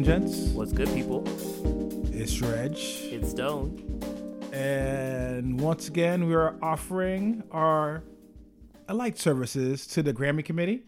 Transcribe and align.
and 0.00 0.06
gents. 0.06 0.48
What's 0.54 0.72
good, 0.72 0.88
people? 0.94 1.24
It's 2.10 2.40
Reg. 2.40 2.72
It's 2.74 3.30
Stone. 3.30 4.00
And 4.50 5.60
once 5.60 5.88
again, 5.88 6.26
we 6.26 6.34
are 6.34 6.56
offering 6.62 7.42
our 7.50 8.02
light 8.88 9.18
services 9.18 9.86
to 9.88 10.02
the 10.02 10.14
Grammy 10.14 10.42
Committee. 10.42 10.84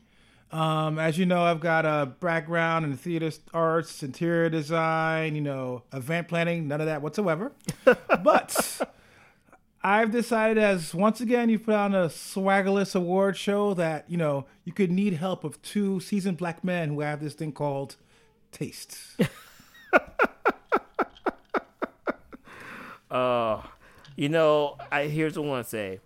Um, 0.51 0.99
as 0.99 1.19
you 1.19 1.27
know, 1.27 1.43
I've 1.43 1.61
got 1.61 1.85
a 1.85 2.07
background 2.07 2.87
in 2.87 2.97
theater 2.97 3.31
arts, 3.53 4.03
interior 4.03 4.49
design, 4.49 5.35
you 5.35 5.43
know, 5.43 5.83
event 5.93 6.29
planning, 6.29 6.67
none 6.67 6.81
of 6.81 6.87
that 6.87 7.03
whatsoever. 7.03 7.53
but 7.85 8.81
I've 9.83 10.11
decided, 10.11 10.57
as 10.57 10.95
once 10.95 11.21
again, 11.21 11.51
you 11.51 11.59
put 11.59 11.75
on 11.75 11.95
a 11.95 12.07
swaggerless 12.07 12.95
award 12.95 13.37
show, 13.37 13.75
that, 13.75 14.09
you 14.09 14.17
know, 14.17 14.47
you 14.65 14.73
could 14.73 14.91
need 14.91 15.15
help 15.15 15.45
of 15.45 15.61
two 15.61 16.01
seasoned 16.01 16.39
black 16.39 16.65
men 16.65 16.89
who 16.89 17.01
have 17.01 17.21
this 17.21 17.35
thing 17.35 17.53
called 17.53 17.97
taste. 18.53 18.99
Uh, 23.13 23.61
you 24.17 24.31
know, 24.31 24.79
I 24.91 25.05
here's 25.05 25.39
what 25.39 25.45
I 25.45 25.49
want 25.49 25.67
to 25.67 25.71
say. 25.71 26.01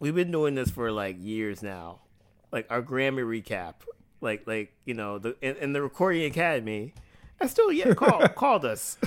We've 0.00 0.14
been 0.14 0.32
doing 0.32 0.56
this 0.56 0.68
for 0.68 0.90
like 0.90 1.16
years 1.20 1.62
now, 1.62 2.00
like 2.50 2.66
our 2.68 2.82
Grammy 2.82 3.22
recap, 3.22 3.74
like 4.20 4.44
like 4.44 4.72
you 4.84 4.94
know 4.94 5.18
the 5.18 5.36
in, 5.40 5.56
in 5.58 5.72
the 5.72 5.80
Recording 5.80 6.24
Academy, 6.24 6.94
I 7.40 7.46
still 7.46 7.70
yet 7.70 7.96
call, 7.96 8.26
called 8.34 8.64
us. 8.64 8.98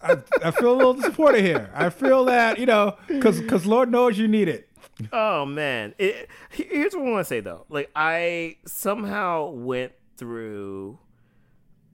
I, 0.00 0.18
I 0.44 0.52
feel 0.52 0.72
a 0.72 0.76
little 0.76 0.94
disappointed 0.94 1.42
here. 1.42 1.68
I 1.74 1.90
feel 1.90 2.26
that, 2.26 2.60
you 2.60 2.66
know, 2.66 2.96
because 3.08 3.40
because 3.40 3.66
Lord 3.66 3.90
knows 3.90 4.16
you 4.16 4.28
need 4.28 4.48
it. 4.48 4.68
Oh 5.12 5.44
man, 5.46 5.94
it, 5.98 6.28
here's 6.50 6.94
what 6.94 7.06
I 7.06 7.10
want 7.10 7.24
to 7.26 7.28
say 7.28 7.40
though. 7.40 7.66
Like 7.68 7.90
I 7.96 8.58
somehow 8.66 9.50
went 9.50 9.92
through 10.16 10.98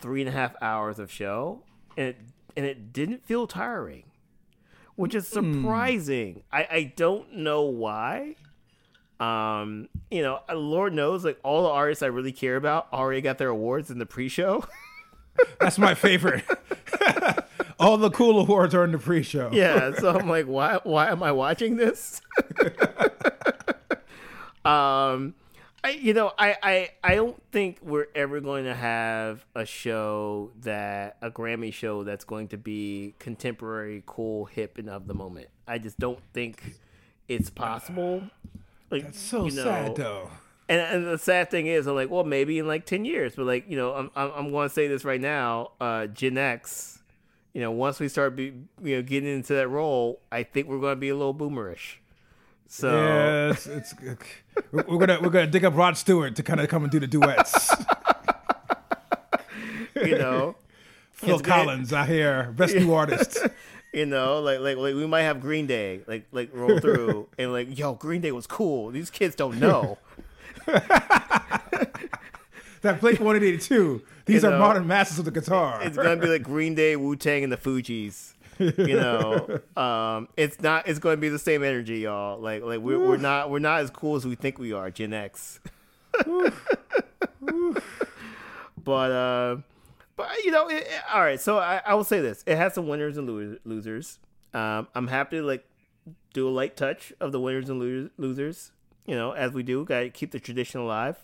three 0.03 0.21
and 0.21 0.29
a 0.29 0.33
half 0.33 0.55
hours 0.61 0.99
of 0.99 1.11
show, 1.11 1.63
and 1.97 2.09
it 2.09 2.17
and 2.57 2.67
it 2.67 2.93
didn't 2.93 3.25
feel 3.25 3.47
tiring, 3.47 4.05
which 4.97 5.15
is 5.15 5.27
surprising. 5.27 6.43
I 6.53 6.67
I 6.71 6.93
don't 6.95 7.37
know 7.37 7.63
why. 7.63 8.37
Um, 9.21 9.89
you 10.11 10.23
know, 10.23 10.41
Lord 10.53 10.93
knows, 10.93 11.25
like 11.25 11.39
all 11.45 11.63
the 11.63 11.69
artists 11.69 12.03
I 12.03 12.07
really 12.07 12.33
care 12.33 12.57
about 12.57 12.89
already 12.93 13.21
got 13.21 13.39
their 13.39 13.51
awards 13.51 13.89
in 13.89 14.01
the 14.01 14.07
pre-show. 14.07 14.65
That's 15.61 15.79
my 15.79 15.95
favorite. 15.95 16.45
All 17.79 17.97
the 17.97 18.11
cool 18.11 18.41
awards 18.41 18.75
are 18.75 18.85
in 18.85 18.93
the 18.93 18.99
pre-show. 18.99 19.51
yeah, 19.53 19.93
so 19.95 20.11
I'm 20.11 20.29
like, 20.29 20.47
why 20.47 20.79
why 20.85 21.11
am 21.11 21.23
I 21.23 21.33
watching 21.33 21.77
this? 21.77 22.21
um 24.65 25.35
I 25.85 25.91
you 25.91 26.15
know, 26.15 26.33
I, 26.39 26.57
I 26.63 26.91
I 27.03 27.15
don't 27.17 27.41
think 27.51 27.79
we're 27.83 28.07
ever 28.15 28.41
going 28.41 28.65
to 28.65 28.75
have 28.75 29.45
a 29.55 29.67
show 29.67 30.51
that 30.61 31.17
a 31.21 31.31
Grammy 31.31 31.73
show 31.73 32.05
that's 32.05 32.25
going 32.25 32.49
to 32.49 32.57
be 32.57 33.15
contemporary, 33.19 34.03
cool, 34.07 34.45
hip 34.45 34.79
and 34.79 34.89
of 34.89 35.07
the 35.09 35.15
moment. 35.15 35.49
I 35.67 35.79
just 35.79 35.99
don't 35.99 36.21
think 36.33 36.77
it's 37.29 37.51
possible. 37.51 38.23
Like 38.91 39.05
That's 39.05 39.19
so 39.21 39.47
you 39.47 39.53
know, 39.57 39.65
sad, 39.65 39.97
though. 39.97 40.31
and, 40.69 40.81
and 40.81 41.07
the 41.07 41.19
sad 41.19 41.51
thing 41.51 41.67
is, 41.67 41.87
I'm 41.87 41.95
like, 41.95 42.11
well, 42.11 42.25
maybe 42.25 42.59
in 42.59 42.69
like 42.69 42.87
ten 42.87 43.05
years, 43.05 43.35
but 43.35 43.47
like, 43.47 43.69
you 43.69 43.77
know, 43.77 43.95
I'm 43.95 44.11
I'm, 44.15 44.31
I'm 44.37 44.51
going 44.53 44.69
to 44.69 44.75
say 44.75 44.87
this 44.87 45.05
right 45.05 45.21
now. 45.21 45.73
Uh, 45.81 46.07
Gen 46.07 46.39
X, 46.39 47.01
you 47.55 47.61
know, 47.61 47.73
once 47.73 47.99
we 47.99 48.09
start 48.09 48.37
be 48.37 48.53
you 48.83 48.97
know 48.97 49.03
getting 49.03 49.29
into 49.29 49.55
that 49.55 49.69
role, 49.69 50.21
I 50.31 50.45
think 50.45 50.69
we're 50.69 50.79
going 50.79 50.95
to 50.95 51.01
be 51.01 51.09
a 51.09 51.17
little 51.17 51.35
boomerish. 51.35 51.97
So 52.75 52.89
Yeah, 52.91 53.51
it's, 53.51 53.67
it's 53.67 53.95
we're 54.73 54.83
gonna 54.97 55.19
we're 55.21 55.29
gonna 55.29 55.47
dig 55.47 55.63
up 55.63 55.77
Rod 55.77 55.95
Stewart 55.95 56.35
to 56.37 56.43
kind 56.43 56.59
of 56.59 56.71
come 56.71 56.85
and 56.85 56.91
do 56.91 56.99
the 56.99 57.07
duets. 57.07 57.71
you 59.97 60.17
know, 60.17 60.57
Phil 61.13 61.35
It's 61.35 61.43
good. 61.43 61.53
Collins, 61.53 61.93
I 61.93 62.07
hear 62.07 62.51
best 62.57 62.75
new 62.75 62.95
artist. 62.95 63.37
you 63.93 64.07
know, 64.07 64.41
like 64.41 64.61
like 64.61 64.79
like 64.79 64.95
we 64.95 65.07
might 65.07 65.21
have 65.25 65.39
Green 65.43 65.67
Day 65.67 66.01
like 66.07 66.25
like 66.33 66.49
roll 66.55 66.81
through 66.81 67.29
and 67.39 67.53
like, 67.53 67.77
yo, 67.79 67.93
Green 67.93 68.23
Day 68.23 68.33
was 68.33 68.47
cool. 68.47 68.91
These 68.91 69.11
kids 69.11 69.35
don't 69.35 69.61
know. 69.61 69.99
That 72.81 73.01
Blink 73.01 73.21
182. 73.21 74.03
These 74.25 74.43
You 74.43 74.49
are 74.49 74.53
know, 74.53 74.59
modern 74.59 74.87
masters 74.87 75.19
of 75.21 75.25
the 75.27 75.31
guitar. 75.31 75.81
it's 75.83 75.97
gonna 75.97 76.17
be 76.17 76.27
like 76.27 76.43
Green 76.43 76.75
Day, 76.75 76.97
Wu 76.97 77.17
Tang, 77.17 77.45
and 77.45 77.53
the 77.53 77.57
Fugees. 77.59 78.33
You 78.79 78.97
know, 79.01 79.61
um, 79.77 80.29
it's 80.37 80.61
not. 80.61 80.87
It's 80.89 80.99
going 80.99 81.17
to 81.17 81.21
be 81.21 81.29
the 81.29 81.39
same 81.39 81.63
energy, 81.65 82.01
y'all. 82.01 82.39
Like, 82.41 82.63
like 82.63 82.81
we're, 82.81 82.99
we're 82.99 83.17
not. 83.17 83.51
We're 83.51 83.59
not 83.59 83.81
as 83.81 83.91
cool 83.91 84.17
as 84.17 84.25
we 84.27 84.35
think 84.35 84.59
we 84.59 84.73
are. 84.73 84.91
Gen 84.91 85.13
X. 85.13 85.61
but, 88.85 89.11
uh, 89.11 89.57
but 90.17 90.45
you 90.45 90.51
know, 90.51 90.69
it, 90.69 90.83
it- 90.83 90.89
all 91.13 91.21
right. 91.23 91.41
So 91.41 91.59
I, 91.59 91.81
I 91.87 91.95
will 91.95 92.05
say 92.05 92.21
this: 92.21 92.43
it 92.47 92.57
has 92.57 92.75
some 92.75 92.89
winners 92.89 93.17
and 93.19 93.29
lo- 93.29 93.59
losers. 93.65 94.19
Um, 94.55 94.89
I'm 94.95 95.09
happy 95.09 95.39
to 95.39 95.43
like 95.43 95.65
do 96.35 96.49
a 96.49 96.51
light 96.51 96.77
touch 96.77 97.13
of 97.21 97.33
the 97.33 97.41
winners 97.41 97.69
and 97.69 97.81
lo- 97.81 98.11
losers. 98.17 98.73
You 99.07 99.15
know, 99.17 99.33
as 99.33 99.53
we 99.53 99.63
do, 99.63 99.85
got 99.85 100.01
to 100.01 100.11
keep 100.11 100.31
the 100.31 100.39
tradition 100.41 100.81
alive. 100.81 101.17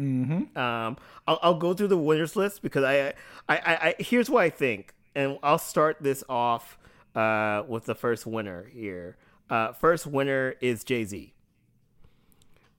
mm-hmm. 0.00 0.56
Um, 0.56 0.96
I'll, 1.26 1.38
I'll 1.42 1.54
go 1.58 1.74
through 1.74 1.88
the 1.88 1.98
winners 1.98 2.36
list 2.36 2.62
because 2.62 2.84
I, 2.84 3.08
I, 3.08 3.14
I, 3.48 3.58
I 3.58 3.94
here's 3.98 4.30
what 4.30 4.42
I 4.42 4.48
think, 4.50 4.94
and 5.14 5.38
I'll 5.42 5.58
start 5.58 5.98
this 6.00 6.24
off 6.28 6.78
uh, 7.14 7.62
with 7.66 7.84
the 7.84 7.94
first 7.94 8.26
winner 8.26 8.66
here. 8.72 9.16
Uh, 9.50 9.72
first 9.72 10.06
winner 10.06 10.54
is 10.60 10.84
Jay 10.84 11.04
Z 11.04 11.34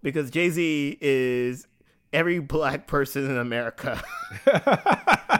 because 0.02 0.30
Jay 0.30 0.50
Z 0.50 0.98
is 1.02 1.68
every 2.12 2.40
black 2.40 2.88
person 2.88 3.30
in 3.30 3.38
America. 3.38 4.02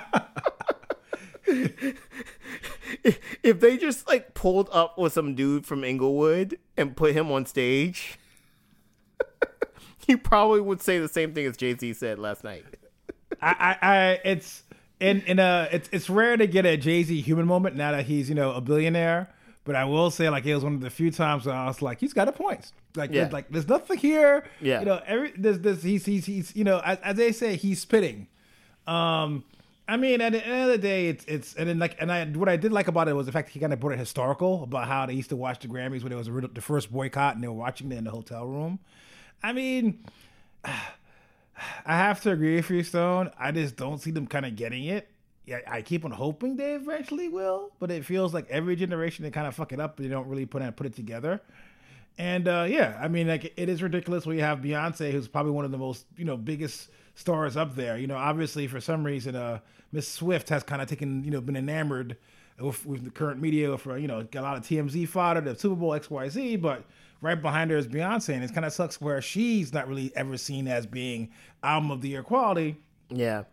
if 3.44 3.60
they 3.60 3.78
just 3.78 4.08
like 4.08 4.34
pulled 4.34 4.70
up 4.72 4.98
with 4.98 5.14
some 5.14 5.36
dude 5.36 5.66
from 5.66 5.84
Inglewood 5.84 6.58
and 6.78 6.96
put 6.96 7.14
him 7.14 7.32
on 7.32 7.46
stage, 7.46 8.18
he 10.08 10.16
probably 10.16 10.62
would 10.62 10.82
say 10.82 11.00
the 11.00 11.10
same 11.10 11.34
thing 11.34 11.46
as 11.46 11.58
Jay 11.58 11.76
Z 11.78 11.94
said 11.94 12.18
last 12.18 12.44
night. 12.44 12.66
I, 13.42 13.78
I, 13.82 13.88
I, 13.88 14.20
it's 14.24 14.63
in 15.04 15.22
in 15.22 15.40
a, 15.40 15.68
it's 15.72 15.90
it's 15.92 16.10
rare 16.10 16.38
to 16.38 16.48
get 16.48 16.66
a 16.66 16.78
Jay 16.78 17.04
Z 17.04 17.22
human 17.22 17.46
moment 17.46 17.76
now 17.76 17.92
that 17.92 18.06
he's 18.06 18.30
you 18.30 18.36
know 18.36 18.52
a 18.54 18.62
billionaire. 18.62 19.30
But 19.66 19.76
I 19.76 19.86
will 19.86 20.12
say, 20.12 20.30
like, 20.30 20.46
it 20.46 20.54
was 20.56 20.64
one 20.66 20.74
of 20.76 20.82
the 20.82 20.90
few 20.90 21.10
times 21.10 21.46
where 21.46 21.56
I 21.56 21.68
was 21.68 21.82
like, 21.82 22.02
he's 22.02 22.12
got 22.12 22.28
a 22.28 22.34
point. 22.34 22.74
Like, 22.98 23.12
Yeah. 23.12 23.22
there's, 23.22 23.32
like, 23.34 23.50
there's 23.50 23.68
nothing 23.70 23.98
here. 23.98 24.44
Yeah. 24.60 24.82
You 24.82 24.86
know, 24.86 25.02
every 25.08 25.32
there's 25.38 25.60
this 25.60 25.82
he's 25.84 26.06
he's 26.06 26.26
he's 26.26 26.56
you 26.56 26.64
know 26.66 26.80
as, 26.84 26.98
as 27.00 27.16
they 27.16 27.32
say 27.32 27.56
he's 27.56 27.80
spitting. 27.80 28.28
Um, 28.88 29.44
I 29.88 29.96
mean, 29.98 30.20
at 30.22 30.32
the 30.34 30.46
end 30.46 30.62
of 30.64 30.68
the 30.70 30.78
day, 30.78 31.08
it's 31.08 31.24
it's 31.26 31.54
and 31.56 31.68
then 31.70 31.80
like 31.80 31.96
and 32.02 32.12
I 32.12 32.26
what 32.26 32.50
I 32.50 32.58
did 32.58 32.72
like 32.74 32.88
about 32.90 33.08
it 33.08 33.14
was 33.14 33.26
the 33.26 33.32
fact 33.32 33.48
that 33.48 33.54
he 33.54 33.60
kind 33.60 33.72
of 33.74 33.80
brought 33.80 33.94
it 33.94 34.00
historical 34.00 34.64
about 34.64 34.88
how 34.88 35.06
they 35.06 35.14
used 35.14 35.30
to 35.30 35.36
watch 35.38 35.60
the 35.60 35.68
Grammys 35.70 36.04
when 36.04 36.12
it 36.12 36.16
was 36.16 36.28
the 36.28 36.62
first 36.62 36.92
boycott 36.92 37.36
and 37.36 37.44
they 37.44 37.48
were 37.48 37.54
watching 37.54 37.92
it 37.92 37.98
in 37.98 38.04
the 38.06 38.12
hotel 38.12 38.46
room. 38.46 38.80
I 39.42 39.52
mean, 39.54 40.04
I 41.86 41.98
have 41.98 42.22
to 42.22 42.32
agree 42.32 42.56
with 42.56 42.70
you, 42.70 42.84
Stone. 42.84 43.32
I 43.38 43.52
just 43.52 43.76
don't 43.76 44.00
see 44.00 44.12
them 44.12 44.28
kind 44.28 44.46
of 44.46 44.56
getting 44.56 44.86
it. 44.86 45.10
Yeah, 45.46 45.60
I 45.68 45.82
keep 45.82 46.06
on 46.06 46.12
hoping 46.12 46.56
they 46.56 46.74
eventually 46.74 47.28
will, 47.28 47.72
but 47.80 47.92
it 47.92 48.06
feels 48.06 48.34
like 48.34 48.50
every 48.50 48.76
generation 48.78 49.24
they 49.24 49.32
kind 49.32 49.46
of 49.46 49.54
fuck 49.54 49.74
it 49.74 49.80
up. 49.80 49.98
But 49.98 50.04
they 50.04 50.10
don't 50.10 50.28
really 50.28 50.46
put 50.46 50.62
it 50.62 50.76
put 50.78 50.88
it 50.88 50.96
together. 50.96 51.42
And 52.18 52.48
uh, 52.48 52.66
yeah, 52.70 52.98
I 53.02 53.08
mean, 53.08 53.28
like 53.28 53.54
it 53.58 53.70
is 53.70 53.84
ridiculous 53.84 54.26
when 54.26 54.38
you 54.38 54.44
have 54.44 54.60
Beyonce, 54.60 55.12
who's 55.12 55.28
probably 55.28 55.52
one 55.52 55.66
of 55.66 55.72
the 55.72 55.78
most 55.78 56.06
you 56.16 56.24
know 56.26 56.38
biggest 56.38 56.90
stars 57.16 57.58
up 57.58 57.76
there. 57.76 57.98
You 57.98 58.08
know, 58.08 58.16
obviously 58.16 58.68
for 58.68 58.80
some 58.80 59.04
reason, 59.04 59.36
uh, 59.36 59.60
Miss 59.92 60.08
Swift 60.08 60.50
has 60.50 60.64
kind 60.64 60.82
of 60.82 60.88
taken 60.88 61.24
you 61.26 61.32
know 61.32 61.42
been 61.42 61.58
enamored 61.58 62.18
with, 62.60 62.86
with 62.86 63.04
the 63.04 63.12
current 63.12 63.42
media 63.42 63.78
for 63.78 63.98
you 63.98 64.08
know 64.08 64.24
got 64.24 64.42
a 64.42 64.44
lot 64.44 64.58
of 64.58 64.64
TMZ 64.64 65.08
fodder, 65.10 65.42
the 65.42 65.56
Super 65.56 65.76
Bowl 65.76 65.94
X 65.94 66.10
Y 66.10 66.30
Z, 66.30 66.56
but 66.58 66.86
right 67.24 67.42
behind 67.42 67.72
her 67.72 67.78
is 67.78 67.88
Beyonce, 67.88 68.36
and 68.36 68.44
it 68.44 68.54
kind 68.54 68.66
of 68.66 68.74
sucks 68.74 69.02
where 69.02 69.22
she's 69.22 69.74
not 69.74 69.88
really 69.88 70.12
ever 70.16 70.38
seen 70.38 70.68
as 70.68 70.86
being 70.86 71.32
album 71.64 71.90
of 71.90 72.02
the 72.02 72.10
year 72.10 72.22
quality. 72.22 72.76
Yeah. 73.10 73.44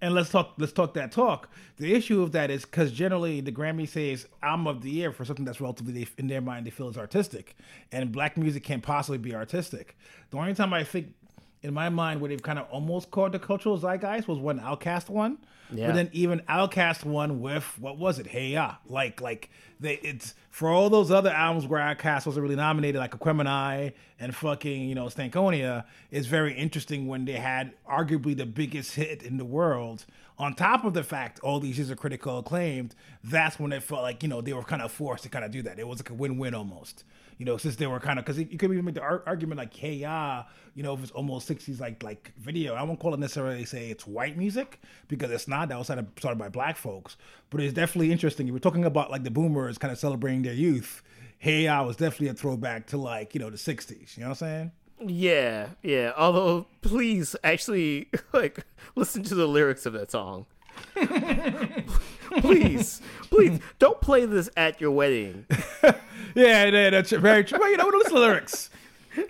And 0.00 0.14
let's 0.14 0.30
talk. 0.30 0.54
Let's 0.58 0.72
talk 0.72 0.94
that 0.94 1.12
talk. 1.12 1.48
The 1.76 1.94
issue 1.94 2.22
of 2.22 2.32
that 2.32 2.50
is 2.50 2.64
because 2.64 2.90
generally 2.90 3.40
the 3.40 3.52
Grammy 3.52 3.88
says 3.88 4.26
album 4.42 4.66
of 4.66 4.82
the 4.82 4.90
year 4.90 5.12
for 5.12 5.24
something 5.24 5.44
that's 5.44 5.60
relatively 5.60 6.08
in 6.18 6.26
their 6.26 6.40
mind 6.40 6.66
they 6.66 6.70
feel 6.70 6.88
is 6.88 6.98
artistic, 6.98 7.54
and 7.92 8.10
black 8.10 8.36
music 8.36 8.64
can't 8.64 8.82
possibly 8.82 9.18
be 9.18 9.34
artistic. 9.34 9.96
The 10.30 10.38
only 10.38 10.54
time 10.54 10.72
I 10.72 10.82
think, 10.82 11.14
in 11.62 11.72
my 11.72 11.88
mind, 11.88 12.20
where 12.20 12.28
they've 12.28 12.42
kind 12.42 12.58
of 12.58 12.66
almost 12.70 13.10
called 13.10 13.32
the 13.32 13.38
cultural 13.38 13.78
zeitgeist 13.78 14.26
was 14.28 14.38
when 14.38 14.58
OutKast 14.60 15.08
won. 15.08 15.38
Yeah. 15.72 15.86
But 15.86 15.94
then 15.94 16.10
even 16.12 16.40
OutKast 16.40 17.04
won 17.04 17.40
with 17.40 17.64
what 17.78 17.98
was 17.98 18.18
it? 18.18 18.26
Hey 18.26 18.48
Ya. 18.48 18.74
Like 18.86 19.20
like 19.20 19.50
they 19.80 19.94
it's 20.02 20.34
for 20.50 20.68
all 20.68 20.90
those 20.90 21.10
other 21.10 21.30
albums 21.30 21.66
where 21.66 21.80
OutKast 21.80 22.26
wasn't 22.26 22.42
really 22.42 22.56
nominated, 22.56 22.98
like 22.98 23.12
Aquemini 23.12 23.92
and 24.20 24.36
fucking 24.36 24.88
you 24.88 24.94
know 24.94 25.06
Stankonia. 25.06 25.84
It's 26.10 26.26
very 26.26 26.52
interesting 26.54 27.06
when 27.06 27.24
they 27.24 27.32
had 27.32 27.72
arguably 27.88 28.36
the 28.36 28.46
biggest 28.46 28.94
hit 28.96 29.22
in 29.22 29.38
the 29.38 29.44
world 29.44 30.04
On 30.38 30.54
top 30.54 30.84
of 30.84 30.92
the 30.94 31.04
fact 31.04 31.38
all 31.40 31.60
these 31.60 31.78
years 31.78 31.90
are 31.90 31.96
critical 31.96 32.38
acclaimed, 32.38 32.94
that's 33.22 33.60
when 33.60 33.72
it 33.72 33.82
felt 33.82 34.02
like 34.02 34.22
you 34.22 34.28
know 34.28 34.40
they 34.40 34.52
were 34.52 34.64
kind 34.64 34.82
of 34.82 34.90
forced 34.90 35.22
to 35.24 35.28
kind 35.28 35.44
of 35.44 35.50
do 35.50 35.62
that. 35.62 35.78
It 35.78 35.86
was 35.86 36.00
like 36.00 36.10
a 36.10 36.14
win-win 36.14 36.54
almost. 36.54 37.04
You 37.42 37.46
know, 37.46 37.56
since 37.56 37.74
they 37.74 37.88
were 37.88 37.98
kind 37.98 38.20
of 38.20 38.24
because 38.24 38.38
you 38.38 38.56
could 38.56 38.70
even 38.70 38.84
make 38.84 38.94
the 38.94 39.00
ar- 39.00 39.24
argument 39.26 39.58
like, 39.58 39.74
hey, 39.74 39.94
yeah, 39.94 40.44
you 40.76 40.84
know, 40.84 40.94
if 40.94 41.02
it's 41.02 41.10
almost 41.10 41.48
'60s 41.48 41.80
like 41.80 42.00
like 42.00 42.30
video, 42.38 42.74
I 42.74 42.84
won't 42.84 43.00
call 43.00 43.14
it 43.14 43.18
necessarily 43.18 43.64
say 43.64 43.90
it's 43.90 44.06
white 44.06 44.38
music 44.38 44.80
because 45.08 45.28
it's 45.32 45.48
not. 45.48 45.68
That 45.68 45.76
was 45.76 45.88
started 45.88 46.06
started 46.16 46.38
by 46.38 46.50
black 46.50 46.76
folks, 46.76 47.16
but 47.50 47.60
it's 47.60 47.74
definitely 47.74 48.12
interesting. 48.12 48.46
You 48.46 48.52
were 48.52 48.60
talking 48.60 48.84
about 48.84 49.10
like 49.10 49.24
the 49.24 49.30
boomers 49.32 49.76
kind 49.76 49.90
of 49.90 49.98
celebrating 49.98 50.42
their 50.42 50.52
youth. 50.52 51.02
Hey, 51.40 51.66
I 51.66 51.80
was 51.80 51.96
definitely 51.96 52.28
a 52.28 52.34
throwback 52.34 52.86
to 52.90 52.96
like 52.96 53.34
you 53.34 53.40
know 53.40 53.50
the 53.50 53.56
'60s. 53.56 54.16
You 54.16 54.22
know 54.22 54.28
what 54.28 54.42
I'm 54.42 54.46
saying? 54.46 54.72
Yeah, 55.04 55.70
yeah. 55.82 56.12
Although, 56.16 56.68
please 56.80 57.34
actually 57.42 58.08
like 58.32 58.64
listen 58.94 59.24
to 59.24 59.34
the 59.34 59.48
lyrics 59.48 59.84
of 59.84 59.94
that 59.94 60.12
song. 60.12 60.46
please, 62.40 63.02
please 63.30 63.58
don't 63.80 64.00
play 64.00 64.26
this 64.26 64.48
at 64.56 64.80
your 64.80 64.92
wedding. 64.92 65.44
Yeah, 66.34 66.64
yeah, 66.66 66.90
that's 66.90 67.10
very 67.10 67.44
true. 67.44 67.58
Well, 67.58 67.70
you 67.70 67.76
know, 67.76 67.86
listen 67.86 68.14
to 68.14 68.14
the 68.14 68.20
lyrics. 68.20 68.70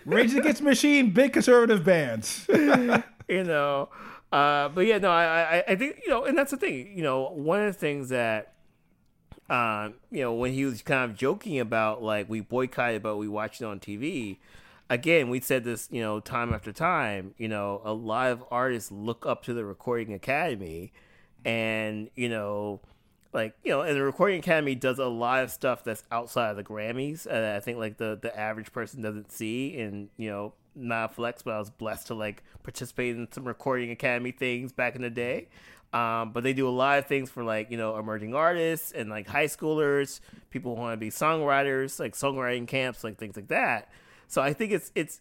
Rage 0.04 0.34
Against 0.34 0.62
Machine, 0.62 1.10
big 1.10 1.32
conservative 1.32 1.84
bands. 1.84 2.46
you 3.28 3.44
know, 3.44 3.88
uh, 4.30 4.68
but 4.68 4.86
yeah, 4.86 4.98
no, 4.98 5.10
I, 5.10 5.58
I, 5.58 5.64
I 5.68 5.76
think 5.76 6.00
you 6.04 6.10
know, 6.10 6.24
and 6.24 6.36
that's 6.38 6.52
the 6.52 6.56
thing. 6.56 6.96
You 6.96 7.02
know, 7.02 7.28
one 7.30 7.60
of 7.60 7.72
the 7.72 7.78
things 7.78 8.08
that, 8.10 8.54
um, 9.50 9.94
you 10.10 10.20
know, 10.20 10.32
when 10.34 10.52
he 10.52 10.64
was 10.64 10.82
kind 10.82 11.10
of 11.10 11.16
joking 11.16 11.58
about 11.58 12.02
like 12.02 12.28
we 12.28 12.40
boycotted, 12.40 13.02
but 13.02 13.16
we 13.16 13.28
watched 13.28 13.60
it 13.60 13.64
on 13.64 13.80
TV. 13.80 14.38
Again, 14.88 15.30
we 15.30 15.40
said 15.40 15.64
this, 15.64 15.88
you 15.90 16.02
know, 16.02 16.20
time 16.20 16.52
after 16.52 16.72
time. 16.72 17.34
You 17.38 17.48
know, 17.48 17.80
a 17.84 17.92
lot 17.92 18.30
of 18.30 18.44
artists 18.50 18.92
look 18.92 19.26
up 19.26 19.42
to 19.44 19.54
the 19.54 19.64
Recording 19.64 20.12
Academy, 20.12 20.92
and 21.44 22.08
you 22.14 22.28
know, 22.28 22.80
like 23.32 23.54
you 23.62 23.70
know, 23.70 23.82
and 23.82 23.96
the 23.96 24.02
Recording 24.02 24.38
Academy 24.38 24.74
does 24.74 24.98
a 24.98 25.06
lot 25.06 25.42
of 25.42 25.50
stuff 25.50 25.84
that's 25.84 26.04
outside 26.10 26.50
of 26.50 26.56
the 26.56 26.64
Grammys. 26.64 27.26
I 27.30 27.60
think 27.60 27.78
like 27.78 27.96
the 27.96 28.18
the 28.20 28.36
average 28.38 28.72
person 28.72 29.02
doesn't 29.02 29.32
see, 29.32 29.78
and 29.80 30.08
you 30.16 30.30
know, 30.30 30.52
not 30.74 31.14
flex, 31.14 31.42
but 31.42 31.54
I 31.54 31.58
was 31.58 31.70
blessed 31.70 32.08
to 32.08 32.14
like 32.14 32.42
participate 32.62 33.16
in 33.16 33.30
some 33.32 33.44
Recording 33.44 33.90
Academy 33.90 34.32
things 34.32 34.72
back 34.72 34.96
in 34.96 35.02
the 35.02 35.10
day. 35.10 35.48
Um, 35.92 36.32
but 36.32 36.42
they 36.42 36.54
do 36.54 36.66
a 36.66 36.70
lot 36.70 36.98
of 36.98 37.06
things 37.06 37.28
for 37.28 37.44
like 37.44 37.70
you 37.70 37.76
know 37.76 37.98
emerging 37.98 38.34
artists 38.34 38.92
and 38.92 39.10
like 39.10 39.26
high 39.26 39.46
schoolers, 39.46 40.20
people 40.50 40.74
who 40.74 40.80
want 40.80 40.94
to 40.94 40.96
be 40.96 41.10
songwriters, 41.10 42.00
like 42.00 42.14
songwriting 42.14 42.66
camps, 42.66 43.04
like 43.04 43.18
things 43.18 43.36
like 43.36 43.48
that. 43.48 43.90
So 44.26 44.40
I 44.40 44.54
think 44.54 44.72
it's 44.72 44.90
it's 44.94 45.20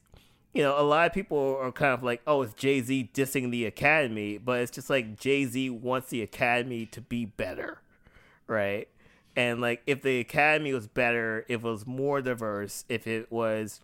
you 0.53 0.63
know 0.63 0.79
a 0.79 0.83
lot 0.83 1.07
of 1.07 1.13
people 1.13 1.57
are 1.61 1.71
kind 1.73 1.93
of 1.93 2.03
like, 2.03 2.21
oh, 2.25 2.41
it's 2.43 2.53
Jay 2.53 2.79
Z 2.81 3.11
dissing 3.13 3.51
the 3.51 3.65
Academy, 3.65 4.37
but 4.37 4.61
it's 4.61 4.71
just 4.71 4.89
like 4.89 5.19
Jay 5.19 5.45
Z 5.45 5.69
wants 5.71 6.09
the 6.09 6.21
Academy 6.21 6.85
to 6.87 7.01
be 7.01 7.25
better, 7.25 7.81
right? 8.47 8.87
And 9.35 9.61
like 9.61 9.81
if 9.87 10.01
the 10.01 10.19
Academy 10.19 10.73
was 10.73 10.87
better, 10.87 11.45
if 11.47 11.63
it 11.63 11.67
was 11.67 11.87
more 11.87 12.21
diverse, 12.21 12.85
if 12.89 13.07
it 13.07 13.31
was 13.31 13.79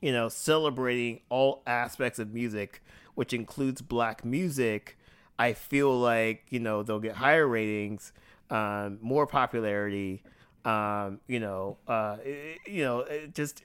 you 0.00 0.12
know 0.12 0.28
celebrating 0.28 1.20
all 1.28 1.62
aspects 1.66 2.18
of 2.18 2.32
music, 2.32 2.82
which 3.14 3.32
includes 3.32 3.82
black 3.82 4.24
music, 4.24 4.98
I 5.38 5.52
feel 5.52 5.96
like 5.98 6.44
you 6.50 6.60
know 6.60 6.82
they'll 6.82 7.00
get 7.00 7.16
higher 7.16 7.46
ratings, 7.46 8.12
um, 8.50 8.98
more 9.00 9.26
popularity. 9.26 10.22
Um, 10.64 11.20
you 11.26 11.40
know, 11.40 11.78
uh, 11.88 12.18
you 12.66 12.84
know, 12.84 13.06
just 13.32 13.62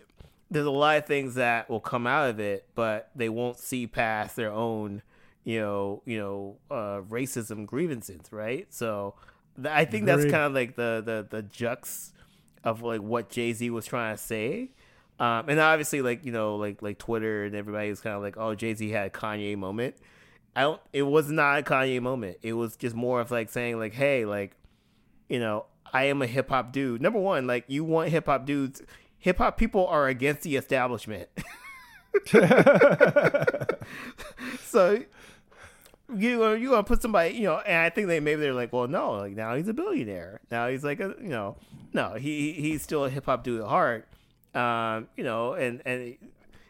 there's 0.50 0.66
a 0.66 0.72
lot 0.72 0.98
of 0.98 1.06
things 1.06 1.36
that 1.36 1.70
will 1.70 1.80
come 1.80 2.08
out 2.08 2.30
of 2.30 2.40
it, 2.40 2.68
but 2.76 3.10
they 3.16 3.30
won't 3.30 3.58
see 3.58 3.88
past 3.88 4.36
their 4.36 4.52
own, 4.52 5.02
you 5.44 5.60
know, 5.60 6.02
you 6.06 6.18
know, 6.20 6.58
uh, 6.72 7.02
racism 7.10 7.66
grievances, 7.66 8.32
right? 8.32 8.68
So 8.74 9.16
I 9.64 9.86
think 9.86 10.06
that's 10.06 10.24
kind 10.24 10.36
of 10.36 10.54
like 10.54 10.76
the 10.76 11.02
the 11.06 11.28
the 11.30 11.44
jux 11.44 12.12
of 12.64 12.82
like 12.82 13.02
what 13.02 13.30
Jay 13.30 13.54
Z 13.54 13.70
was 13.70 13.86
trying 13.86 14.16
to 14.16 14.22
say. 14.22 14.72
Um, 15.20 15.48
and 15.48 15.60
obviously, 15.60 16.02
like 16.02 16.26
you 16.26 16.32
know, 16.32 16.56
like 16.58 16.82
like 16.82 16.98
Twitter 16.98 17.46
and 17.46 17.56
everybody 17.56 17.90
was 17.90 18.02
kind 18.02 18.16
of 18.16 18.22
like, 18.22 18.36
"Oh, 18.38 18.56
Jay 18.56 18.74
Z 18.74 18.90
had 18.90 19.08
a 19.08 19.10
Kanye 19.10 19.58
moment." 19.58 19.96
I 20.56 20.62
don't. 20.62 20.82
It 20.92 21.04
was 21.04 21.32
not 21.32 21.60
a 21.60 21.64
Kanye 21.64 22.02
moment. 22.02 22.38
It 22.42 22.54
was 22.54 22.76
just 22.76 22.96
more 22.96 23.22
of 23.22 23.32
like 23.32 23.50
saying, 23.50 23.80
like, 23.80 23.94
"Hey, 23.94 24.26
like, 24.26 24.58
you 25.30 25.40
know, 25.40 25.68
I 25.94 26.06
am 26.06 26.22
a 26.22 26.28
hip 26.28 26.50
hop 26.50 26.74
dude." 26.74 27.02
Number 27.02 27.20
one, 27.20 27.48
like, 27.48 27.64
you 27.68 27.86
want 27.86 28.10
hip 28.10 28.26
hop 28.26 28.46
dudes. 28.46 28.82
Hip 29.20 29.38
hop 29.38 29.58
people 29.58 29.88
are 29.88 30.08
against 30.08 30.42
the 30.42 30.58
establishment. 30.58 31.30
so 34.64 35.04
you 36.14 36.38
gonna 36.38 36.58
you 36.58 36.70
gonna 36.70 36.84
put 36.84 37.02
somebody 37.02 37.34
you 37.34 37.44
know 37.44 37.58
and 37.66 37.78
i 37.78 37.90
think 37.90 38.08
they 38.08 38.20
maybe 38.20 38.42
they're 38.42 38.54
like 38.54 38.72
well 38.72 38.88
no 38.88 39.14
like 39.14 39.34
now 39.34 39.56
he's 39.56 39.68
a 39.68 39.74
billionaire. 39.74 40.40
Now 40.52 40.68
he's 40.68 40.84
like 40.84 41.00
a 41.00 41.16
you 41.20 41.30
know 41.30 41.58
no 41.94 42.14
he 42.14 42.54
he's 42.54 42.82
still 42.82 43.06
a 43.06 43.10
hip-hop 43.10 43.44
dude 43.44 43.62
at 43.62 43.68
heart. 43.68 44.08
Um 44.54 45.08
you 45.18 45.24
know 45.24 45.54
and 45.54 45.82
and 45.86 46.16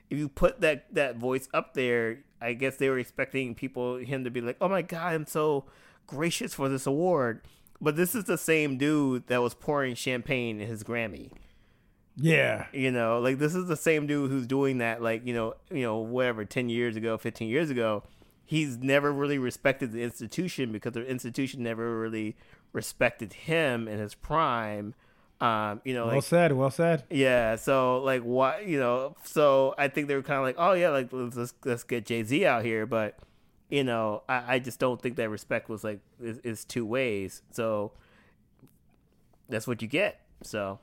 if 0.09 0.17
you 0.17 0.29
put 0.29 0.61
that 0.61 0.93
that 0.93 1.17
voice 1.17 1.49
up 1.53 1.73
there 1.73 2.19
i 2.41 2.53
guess 2.53 2.77
they 2.77 2.89
were 2.89 2.99
expecting 2.99 3.55
people 3.55 3.97
him 3.97 4.23
to 4.23 4.29
be 4.29 4.39
like 4.39 4.57
oh 4.61 4.69
my 4.69 4.81
god 4.81 5.13
i'm 5.13 5.25
so 5.25 5.65
gracious 6.07 6.53
for 6.53 6.69
this 6.69 6.85
award. 6.85 7.41
But 7.81 7.97
this 7.97 8.15
is 8.15 8.23
the 8.23 8.37
same 8.37 8.77
dude 8.77 9.27
that 9.27 9.41
was 9.41 9.53
pouring 9.53 9.95
champagne 9.95 10.61
in 10.61 10.67
his 10.67 10.83
grammy. 10.83 11.31
Yeah. 12.17 12.67
you 12.71 12.91
know 12.91 13.19
like 13.19 13.39
this 13.39 13.53
is 13.53 13.67
the 13.67 13.75
same 13.75 14.07
dude 14.07 14.31
who's 14.31 14.47
doing 14.47 14.77
that 14.77 15.01
like 15.01 15.25
you 15.25 15.33
know 15.33 15.55
you 15.69 15.81
know 15.81 15.97
whatever 15.97 16.45
10 16.45 16.69
years 16.69 16.95
ago 16.95 17.17
15 17.17 17.49
years 17.49 17.69
ago 17.69 18.03
he's 18.45 18.77
never 18.77 19.11
really 19.11 19.37
respected 19.37 19.91
the 19.91 20.03
institution 20.03 20.71
because 20.71 20.93
the 20.93 21.05
institution 21.05 21.63
never 21.63 21.99
really 21.99 22.35
respected 22.71 23.33
him 23.33 23.87
in 23.87 23.99
his 23.99 24.13
prime 24.13 24.93
um 25.41 25.81
you 25.83 25.93
know 25.93 26.05
Well 26.05 26.15
like 26.15 26.23
said. 26.23 26.53
Well 26.53 26.71
said. 26.71 27.03
yeah 27.09 27.57
so 27.57 27.97
like 27.97 28.21
what 28.21 28.65
you 28.65 28.79
know 28.79 29.15
so 29.25 29.75
i 29.77 29.89
think 29.89 30.07
they 30.07 30.15
were 30.15 30.21
kind 30.21 30.37
of 30.37 30.43
like 30.43 30.55
oh 30.57 30.73
yeah 30.73 30.89
like 30.89 31.09
let's 31.11 31.35
let's, 31.35 31.53
let's 31.65 31.83
get 31.83 32.05
jay-z 32.05 32.45
out 32.45 32.63
here 32.63 32.85
but 32.85 33.17
you 33.69 33.83
know 33.83 34.23
I, 34.29 34.55
I 34.55 34.59
just 34.59 34.79
don't 34.79 35.01
think 35.01 35.17
that 35.17 35.29
respect 35.29 35.67
was 35.67 35.83
like 35.83 35.99
is, 36.21 36.37
is 36.39 36.63
two 36.63 36.85
ways 36.85 37.41
so 37.51 37.91
that's 39.49 39.67
what 39.67 39.81
you 39.81 39.89
get 39.89 40.21
so 40.41 40.79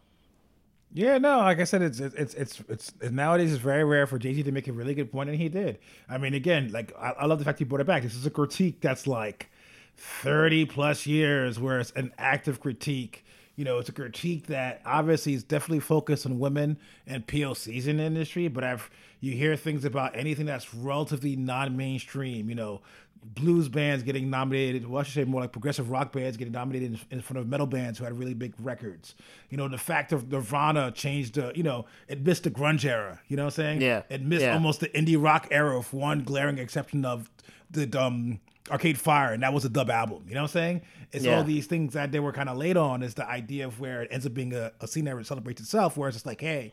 Yeah, 0.94 1.16
no, 1.16 1.38
like 1.38 1.58
I 1.58 1.64
said, 1.64 1.80
it's 1.80 2.00
it's 2.00 2.14
it's 2.34 2.34
it's, 2.34 2.62
it's 2.68 2.92
nowadays 3.12 3.52
it's 3.52 3.62
very 3.62 3.82
rare 3.82 4.06
for 4.06 4.18
Jay 4.18 4.34
Z 4.34 4.42
to 4.42 4.52
make 4.52 4.68
a 4.68 4.72
really 4.72 4.94
good 4.94 5.10
point, 5.10 5.30
and 5.30 5.38
he 5.38 5.48
did. 5.48 5.78
I 6.08 6.18
mean, 6.18 6.34
again, 6.34 6.70
like 6.70 6.92
I, 6.98 7.12
I 7.20 7.26
love 7.26 7.38
the 7.38 7.46
fact 7.46 7.58
he 7.58 7.64
brought 7.64 7.80
it 7.80 7.86
back. 7.86 8.02
This 8.02 8.14
is 8.14 8.26
a 8.26 8.30
critique 8.30 8.80
that's 8.82 9.06
like 9.06 9.48
thirty 9.96 10.66
plus 10.66 11.06
years, 11.06 11.58
where 11.58 11.80
it's 11.80 11.92
an 11.92 12.12
active 12.18 12.60
critique. 12.60 13.24
You 13.56 13.64
know, 13.64 13.78
it's 13.78 13.88
a 13.88 13.92
critique 13.92 14.46
that 14.48 14.82
obviously 14.84 15.32
is 15.34 15.42
definitely 15.44 15.80
focused 15.80 16.26
on 16.26 16.38
women 16.38 16.78
and 17.06 17.26
POCs 17.26 17.86
in 17.86 17.96
the 17.96 18.02
industry, 18.04 18.48
but 18.48 18.62
I've 18.62 18.90
you 19.20 19.32
hear 19.32 19.56
things 19.56 19.86
about 19.86 20.14
anything 20.16 20.44
that's 20.46 20.74
relatively 20.74 21.36
non-mainstream. 21.36 22.50
You 22.50 22.54
know, 22.54 22.80
blues 23.24 23.68
bands 23.68 24.02
getting 24.02 24.28
nominated. 24.30 24.86
Well, 24.88 25.00
I 25.00 25.04
should 25.04 25.14
say 25.14 25.24
more 25.24 25.40
like 25.42 25.52
progressive 25.52 25.90
rock 25.90 26.12
bands 26.12 26.36
getting 26.36 26.52
nominated 26.52 26.92
in, 27.10 27.18
in 27.18 27.20
front 27.20 27.38
of 27.38 27.48
metal 27.48 27.66
bands 27.66 27.98
who 27.98 28.04
had 28.04 28.18
really 28.18 28.34
big 28.34 28.54
records. 28.58 29.14
You 29.48 29.56
know, 29.56 29.68
the 29.68 29.78
fact 29.78 30.12
of 30.12 30.30
Nirvana 30.30 30.90
changed 30.92 31.34
the, 31.34 31.52
you 31.54 31.62
know, 31.62 31.86
it 32.08 32.24
missed 32.24 32.44
the 32.44 32.50
grunge 32.50 32.84
era. 32.84 33.20
You 33.28 33.36
know 33.36 33.44
what 33.44 33.58
I'm 33.58 33.64
saying? 33.64 33.80
Yeah. 33.82 34.02
It 34.10 34.22
missed 34.22 34.42
Yeah. 34.42 34.54
almost 34.54 34.80
the 34.80 34.88
indie 34.88 35.22
rock 35.22 35.48
era 35.50 35.76
with 35.78 35.92
one 35.92 36.22
glaring 36.24 36.58
exception 36.58 37.04
of 37.04 37.30
the 37.70 37.88
um, 38.00 38.40
Arcade 38.70 38.98
Fire, 38.98 39.32
and 39.32 39.42
that 39.42 39.52
was 39.52 39.64
a 39.64 39.68
dub 39.68 39.88
album. 39.90 40.24
You 40.28 40.34
know 40.34 40.42
what 40.42 40.50
I'm 40.50 40.52
saying? 40.52 40.82
It's 41.12 41.24
Yeah. 41.24 41.36
all 41.36 41.44
these 41.44 41.66
things 41.66 41.94
that 41.94 42.12
they 42.12 42.20
were 42.20 42.32
kind 42.32 42.48
of 42.48 42.56
late 42.56 42.76
on 42.76 43.02
is 43.02 43.14
the 43.14 43.26
idea 43.28 43.66
of 43.66 43.80
where 43.80 44.02
it 44.02 44.08
ends 44.10 44.26
up 44.26 44.34
being 44.34 44.52
a, 44.54 44.72
a 44.80 44.86
scene 44.86 45.04
that 45.06 45.26
celebrates 45.26 45.60
itself, 45.60 45.96
where 45.96 46.08
it's 46.08 46.16
just 46.16 46.26
like, 46.26 46.40
hey, 46.40 46.72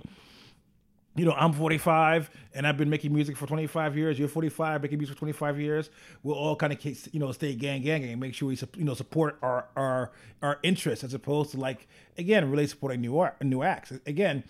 you 1.16 1.26
know, 1.26 1.34
I'm 1.34 1.54
45 1.54 2.30
and 2.54 2.66
I've 2.68 2.78
been 2.78 2.90
making 2.90 3.14
music 3.14 3.36
for 3.36 3.46
25 3.48 3.98
years. 3.98 4.18
You're 4.20 4.28
45, 4.28 4.82
making 4.82 5.00
music 5.00 5.16
for 5.16 5.20
25 5.20 5.60
years. 5.60 5.90
We'll 6.24 6.36
all 6.36 6.56
kind 6.56 6.72
of, 6.72 6.86
you 7.14 7.20
know, 7.20 7.32
stay 7.32 7.56
gang 7.56 7.82
gang 7.82 8.04
and 8.04 8.20
make 8.20 8.34
sure 8.34 8.48
we, 8.48 8.58
you 8.78 8.84
know, 8.86 8.94
support 8.94 9.38
our 9.42 9.68
our 9.76 10.12
our 10.42 10.60
interests 10.64 11.04
as 11.04 11.14
opposed 11.14 11.52
to 11.52 11.58
like 11.58 11.88
again, 12.18 12.50
really 12.50 12.68
supporting 12.68 13.02
new 13.02 13.18
art, 13.20 13.42
new 13.44 13.64
acts. 13.64 13.92
Again, 14.06 14.44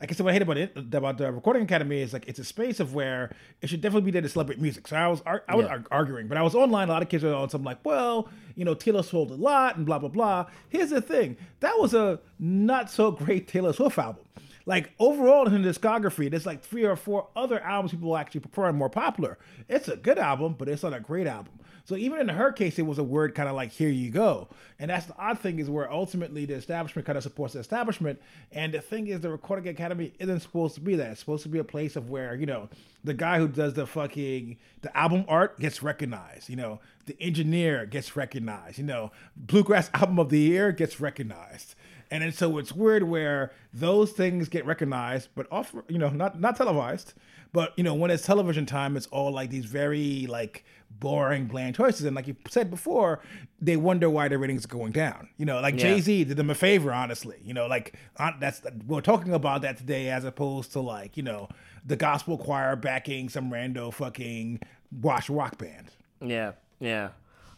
I 0.00 0.06
guess 0.06 0.20
what 0.20 0.30
I 0.30 0.32
hate 0.32 0.42
about 0.42 0.58
it 0.58 0.76
about 0.76 1.16
the 1.18 1.30
Recording 1.32 1.62
Academy 1.62 2.00
is 2.02 2.12
like 2.12 2.26
it's 2.28 2.38
a 2.40 2.44
space 2.44 2.78
of 2.80 2.92
where 2.94 3.30
it 3.60 3.68
should 3.68 3.80
definitely 3.80 4.06
be 4.06 4.10
there 4.10 4.22
to 4.22 4.28
celebrate 4.28 4.60
music. 4.60 4.88
So 4.88 4.96
I 4.96 5.06
was 5.08 5.22
I 5.26 5.54
was 5.56 5.66
Yeah. 5.66 5.78
arguing, 5.90 6.28
but 6.28 6.36
I 6.36 6.42
was 6.42 6.54
online. 6.54 6.88
A 6.88 6.92
lot 6.92 7.02
of 7.02 7.08
kids 7.08 7.24
were 7.24 7.32
on 7.34 7.48
something 7.50 7.64
like, 7.64 7.78
well, 7.84 8.28
you 8.54 8.64
know, 8.64 8.74
Taylor 8.74 9.02
sold 9.02 9.30
a 9.30 9.34
lot 9.34 9.76
and 9.76 9.86
blah 9.86 9.98
blah 9.98 10.08
blah. 10.08 10.46
Here's 10.68 10.90
the 10.90 11.00
thing: 11.00 11.36
that 11.60 11.78
was 11.78 11.94
a 11.94 12.20
not 12.38 12.90
so 12.90 13.10
great 13.12 13.48
Taylor 13.48 13.72
Swift 13.72 13.96
album. 13.98 14.24
Like 14.66 14.92
overall 14.98 15.46
in 15.46 15.62
the 15.62 15.68
discography, 15.68 16.30
there's 16.30 16.46
like 16.46 16.62
three 16.62 16.84
or 16.84 16.96
four 16.96 17.28
other 17.34 17.60
albums 17.60 17.92
people 17.92 18.16
actually 18.16 18.40
prefer 18.40 18.68
and 18.68 18.78
more 18.78 18.90
popular. 18.90 19.38
It's 19.68 19.88
a 19.88 19.96
good 19.96 20.18
album, 20.18 20.54
but 20.58 20.68
it's 20.68 20.82
not 20.82 20.94
a 20.94 21.00
great 21.00 21.26
album. 21.26 21.52
So 21.84 21.96
even 21.96 22.20
in 22.20 22.28
her 22.28 22.52
case, 22.52 22.78
it 22.78 22.86
was 22.86 22.98
a 22.98 23.02
word 23.02 23.34
kind 23.34 23.48
of 23.48 23.56
like 23.56 23.72
"here 23.72 23.88
you 23.88 24.10
go," 24.10 24.48
and 24.78 24.90
that's 24.90 25.06
the 25.06 25.16
odd 25.18 25.40
thing 25.40 25.58
is 25.58 25.68
where 25.68 25.90
ultimately 25.90 26.44
the 26.44 26.54
establishment 26.54 27.06
kind 27.06 27.16
of 27.16 27.24
supports 27.24 27.54
the 27.54 27.60
establishment, 27.60 28.20
and 28.52 28.72
the 28.72 28.80
thing 28.80 29.08
is 29.08 29.20
the 29.20 29.30
Recording 29.30 29.68
Academy 29.68 30.12
isn't 30.18 30.40
supposed 30.40 30.76
to 30.76 30.80
be 30.80 30.94
that. 30.94 31.10
It's 31.10 31.20
supposed 31.20 31.42
to 31.42 31.48
be 31.48 31.58
a 31.58 31.64
place 31.64 31.96
of 31.96 32.08
where 32.08 32.34
you 32.36 32.46
know 32.46 32.68
the 33.02 33.14
guy 33.14 33.38
who 33.38 33.48
does 33.48 33.74
the 33.74 33.86
fucking 33.86 34.58
the 34.82 34.96
album 34.96 35.24
art 35.26 35.58
gets 35.58 35.82
recognized. 35.82 36.48
You 36.48 36.56
know, 36.56 36.80
the 37.06 37.20
engineer 37.20 37.84
gets 37.84 38.14
recognized. 38.14 38.78
You 38.78 38.84
know, 38.84 39.10
bluegrass 39.36 39.90
album 39.94 40.20
of 40.20 40.28
the 40.28 40.38
year 40.38 40.70
gets 40.70 41.00
recognized. 41.00 41.74
And 42.12 42.22
then 42.22 42.30
so 42.30 42.58
it's 42.58 42.72
weird 42.72 43.04
where 43.04 43.52
those 43.72 44.12
things 44.12 44.50
get 44.50 44.66
recognized, 44.66 45.30
but 45.34 45.46
off, 45.50 45.74
you 45.88 45.96
know, 45.98 46.10
not 46.10 46.38
not 46.38 46.56
televised. 46.56 47.14
But 47.54 47.72
you 47.78 47.84
know, 47.84 47.94
when 47.94 48.10
it's 48.10 48.22
television 48.24 48.66
time, 48.66 48.96
it's 48.98 49.06
all 49.08 49.30
like 49.32 49.48
these 49.48 49.64
very 49.64 50.26
like 50.26 50.64
boring, 50.90 51.46
bland 51.46 51.74
choices. 51.74 52.04
And 52.04 52.14
like 52.14 52.26
you 52.26 52.36
said 52.48 52.70
before, 52.70 53.20
they 53.60 53.76
wonder 53.78 54.10
why 54.10 54.28
the 54.28 54.36
ratings 54.36 54.64
are 54.66 54.68
going 54.68 54.92
down. 54.92 55.30
You 55.38 55.46
know, 55.46 55.58
like 55.60 55.74
Yeah. 55.74 55.80
Jay 55.80 56.00
Z 56.00 56.24
did 56.24 56.36
them 56.36 56.50
a 56.50 56.54
favor, 56.54 56.92
honestly. 56.92 57.38
You 57.42 57.54
know, 57.54 57.66
like 57.66 57.94
that's 58.38 58.60
we're 58.86 59.00
talking 59.00 59.32
about 59.32 59.62
that 59.62 59.78
today, 59.78 60.10
as 60.10 60.24
opposed 60.24 60.72
to 60.72 60.80
like 60.80 61.16
you 61.16 61.22
know 61.22 61.48
the 61.84 61.96
gospel 61.96 62.36
choir 62.36 62.76
backing 62.76 63.30
some 63.30 63.50
rando 63.50 63.92
fucking 63.92 64.60
wash 65.00 65.30
rock 65.30 65.56
band. 65.56 65.90
Yeah, 66.20 66.52
yeah. 66.78 67.08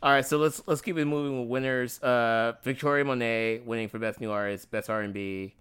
All 0.04 0.11
right, 0.11 0.26
so 0.26 0.37
let's 0.37 0.62
let's 0.66 0.82
keep 0.82 0.99
it 0.99 1.06
moving 1.06 1.40
with 1.40 1.49
winners. 1.49 1.99
Uh, 2.02 2.52
Victoria 2.62 3.06
Monet 3.06 3.62
winning 3.64 3.88
for 3.88 3.99
best 3.99 4.20
new 4.20 4.30
artist, 4.30 4.70
best 4.70 4.90
R 4.90 5.00
and 5.00 5.14
B, 5.14 5.54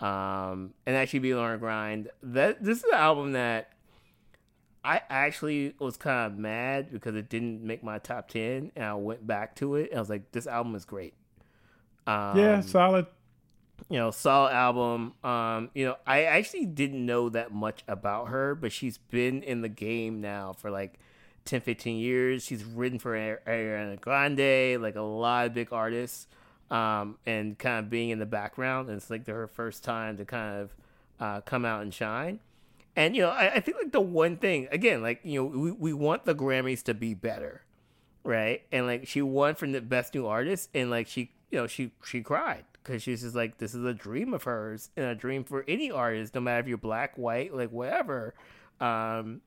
um, 0.00 0.72
and 0.86 0.96
actually 0.96 1.18
be 1.18 1.34
on 1.34 1.46
her 1.46 1.58
grind. 1.58 2.08
That 2.22 2.64
this 2.64 2.78
is 2.78 2.84
an 2.84 2.94
album 2.94 3.32
that 3.32 3.72
I 4.82 5.02
actually 5.10 5.74
was 5.78 5.98
kind 5.98 6.32
of 6.32 6.38
mad 6.38 6.90
because 6.90 7.14
it 7.14 7.28
didn't 7.28 7.62
make 7.62 7.84
my 7.84 7.98
top 7.98 8.28
ten, 8.28 8.72
and 8.74 8.86
I 8.86 8.94
went 8.94 9.26
back 9.26 9.54
to 9.56 9.74
it 9.74 9.90
and 9.90 9.98
I 9.98 10.00
was 10.00 10.08
like, 10.08 10.32
this 10.32 10.46
album 10.46 10.74
is 10.76 10.86
great. 10.86 11.12
Um, 12.06 12.38
yeah, 12.38 12.62
solid. 12.62 13.06
you 13.90 13.98
know, 13.98 14.10
solid 14.12 14.52
album. 14.52 15.12
Um, 15.22 15.68
you 15.74 15.84
know, 15.84 15.96
I 16.06 16.22
actually 16.22 16.64
didn't 16.64 17.04
know 17.04 17.28
that 17.28 17.52
much 17.52 17.84
about 17.86 18.28
her, 18.28 18.54
but 18.54 18.72
she's 18.72 18.96
been 18.96 19.42
in 19.42 19.60
the 19.60 19.68
game 19.68 20.22
now 20.22 20.54
for 20.54 20.70
like 20.70 20.98
10, 21.44 21.60
15 21.60 21.98
years. 21.98 22.44
She's 22.44 22.64
written 22.64 22.98
for 22.98 23.12
Ariana 23.12 24.00
Grande, 24.00 24.82
like 24.82 24.96
a 24.96 25.02
lot 25.02 25.46
of 25.46 25.54
big 25.54 25.72
artists, 25.72 26.26
um, 26.70 27.18
and 27.26 27.58
kind 27.58 27.84
of 27.84 27.90
being 27.90 28.10
in 28.10 28.18
the 28.18 28.26
background. 28.26 28.88
And 28.88 28.96
it's 28.96 29.10
like 29.10 29.26
her 29.26 29.46
first 29.46 29.84
time 29.84 30.16
to 30.16 30.24
kind 30.24 30.60
of 30.60 30.74
uh, 31.18 31.40
come 31.42 31.64
out 31.64 31.82
and 31.82 31.92
shine. 31.92 32.40
And 32.96 33.14
you 33.14 33.22
know, 33.22 33.30
I, 33.30 33.54
I 33.54 33.60
think 33.60 33.76
like 33.76 33.92
the 33.92 34.00
one 34.00 34.36
thing 34.36 34.68
again, 34.72 35.02
like 35.02 35.20
you 35.22 35.40
know, 35.40 35.46
we, 35.46 35.70
we 35.70 35.92
want 35.92 36.24
the 36.24 36.34
Grammys 36.34 36.82
to 36.84 36.94
be 36.94 37.14
better, 37.14 37.62
right? 38.24 38.62
And 38.72 38.86
like 38.86 39.06
she 39.06 39.22
won 39.22 39.54
for 39.54 39.66
the 39.66 39.80
best 39.80 40.14
new 40.14 40.26
artist, 40.26 40.70
and 40.74 40.90
like 40.90 41.06
she, 41.06 41.32
you 41.50 41.58
know, 41.58 41.66
she 41.66 41.92
she 42.04 42.20
cried 42.20 42.64
because 42.82 43.02
she's 43.02 43.22
just 43.22 43.34
like, 43.34 43.58
this 43.58 43.74
is 43.74 43.84
a 43.84 43.94
dream 43.94 44.34
of 44.34 44.44
hers 44.44 44.90
and 44.96 45.06
a 45.06 45.14
dream 45.14 45.44
for 45.44 45.64
any 45.68 45.90
artist, 45.90 46.34
no 46.34 46.40
matter 46.40 46.60
if 46.60 46.66
you're 46.66 46.78
black, 46.78 47.16
white, 47.16 47.54
like 47.54 47.70
whatever, 47.70 48.34
um, 48.80 49.40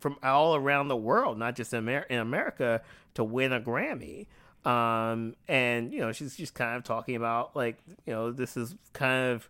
from 0.00 0.16
all 0.22 0.54
around 0.54 0.88
the 0.88 0.96
world, 0.96 1.38
not 1.38 1.56
just 1.56 1.72
in, 1.72 1.88
Amer- 1.88 2.06
in 2.08 2.18
America, 2.18 2.82
to 3.14 3.24
win 3.24 3.52
a 3.52 3.60
Grammy. 3.60 4.26
Um, 4.64 5.34
and 5.46 5.92
you 5.92 6.00
know, 6.00 6.12
she's 6.12 6.36
just 6.36 6.54
kind 6.54 6.76
of 6.76 6.84
talking 6.84 7.16
about 7.16 7.56
like, 7.56 7.78
you 8.06 8.12
know, 8.12 8.32
this 8.32 8.56
is 8.56 8.74
kind 8.92 9.32
of 9.32 9.48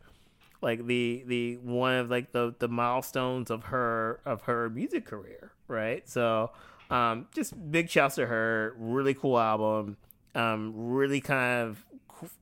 like 0.61 0.87
the 0.87 1.23
the 1.27 1.57
one 1.57 1.95
of 1.95 2.11
like 2.11 2.33
the 2.33 2.55
the 2.59 2.69
milestones 2.69 3.51
of 3.51 3.65
her 3.65 4.21
of 4.25 4.43
her 4.43 4.69
music 4.71 5.07
career, 5.07 5.53
right? 5.67 6.09
So, 6.09 6.51
um, 6.91 7.27
just 7.33 7.71
big 7.71 7.91
shouts 7.91 8.17
to 8.17 8.27
her. 8.27 8.75
Really 8.79 9.15
cool 9.15 9.39
album. 9.39 9.97
Um, 10.35 10.73
really 10.77 11.21
kind 11.21 11.69
of 11.69 11.85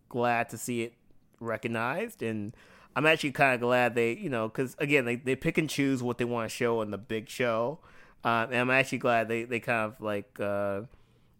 glad 0.09 0.49
to 0.51 0.59
see 0.59 0.83
it 0.83 0.95
recognized, 1.41 2.23
and 2.23 2.55
I'm 2.97 3.05
actually 3.05 3.33
kind 3.33 3.55
of 3.55 3.61
glad 3.61 3.95
they, 3.95 4.15
you 4.15 4.31
know, 4.31 4.49
because 4.49 4.75
again, 4.79 5.05
they 5.05 5.17
they 5.17 5.37
pick 5.37 5.59
and 5.59 5.69
choose 5.69 6.03
what 6.03 6.17
they 6.17 6.25
want 6.25 6.51
to 6.51 6.57
show 6.57 6.81
on 6.81 6.91
the 6.91 6.99
big 6.99 7.29
show. 7.29 7.79
Um, 8.25 8.45
and 8.51 8.57
I'm 8.57 8.71
actually 8.71 8.99
glad 8.99 9.29
they 9.29 9.45
they 9.45 9.61
kind 9.61 9.93
of 9.93 10.01
like 10.01 10.41
uh, 10.41 10.81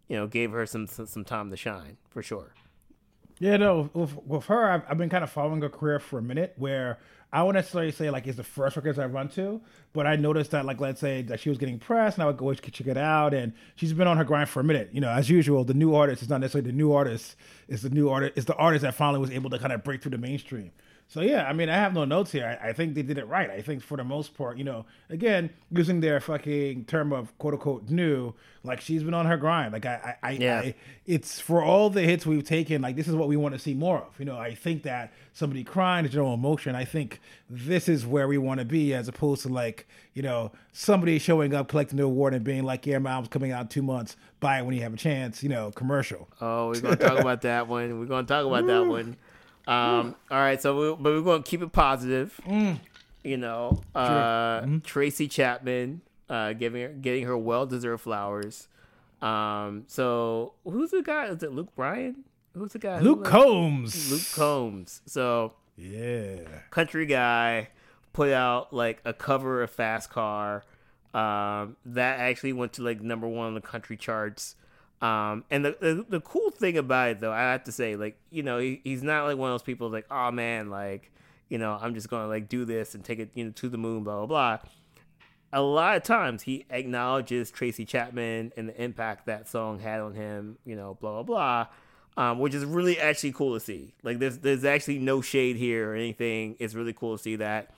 you 0.07 0.15
know 0.15 0.27
gave 0.27 0.51
her 0.51 0.67
some 0.67 0.85
some, 0.85 1.07
some 1.07 1.25
time 1.25 1.49
to 1.49 1.57
shine 1.57 1.97
for 2.11 2.21
sure. 2.21 2.53
Yeah, 3.39 3.57
no, 3.57 3.89
with, 3.93 4.15
with 4.25 4.45
her, 4.45 4.71
I've, 4.71 4.81
I've 4.89 4.97
been 4.97 5.09
kind 5.09 5.23
of 5.23 5.29
following 5.29 5.61
her 5.61 5.69
career 5.69 5.99
for 5.99 6.17
a 6.17 6.23
minute 6.23 6.53
where 6.57 6.97
I 7.31 7.43
wouldn't 7.43 7.63
necessarily 7.63 7.91
say 7.91 8.09
like 8.09 8.25
it's 8.25 8.37
the 8.37 8.43
first 8.43 8.75
records 8.75 8.97
I 8.97 9.05
run 9.05 9.27
to, 9.29 9.61
but 9.93 10.07
I 10.07 10.15
noticed 10.15 10.51
that 10.51 10.65
like 10.65 10.79
let's 10.79 10.99
say 10.99 11.21
that 11.23 11.39
she 11.39 11.49
was 11.49 11.57
getting 11.57 11.77
pressed 11.77 12.17
and 12.17 12.23
I 12.23 12.27
would 12.27 12.37
go 12.37 12.53
check 12.53 12.87
it 12.87 12.97
out 12.97 13.33
and 13.33 13.53
she's 13.75 13.93
been 13.93 14.07
on 14.07 14.17
her 14.17 14.23
grind 14.23 14.49
for 14.49 14.61
a 14.61 14.63
minute. 14.63 14.89
You 14.91 15.01
know, 15.01 15.09
as 15.09 15.29
usual, 15.29 15.63
the 15.63 15.73
new 15.73 15.93
artist 15.93 16.21
is 16.21 16.29
not 16.29 16.39
necessarily 16.39 16.71
the 16.71 16.77
new 16.77 16.93
artist, 16.93 17.35
it's 17.67 17.83
the 17.83 17.89
new 17.89 18.09
artist, 18.09 18.33
it's 18.37 18.45
the 18.45 18.55
artist 18.55 18.83
that 18.83 18.95
finally 18.95 19.19
was 19.19 19.31
able 19.31 19.49
to 19.49 19.59
kind 19.59 19.73
of 19.73 19.83
break 19.83 20.01
through 20.01 20.11
the 20.11 20.17
mainstream. 20.17 20.71
So 21.09 21.21
yeah, 21.21 21.47
I 21.47 21.53
mean, 21.53 21.69
I 21.69 21.75
have 21.75 21.93
no 21.93 22.03
notes 22.03 22.33
here. 22.33 22.59
I, 22.61 22.69
I 22.69 22.73
think 22.73 22.93
they 22.93 23.01
did 23.01 23.17
it 23.17 23.27
right. 23.27 23.49
I 23.49 23.61
think 23.61 23.81
for 23.81 23.95
the 23.95 24.03
most 24.03 24.35
part, 24.35 24.57
you 24.57 24.65
know, 24.65 24.85
again, 25.09 25.49
using 25.71 26.01
their 26.01 26.19
fucking 26.19 26.83
term 26.83 27.13
of 27.13 27.35
quote 27.37 27.53
unquote 27.53 27.89
new, 27.89 28.33
like 28.63 28.81
she's 28.81 29.03
been 29.03 29.13
on 29.13 29.25
her 29.25 29.37
grind. 29.37 29.71
Like 29.71 29.85
I, 29.85 30.17
I, 30.21 30.27
I, 30.27 30.31
Yeah. 30.31 30.59
I 30.59 30.75
it's 31.05 31.39
for 31.39 31.63
all 31.63 31.89
the 31.89 32.01
hits 32.01 32.25
we've 32.25 32.43
taken. 32.43 32.81
Like 32.81 32.97
this 32.97 33.07
is 33.07 33.15
what 33.15 33.29
we 33.29 33.37
want 33.37 33.53
to 33.55 33.59
see 33.59 33.73
more 33.73 33.99
of. 33.99 34.19
You 34.19 34.25
know, 34.25 34.37
I 34.37 34.53
think 34.53 34.83
that 34.83 35.13
somebody 35.31 35.63
crying 35.63 36.03
is 36.03 36.11
general 36.11 36.33
emotion. 36.33 36.75
I 36.75 36.83
think 36.83 37.21
this 37.49 37.87
is 37.87 38.05
where 38.05 38.27
we 38.27 38.37
want 38.37 38.59
to 38.59 38.65
be, 38.65 38.93
as 38.93 39.07
opposed 39.07 39.43
to 39.43 39.49
like 39.49 39.87
you 40.13 40.21
know 40.23 40.51
somebody 40.73 41.19
showing 41.19 41.53
up, 41.53 41.69
collecting 41.69 41.97
the 41.97 42.03
award, 42.03 42.33
and 42.33 42.43
being 42.43 42.63
like, 42.63 42.85
"Yeah, 42.85 42.97
my 42.99 43.11
album's 43.11 43.29
coming 43.29 43.53
out 43.53 43.61
in 43.61 43.67
two 43.69 43.81
months. 43.81 44.17
Buy 44.41 44.59
it 44.59 44.65
when 44.65 44.75
you 44.75 44.81
have 44.81 44.93
a 44.93 44.97
chance." 44.97 45.41
You 45.41 45.47
know, 45.47 45.71
commercial. 45.71 46.27
Oh, 46.41 46.67
we're 46.67 46.81
gonna 46.81 46.97
talk 46.97 47.19
about 47.19 47.43
that 47.43 47.69
one. 47.69 47.97
We're 47.97 48.05
gonna 48.07 48.27
talk 48.27 48.45
about 48.45 48.67
that 48.67 48.85
one. 48.85 49.15
Um, 49.67 50.15
all 50.31 50.37
right, 50.39 50.61
so 50.61 50.75
we, 50.79 50.95
but 51.01 51.11
we're 51.13 51.21
gonna 51.21 51.43
keep 51.43 51.61
it 51.61 51.71
positive. 51.71 52.39
You 53.23 53.37
know, 53.37 53.81
uh, 53.93 54.65
Tracy 54.83 55.27
Chapman 55.27 56.01
uh, 56.29 56.53
giving 56.53 56.81
her, 56.81 56.87
getting 56.89 57.25
her 57.25 57.37
well 57.37 57.65
deserved 57.65 58.03
flowers. 58.03 58.67
Um, 59.21 59.83
so 59.87 60.53
who's 60.63 60.91
the 60.91 61.01
guy? 61.01 61.25
Is 61.25 61.43
it 61.43 61.51
Luke 61.51 61.75
Bryan? 61.75 62.23
Who's 62.53 62.71
the 62.73 62.79
guy? 62.79 62.99
Luke? 62.99 63.25
Combs. 63.25 64.11
Luke 64.11 64.21
Combs. 64.33 65.01
So 65.05 65.53
Yeah. 65.75 66.39
country 66.69 67.05
guy 67.05 67.69
put 68.13 68.31
out 68.31 68.71
like 68.73 69.01
a 69.05 69.13
cover 69.13 69.61
of 69.61 69.69
Fast 69.71 70.09
Car. 70.09 70.63
Um, 71.13 71.75
that 71.85 72.19
actually 72.19 72.53
went 72.53 72.73
to 72.73 72.83
like 72.83 73.01
number 73.01 73.27
one 73.27 73.47
on 73.47 73.53
the 73.55 73.61
country 73.61 73.97
charts. 73.97 74.55
Um, 75.01 75.43
and 75.51 75.63
the, 75.63 75.77
the 75.79 76.05
the 76.09 76.21
cool 76.21 76.49
thing 76.49 76.77
about 76.77 77.09
it 77.09 77.19
though, 77.19 77.31
I 77.31 77.51
have 77.51 77.63
to 77.65 77.71
say, 77.71 77.95
like 77.95 78.17
you 78.31 78.43
know, 78.43 78.57
he, 78.59 78.81
he's 78.83 79.03
not 79.03 79.25
like 79.25 79.37
one 79.37 79.51
of 79.51 79.53
those 79.53 79.65
people 79.65 79.89
like, 79.89 80.05
oh 80.09 80.31
man, 80.31 80.69
like 80.69 81.11
you 81.49 81.57
know, 81.57 81.77
I'm 81.79 81.93
just 81.93 82.09
gonna 82.09 82.27
like 82.27 82.49
do 82.49 82.65
this 82.65 82.95
and 82.95 83.03
take 83.03 83.19
it 83.19 83.29
you 83.33 83.45
know 83.45 83.51
to 83.51 83.69
the 83.69 83.77
moon, 83.77 84.03
blah 84.03 84.25
blah 84.25 84.25
blah. 84.25 84.69
A 85.53 85.61
lot 85.61 85.95
of 85.95 86.03
times 86.03 86.43
he 86.43 86.65
acknowledges 86.69 87.51
Tracy 87.51 87.85
Chapman 87.85 88.51
and 88.57 88.69
the 88.69 88.83
impact 88.83 89.27
that 89.27 89.47
song 89.47 89.79
had 89.79 90.01
on 90.01 90.13
him, 90.13 90.57
you 90.65 90.75
know, 90.75 90.97
blah 90.99 91.11
blah 91.11 91.23
blah 91.23 91.67
um, 92.17 92.39
which 92.39 92.55
is 92.55 92.65
really 92.65 92.99
actually 92.99 93.31
cool 93.31 93.53
to 93.53 93.59
see. 93.59 93.93
Like 94.03 94.19
there's 94.19 94.39
there's 94.39 94.65
actually 94.65 94.99
no 94.99 95.21
shade 95.21 95.55
here 95.55 95.91
or 95.91 95.95
anything. 95.95 96.55
It's 96.59 96.73
really 96.73 96.93
cool 96.93 97.15
to 97.15 97.23
see 97.23 97.35
that. 97.37 97.71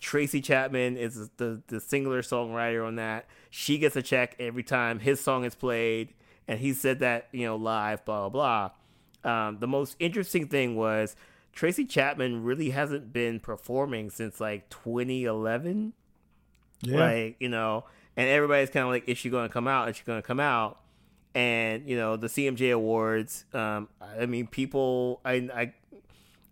Tracy 0.00 0.40
Chapman 0.40 0.96
is 0.96 1.30
the 1.36 1.62
the 1.68 1.80
singular 1.80 2.20
songwriter 2.20 2.86
on 2.86 2.96
that. 2.96 3.26
She 3.50 3.78
gets 3.78 3.94
a 3.94 4.02
check 4.02 4.34
every 4.40 4.64
time 4.64 4.98
his 4.98 5.20
song 5.20 5.44
is 5.44 5.54
played, 5.54 6.12
and 6.48 6.58
he 6.60 6.72
said 6.72 6.98
that 7.00 7.28
you 7.32 7.44
know 7.46 7.56
live, 7.56 8.04
blah 8.04 8.28
blah 8.28 8.70
blah. 9.24 9.46
Um, 9.46 9.58
the 9.60 9.66
most 9.66 9.96
interesting 9.98 10.48
thing 10.48 10.76
was 10.76 11.16
Tracy 11.52 11.84
Chapman 11.84 12.44
really 12.44 12.70
hasn't 12.70 13.12
been 13.12 13.40
performing 13.40 14.10
since 14.10 14.40
like 14.40 14.68
2011 14.70 15.92
Yeah. 16.82 16.98
like 16.98 17.36
you 17.40 17.48
know 17.48 17.84
and 18.16 18.28
everybody's 18.28 18.70
kind 18.70 18.84
of 18.84 18.90
like 18.90 19.08
is 19.08 19.16
she 19.18 19.30
going 19.30 19.48
to 19.48 19.52
come 19.52 19.66
out? 19.68 19.88
Is 19.88 19.96
she 19.96 20.04
going 20.04 20.20
to 20.20 20.26
come 20.26 20.40
out? 20.40 20.80
And 21.34 21.88
you 21.88 21.96
know 21.96 22.16
the 22.16 22.28
cmj 22.28 22.72
awards 22.72 23.44
um 23.52 23.88
i 24.00 24.24
mean 24.24 24.46
people 24.46 25.20
i 25.24 25.32
i 25.52 25.72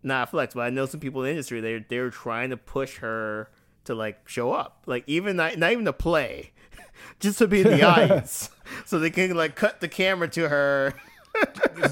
not 0.02 0.28
flex 0.30 0.54
but 0.54 0.62
i 0.62 0.70
know 0.70 0.86
some 0.86 0.98
people 0.98 1.20
in 1.22 1.26
the 1.26 1.30
industry 1.30 1.60
they're 1.60 1.84
they're 1.88 2.10
trying 2.10 2.50
to 2.50 2.56
push 2.56 2.96
her 2.98 3.48
to 3.84 3.94
like 3.94 4.28
show 4.28 4.52
up. 4.52 4.82
Like 4.86 5.04
even 5.08 5.36
not, 5.36 5.56
not 5.58 5.72
even 5.72 5.84
to 5.86 5.92
play 5.92 6.52
just 7.20 7.38
to 7.38 7.46
be 7.48 7.60
in 7.60 7.68
the 7.68 7.82
audience 7.88 8.48
so 8.84 8.98
they 8.98 9.10
can 9.10 9.34
like 9.36 9.54
cut 9.54 9.80
the 9.80 9.88
camera 9.88 10.28
to 10.28 10.48
her 10.48 10.94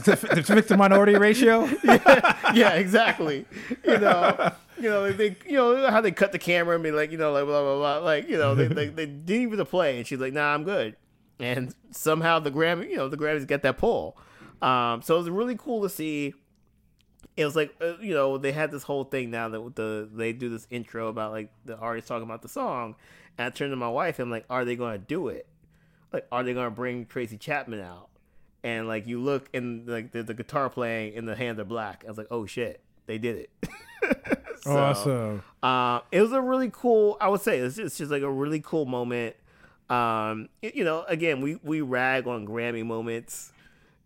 to, 0.05 0.17
to 0.17 0.43
fix 0.43 0.69
the 0.69 0.77
minority 0.77 1.17
ratio. 1.17 1.65
yeah, 2.55 2.75
exactly. 2.75 3.47
You 3.85 3.99
know, 3.99 4.53
you 4.79 4.89
know, 4.89 5.13
they, 5.13 5.37
you 5.47 5.53
know 5.53 5.91
how 5.91 6.01
they 6.01 6.11
cut 6.11 6.33
the 6.33 6.39
camera 6.39 6.75
and 6.75 6.85
be 6.85 6.91
like, 6.91 7.11
you 7.11 7.19
know, 7.19 7.33
like 7.33 7.45
blah 7.45 7.63
blah 7.63 7.77
blah, 7.77 7.99
like 8.05 8.29
you 8.29 8.37
know, 8.39 8.55
they 8.55 8.69
they, 8.69 8.87
they 8.89 9.07
didn't 9.07 9.53
even 9.53 9.67
play, 9.67 9.99
and 9.99 10.07
she's 10.07 10.19
like, 10.19 10.33
nah, 10.33 10.55
I'm 10.55 10.65
good. 10.65 10.97
And 11.39 11.75
somehow 11.91 12.39
the 12.39 12.51
Grammy, 12.51 12.91
you 12.91 12.97
know, 12.97 13.09
the 13.09 13.17
Grammys 13.17 13.47
get 13.47 13.63
that 13.63 13.79
pull. 13.79 14.19
Um, 14.61 15.01
so 15.01 15.15
it 15.15 15.19
was 15.19 15.31
really 15.31 15.57
cool 15.57 15.83
to 15.83 15.89
see. 15.89 16.35
It 17.37 17.45
was 17.47 17.57
like, 17.57 17.75
uh, 17.81 17.95
you 18.01 18.13
know, 18.13 18.37
they 18.37 18.53
had 18.53 18.71
this 18.71 18.83
whole 18.83 19.05
thing 19.05 19.31
now 19.31 19.49
that 19.49 19.77
the 19.77 20.09
they 20.13 20.33
do 20.33 20.51
this 20.51 20.67
intro 20.71 21.09
about 21.09 21.33
like 21.33 21.51
the 21.65 21.77
artist 21.79 22.09
talking 22.09 22.25
about 22.25 22.43
the 22.43 22.49
song, 22.49 22.97
and 23.39 23.47
I 23.47 23.51
turned 23.51 23.73
to 23.73 23.77
my 23.77 23.89
wife 23.89 24.19
and 24.19 24.27
I'm 24.27 24.31
like, 24.31 24.45
are 24.51 24.65
they 24.65 24.77
going 24.77 24.93
to 24.93 25.07
do 25.07 25.29
it? 25.29 25.47
Like, 26.13 26.27
are 26.31 26.43
they 26.43 26.55
gonna 26.55 26.71
bring 26.71 27.07
Tracy 27.07 27.37
Chapman 27.37 27.81
out? 27.81 28.09
And 28.63 28.87
like 28.87 29.07
you 29.07 29.21
look 29.21 29.49
and 29.55 29.89
like 29.89 30.13
the, 30.13 30.23
the 30.23 30.35
guitar 30.35 30.69
playing 30.69 31.15
in 31.15 31.25
the 31.25 31.35
hands 31.35 31.59
are 31.59 31.65
black. 31.65 32.05
I 32.05 32.09
was 32.09 32.19
like, 32.19 32.29
oh 32.31 32.47
shit, 32.47 32.81
they 33.07 33.19
did 33.19 33.37
it. 33.37 33.51
so, 34.63 34.77
awesome. 34.77 35.43
Uh, 35.63 36.01
it 36.13 36.21
was 36.21 36.33
a 36.33 36.41
really 36.41 36.71
cool. 36.73 37.17
I 37.21 37.29
would 37.29 37.41
say 37.41 37.59
it's 37.59 37.77
just, 37.77 37.87
it's 37.87 37.99
just 37.99 38.11
like 38.11 38.23
a 38.23 38.31
really 38.31 38.61
cool 38.61 38.87
moment. 38.87 39.37
Um, 39.89 40.49
you 40.63 40.85
know, 40.85 41.05
again, 41.09 41.41
we 41.41 41.59
we 41.63 41.81
rag 41.81 42.27
on 42.27 42.47
Grammy 42.47 42.85
moments, 42.85 43.53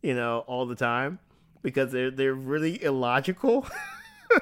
you 0.03 0.15
know, 0.15 0.45
all 0.47 0.67
the 0.67 0.75
time 0.75 1.19
because 1.63 1.93
they're 1.93 2.11
they're 2.11 2.35
really 2.35 2.83
illogical. 2.83 3.67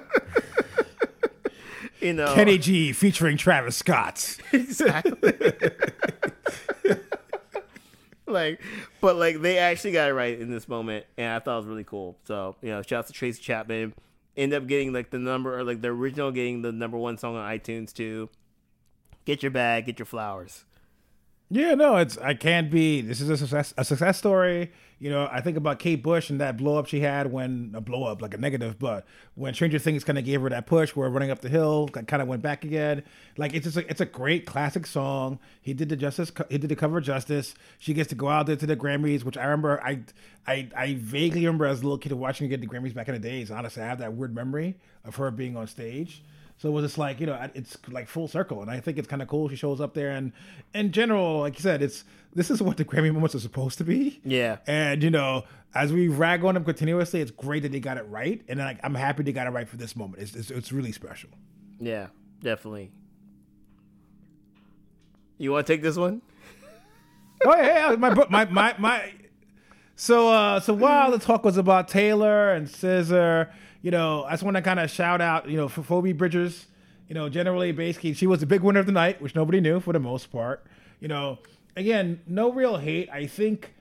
you 2.01 2.13
know, 2.13 2.35
Kenny 2.35 2.59
G 2.59 2.93
featuring 2.93 3.37
Travis 3.37 3.77
Scott. 3.77 4.37
exactly. 4.53 5.33
Like, 8.33 8.61
but 9.01 9.17
like 9.17 9.41
they 9.41 9.59
actually 9.59 9.93
got 9.93 10.09
it 10.09 10.15
right 10.15 10.39
in 10.39 10.51
this 10.51 10.69
moment, 10.69 11.07
and 11.17 11.29
I 11.33 11.39
thought 11.39 11.55
it 11.55 11.61
was 11.61 11.67
really 11.67 11.85
cool. 11.85 12.19
So 12.25 12.57
you 12.63 12.71
know, 12.71 12.83
shout 12.83 13.01
out 13.01 13.07
to 13.09 13.13
Tracy 13.13 13.41
Chapman. 13.43 13.95
End 14.37 14.55
up 14.55 14.67
getting 14.67 14.93
like 14.93 15.11
the 15.11 15.19
number 15.19 15.59
or 15.59 15.65
like 15.65 15.83
the 15.83 15.89
original 15.89 16.31
getting 16.31 16.63
the 16.63 16.73
number 16.73 16.97
one 16.97 17.19
song 17.19 17.37
on 17.37 17.49
iTunes 17.49 17.93
too. 17.93 18.31
Get 19.25 19.43
your 19.43 19.51
bag, 19.51 19.87
get 19.87 19.99
your 19.99 20.07
flowers. 20.07 20.65
Yeah, 21.55 21.75
no, 21.75 21.99
it's 21.99 22.17
I 22.17 22.33
can't 22.33 22.71
be. 22.71 23.03
This 23.03 23.21
is 23.21 23.29
a 23.29 23.37
success, 23.37 23.75
a 23.77 23.85
success 23.85 24.17
story. 24.17 24.73
You 24.99 25.11
know, 25.11 25.29
I 25.31 25.43
think 25.43 25.59
about 25.59 25.81
Kate 25.81 26.03
Bush 26.03 26.31
and 26.31 26.41
that 26.41 26.57
blow 26.57 26.79
up 26.79 26.87
she 26.87 27.01
had 27.01 27.31
when 27.31 27.73
a 27.75 27.81
blow 27.83 28.05
up, 28.05 28.23
like 28.23 28.33
a 28.33 28.39
negative, 28.39 28.79
but 28.79 29.05
when 29.35 29.53
Stranger 29.53 29.79
Things 29.79 30.03
kind 30.03 30.17
of 30.17 30.25
gave 30.25 30.41
her 30.41 30.49
that 30.49 30.65
push, 30.67 30.97
where 30.97 31.11
running 31.11 31.31
up 31.31 31.41
the 31.41 31.51
hill, 31.51 31.89
kind 31.89 32.23
of 32.23 32.29
went 32.29 32.41
back 32.41 32.65
again. 32.65 33.03
Like 33.37 33.53
it's 33.53 33.67
just 33.67 33.77
a, 33.77 33.91
it's 33.91 34.01
a 34.01 34.07
great 34.07 34.47
classic 34.47 34.87
song. 34.87 35.41
He 35.61 35.75
did 35.75 35.91
the 35.91 35.97
justice, 35.97 36.33
he 36.49 36.57
did 36.57 36.71
the 36.71 36.77
cover 36.77 37.03
justice. 37.03 37.55
She 37.79 37.93
gets 37.93 38.09
to 38.09 38.15
go 38.15 38.29
out 38.29 38.47
there 38.47 38.57
to 38.57 38.67
the 38.67 38.77
Grammys, 38.77 39.23
which 39.23 39.37
I 39.37 39.45
remember. 39.45 39.79
I 39.85 40.01
I 40.47 40.71
I 40.75 40.95
vaguely 41.01 41.45
remember 41.45 41.67
as 41.67 41.81
a 41.81 41.83
little 41.83 41.99
kid 41.99 42.13
watching 42.15 42.47
her 42.47 42.57
get 42.57 42.63
the 42.63 42.67
Grammys 42.67 42.95
back 42.95 43.09
in 43.09 43.15
the 43.15 43.21
days. 43.21 43.51
Honestly, 43.51 43.83
I 43.83 43.87
have 43.87 43.99
that 43.99 44.15
weird 44.15 44.35
memory 44.35 44.77
of 45.05 45.17
her 45.17 45.31
being 45.31 45.59
on 45.59 45.67
stage. 45.67 46.23
So 46.63 46.69
it 46.69 46.73
was 46.73 46.85
just 46.85 46.97
like 46.97 47.19
you 47.19 47.27
know, 47.27 47.51
it's 47.55 47.77
like 47.89 48.07
full 48.07 48.29
circle, 48.29 48.63
and 48.63 48.71
I 48.71 48.79
think 48.79 48.97
it's 48.97 49.09
kind 49.09 49.21
of 49.21 49.27
cool. 49.27 49.49
She 49.49 49.57
shows 49.57 49.81
up 49.81 49.95
there, 49.95 50.13
and 50.13 50.31
in 50.73 50.93
general, 50.93 51.41
like 51.41 51.59
you 51.59 51.61
said, 51.61 51.83
it's 51.83 52.05
this 52.37 52.53
is 52.53 52.63
what 52.63 52.77
the 52.77 52.85
Grammy 52.85 53.13
moments 53.13 53.35
are 53.35 53.41
supposed 53.41 53.79
to 53.79 53.85
be. 53.85 54.21
Yeah. 54.25 54.59
And 54.69 55.03
you 55.03 55.11
know, 55.11 55.43
as 55.75 55.93
we 55.93 56.07
rag 56.07 56.45
on 56.45 56.55
them 56.55 56.65
continuously, 56.65 57.21
it's 57.21 57.33
great 57.33 57.65
that 57.65 57.73
they 57.73 57.81
got 57.81 57.97
it 57.97 58.07
right, 58.09 58.43
and 58.47 58.61
like 58.61 58.79
I'm 58.85 58.95
happy 58.95 59.25
they 59.25 59.33
got 59.33 59.49
it 59.49 59.51
right 59.51 59.69
for 59.69 59.77
this 59.77 59.97
moment. 59.97 60.23
It's 60.23 60.37
it's, 60.37 60.51
it's 60.53 60.71
really 60.71 60.93
special. 60.93 61.31
Yeah, 61.81 62.07
definitely. 62.45 62.93
You 65.39 65.51
want 65.51 65.67
to 65.67 65.73
take 65.73 65.83
this 65.83 65.97
one? 65.97 66.23
oh 67.45 67.57
yeah, 67.57 67.91
yeah, 67.91 67.97
my 67.97 68.15
my 68.31 68.45
my 68.45 68.75
my. 68.79 69.13
So 69.97 70.29
uh, 70.29 70.61
so 70.61 70.75
while 70.75 71.11
the 71.11 71.19
talk 71.19 71.45
was 71.45 71.57
about 71.57 71.89
Taylor 71.89 72.53
and 72.53 72.69
SZA, 72.69 73.51
you 73.83 73.91
know, 73.91 74.25
I 74.25 74.31
just 74.31 74.43
want 74.43 74.57
to 74.57 74.63
kind 74.63 74.81
of 74.81 74.91
shout 74.91 75.21
out, 75.21 75.49
you 75.49 75.57
know, 75.57 75.69
for 75.69 75.83
Phoebe 75.83 76.13
Bridgers. 76.13 76.67
You 77.09 77.15
know, 77.15 77.29
generally, 77.29 77.73
basically, 77.73 78.15
she 78.15 78.27
was 78.27 78.41
the 78.41 78.47
big 78.47 78.63
winner 78.63 78.81
of 78.81 78.87
the 78.87 78.93
night, 78.93 79.21
which 79.21 79.35
nobody 79.35 79.61
knew 79.61 79.81
for 79.81 79.93
the 79.93 80.01
most 80.01 80.33
part. 80.33 80.65
You 81.01 81.09
know, 81.09 81.41
again, 81.77 82.21
no 82.27 82.51
real 82.51 82.79
hate. 82.79 83.11
I 83.11 83.27
think, 83.27 83.75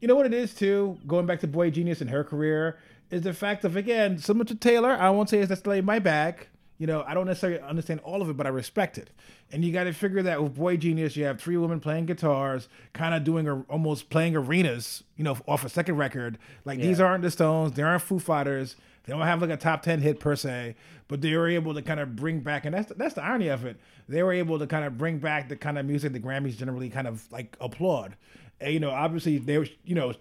you 0.00 0.08
know 0.08 0.16
what 0.16 0.26
it 0.26 0.34
is 0.34 0.52
too. 0.52 0.98
Going 1.06 1.26
back 1.26 1.40
to 1.40 1.46
Boy 1.46 1.70
Genius 1.70 2.00
and 2.00 2.10
her 2.10 2.24
career 2.24 2.78
is 3.10 3.22
the 3.22 3.32
fact 3.32 3.64
of 3.64 3.76
again, 3.76 4.18
similar 4.18 4.44
to 4.46 4.54
Taylor. 4.54 4.90
I 4.90 5.10
won't 5.10 5.30
say 5.30 5.38
it's 5.38 5.48
necessarily 5.48 5.80
my 5.80 6.00
bag. 6.00 6.48
You 6.76 6.88
know, 6.88 7.04
I 7.06 7.14
don't 7.14 7.26
necessarily 7.26 7.60
understand 7.60 8.00
all 8.00 8.20
of 8.20 8.28
it, 8.28 8.36
but 8.36 8.46
I 8.46 8.50
respect 8.50 8.98
it. 8.98 9.10
And 9.52 9.64
you 9.64 9.72
got 9.72 9.84
to 9.84 9.92
figure 9.92 10.22
that 10.22 10.42
with 10.42 10.56
Boy 10.56 10.76
Genius, 10.76 11.16
you 11.16 11.24
have 11.24 11.40
three 11.40 11.56
women 11.56 11.78
playing 11.78 12.06
guitars, 12.06 12.68
kind 12.92 13.14
of 13.14 13.22
doing 13.22 13.46
a, 13.46 13.60
almost 13.62 14.10
playing 14.10 14.34
arenas, 14.34 15.04
you 15.16 15.22
know, 15.22 15.38
off 15.46 15.64
a 15.64 15.68
second 15.68 15.96
record. 15.96 16.36
Like 16.64 16.80
these 16.80 16.98
aren't 17.00 17.22
the 17.22 17.30
Stones, 17.30 17.72
they 17.72 17.82
aren't 17.82 18.02
Foo 18.02 18.18
Fighters. 18.18 18.74
They 19.04 19.12
don't 19.12 19.22
have 19.22 19.40
like 19.40 19.50
a 19.50 19.56
top 19.56 19.82
ten 19.82 20.00
hit 20.00 20.18
per 20.18 20.34
se, 20.34 20.76
but 21.08 21.20
they 21.20 21.36
were 21.36 21.48
able 21.48 21.74
to 21.74 21.82
kind 21.82 22.00
of 22.00 22.16
bring 22.16 22.40
back, 22.40 22.64
and 22.64 22.74
that's 22.74 22.92
that's 22.96 23.14
the 23.14 23.22
irony 23.22 23.48
of 23.48 23.64
it. 23.64 23.76
They 24.08 24.22
were 24.22 24.32
able 24.32 24.58
to 24.58 24.66
kind 24.66 24.84
of 24.84 24.96
bring 24.98 25.18
back 25.18 25.48
the 25.48 25.56
kind 25.56 25.78
of 25.78 25.86
music 25.86 26.12
the 26.12 26.20
Grammys 26.20 26.56
generally 26.56 26.88
kind 26.88 27.06
of 27.06 27.30
like 27.30 27.56
applaud. 27.60 28.16
And, 28.60 28.72
you 28.72 28.80
know, 28.80 28.90
obviously 28.90 29.38
they 29.38 29.58
were, 29.58 29.66
you 29.84 29.94
know, 29.94 30.14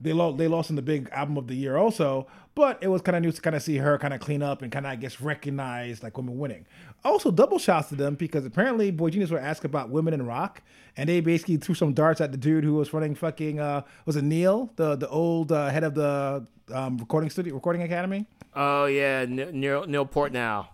they 0.00 0.12
lost 0.12 0.38
they 0.38 0.46
lost 0.46 0.70
in 0.70 0.76
the 0.76 0.82
big 0.82 1.08
album 1.10 1.36
of 1.36 1.48
the 1.48 1.54
year 1.54 1.76
also, 1.76 2.28
but 2.54 2.78
it 2.80 2.88
was 2.88 3.02
kind 3.02 3.16
of 3.16 3.22
neat 3.22 3.34
to 3.34 3.40
kind 3.40 3.56
of 3.56 3.62
see 3.62 3.78
her 3.78 3.98
kind 3.98 4.14
of 4.14 4.20
clean 4.20 4.42
up 4.42 4.62
and 4.62 4.70
kind 4.70 4.86
of 4.86 4.92
I 4.92 4.96
guess 4.96 5.20
recognize 5.20 6.02
like 6.02 6.16
women 6.16 6.38
winning. 6.38 6.66
Also, 7.04 7.30
double 7.30 7.58
shouts 7.58 7.88
to 7.88 7.96
them 7.96 8.14
because 8.14 8.44
apparently 8.44 8.90
Boy 8.90 9.10
Genius 9.10 9.30
were 9.30 9.38
asked 9.38 9.64
about 9.64 9.90
women 9.90 10.14
in 10.14 10.24
rock, 10.26 10.62
and 10.96 11.08
they 11.08 11.20
basically 11.20 11.56
threw 11.56 11.74
some 11.74 11.92
darts 11.92 12.20
at 12.20 12.30
the 12.30 12.38
dude 12.38 12.64
who 12.64 12.74
was 12.74 12.92
running 12.92 13.14
fucking 13.14 13.58
uh 13.58 13.82
was 14.06 14.14
it 14.14 14.22
Neil 14.22 14.72
the 14.76 14.94
the 14.94 15.08
old 15.08 15.50
uh, 15.50 15.68
head 15.68 15.82
of 15.82 15.94
the 15.94 16.46
um, 16.72 16.98
recording 16.98 17.30
studio 17.30 17.54
recording 17.54 17.82
academy. 17.82 18.26
Oh 18.54 18.86
yeah, 18.86 19.26
N- 19.28 19.50
Neil 19.52 19.86
Neil 19.86 20.06
Portnow. 20.06 20.68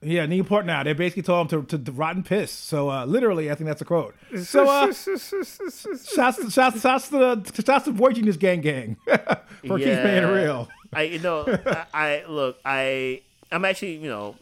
Yeah, 0.00 0.26
Neil 0.26 0.44
Portnow. 0.44 0.84
They 0.84 0.92
basically 0.92 1.22
told 1.22 1.52
him 1.52 1.66
to, 1.66 1.76
to, 1.76 1.84
to 1.84 1.92
rotten 1.92 2.22
piss. 2.22 2.52
So 2.52 2.88
uh, 2.88 3.04
literally, 3.04 3.50
I 3.50 3.56
think 3.56 3.66
that's 3.66 3.82
a 3.82 3.84
quote. 3.84 4.14
So 4.44 4.68
uh, 4.68 4.86
shouts, 4.92 5.04
to, 5.04 6.48
shouts, 6.50 6.80
shouts 6.80 7.08
to 7.08 7.18
the 7.18 7.62
shouts 7.64 7.84
to 7.86 7.92
Boy 7.92 8.12
Genius 8.12 8.36
Gang 8.36 8.60
Gang 8.60 8.96
for 9.06 9.78
keeping 9.78 9.84
it 9.86 10.32
real. 10.32 10.68
I 10.92 11.02
you 11.02 11.18
know 11.18 11.44
I, 11.66 11.86
I 11.92 12.24
look 12.28 12.58
I 12.64 13.22
I'm 13.50 13.64
actually 13.64 13.96
you 13.96 14.08
know 14.08 14.36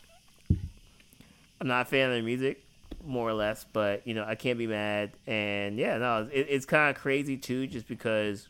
I'm 1.61 1.69
not 1.69 1.87
a 1.87 1.89
fan 1.89 2.11
of 2.11 2.15
their 2.15 2.23
music 2.23 2.63
more 3.05 3.29
or 3.29 3.35
less, 3.35 3.65
but 3.73 4.07
you 4.07 4.15
know 4.15 4.25
I 4.25 4.35
can't 4.35 4.59
be 4.59 4.67
mad. 4.67 5.13
And 5.27 5.79
yeah, 5.79 5.97
no, 5.99 6.29
it, 6.31 6.47
it's 6.51 6.67
kind 6.67 6.95
of 6.95 7.01
crazy 7.01 7.37
too, 7.37 7.67
just 7.67 7.89
because 7.89 8.49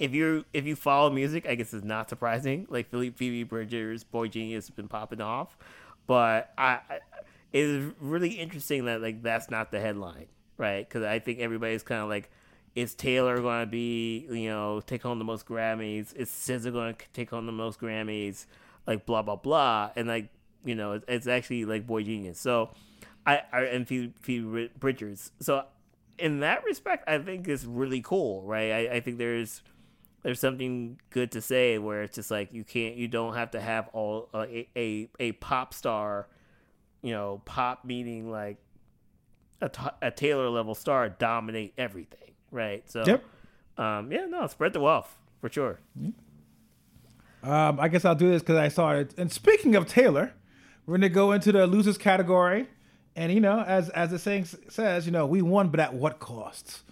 if 0.00 0.14
you 0.14 0.46
if 0.54 0.66
you 0.66 0.74
follow 0.74 1.10
music, 1.10 1.46
I 1.46 1.54
guess 1.54 1.72
it's 1.74 1.84
not 1.84 2.08
surprising. 2.08 2.66
Like 2.70 2.90
Philip 2.90 3.16
Phoebe 3.16 3.44
Bridgers, 3.44 4.02
Boy 4.02 4.28
Genius 4.28 4.66
has 4.66 4.74
been 4.74 4.88
popping 4.88 5.20
off, 5.20 5.56
but 6.06 6.52
I, 6.56 6.80
I 6.88 6.98
it 7.52 7.64
is 7.64 7.92
really 8.00 8.30
interesting 8.30 8.86
that 8.86 9.02
like 9.02 9.22
that's 9.22 9.50
not 9.50 9.70
the 9.70 9.78
headline, 9.78 10.26
right? 10.56 10.88
Because 10.88 11.04
I 11.04 11.18
think 11.18 11.40
everybody's 11.40 11.82
kind 11.82 12.00
of 12.00 12.08
like, 12.08 12.30
is 12.74 12.94
Taylor 12.94 13.40
going 13.42 13.60
to 13.60 13.70
be 13.70 14.26
you 14.30 14.48
know 14.48 14.80
take 14.80 15.02
home 15.02 15.18
the 15.18 15.24
most 15.24 15.46
Grammys? 15.46 16.16
Is 16.16 16.30
SZA 16.30 16.72
going 16.72 16.94
to 16.94 17.04
take 17.12 17.28
home 17.28 17.44
the 17.44 17.52
most 17.52 17.78
Grammys? 17.78 18.46
Like 18.86 19.04
blah 19.04 19.20
blah 19.20 19.36
blah, 19.36 19.90
and 19.96 20.08
like 20.08 20.30
you 20.64 20.74
know 20.74 20.92
it's, 20.92 21.04
it's 21.08 21.26
actually 21.26 21.66
like 21.66 21.86
Boy 21.86 22.04
Genius. 22.04 22.40
So 22.40 22.70
I, 23.26 23.42
I 23.52 23.64
and 23.64 23.86
Phoebe, 23.86 24.14
Phoebe 24.22 24.70
Bridgers. 24.78 25.30
So 25.40 25.66
in 26.18 26.40
that 26.40 26.64
respect, 26.64 27.06
I 27.06 27.18
think 27.18 27.46
it's 27.48 27.64
really 27.64 28.00
cool, 28.00 28.42
right? 28.44 28.72
I, 28.72 28.94
I 28.94 29.00
think 29.00 29.18
there's 29.18 29.62
there's 30.22 30.40
something 30.40 30.98
good 31.10 31.32
to 31.32 31.40
say 31.40 31.78
where 31.78 32.02
it's 32.02 32.14
just 32.16 32.30
like 32.30 32.52
you 32.52 32.64
can't 32.64 32.96
you 32.96 33.08
don't 33.08 33.34
have 33.34 33.50
to 33.52 33.60
have 33.60 33.88
all 33.92 34.28
uh, 34.34 34.46
a, 34.48 34.68
a 34.76 35.08
a 35.18 35.32
pop 35.32 35.72
star 35.74 36.26
you 37.02 37.12
know 37.12 37.40
pop 37.44 37.84
meaning 37.84 38.30
like 38.30 38.58
a, 39.62 39.68
t- 39.68 39.80
a 40.02 40.10
taylor 40.10 40.48
level 40.50 40.74
star 40.74 41.08
dominate 41.08 41.72
everything 41.78 42.32
right 42.50 42.88
so 42.90 43.04
Yep. 43.06 43.24
um 43.78 44.10
yeah 44.12 44.26
no 44.26 44.46
spread 44.46 44.72
the 44.72 44.80
wealth 44.80 45.16
for 45.40 45.50
sure 45.50 45.78
Um, 47.42 47.80
I 47.80 47.88
guess 47.88 48.04
I'll 48.04 48.14
do 48.14 48.30
this 48.30 48.42
because 48.42 48.58
I 48.58 48.68
saw 48.68 48.92
it. 48.92 49.14
And 49.16 49.32
speaking 49.32 49.74
of 49.74 49.86
Taylor, 49.86 50.34
we're 50.84 50.96
gonna 50.98 51.08
go 51.08 51.32
into 51.32 51.52
the 51.52 51.66
losers 51.66 51.96
category, 51.96 52.68
and 53.16 53.32
you 53.32 53.40
know, 53.40 53.60
as 53.62 53.88
as 53.90 54.10
the 54.10 54.18
saying 54.18 54.44
says, 54.68 55.06
you 55.06 55.12
know, 55.12 55.24
we 55.26 55.40
won, 55.40 55.68
but 55.70 55.80
at 55.80 55.94
what 55.94 56.18
cost? 56.20 56.82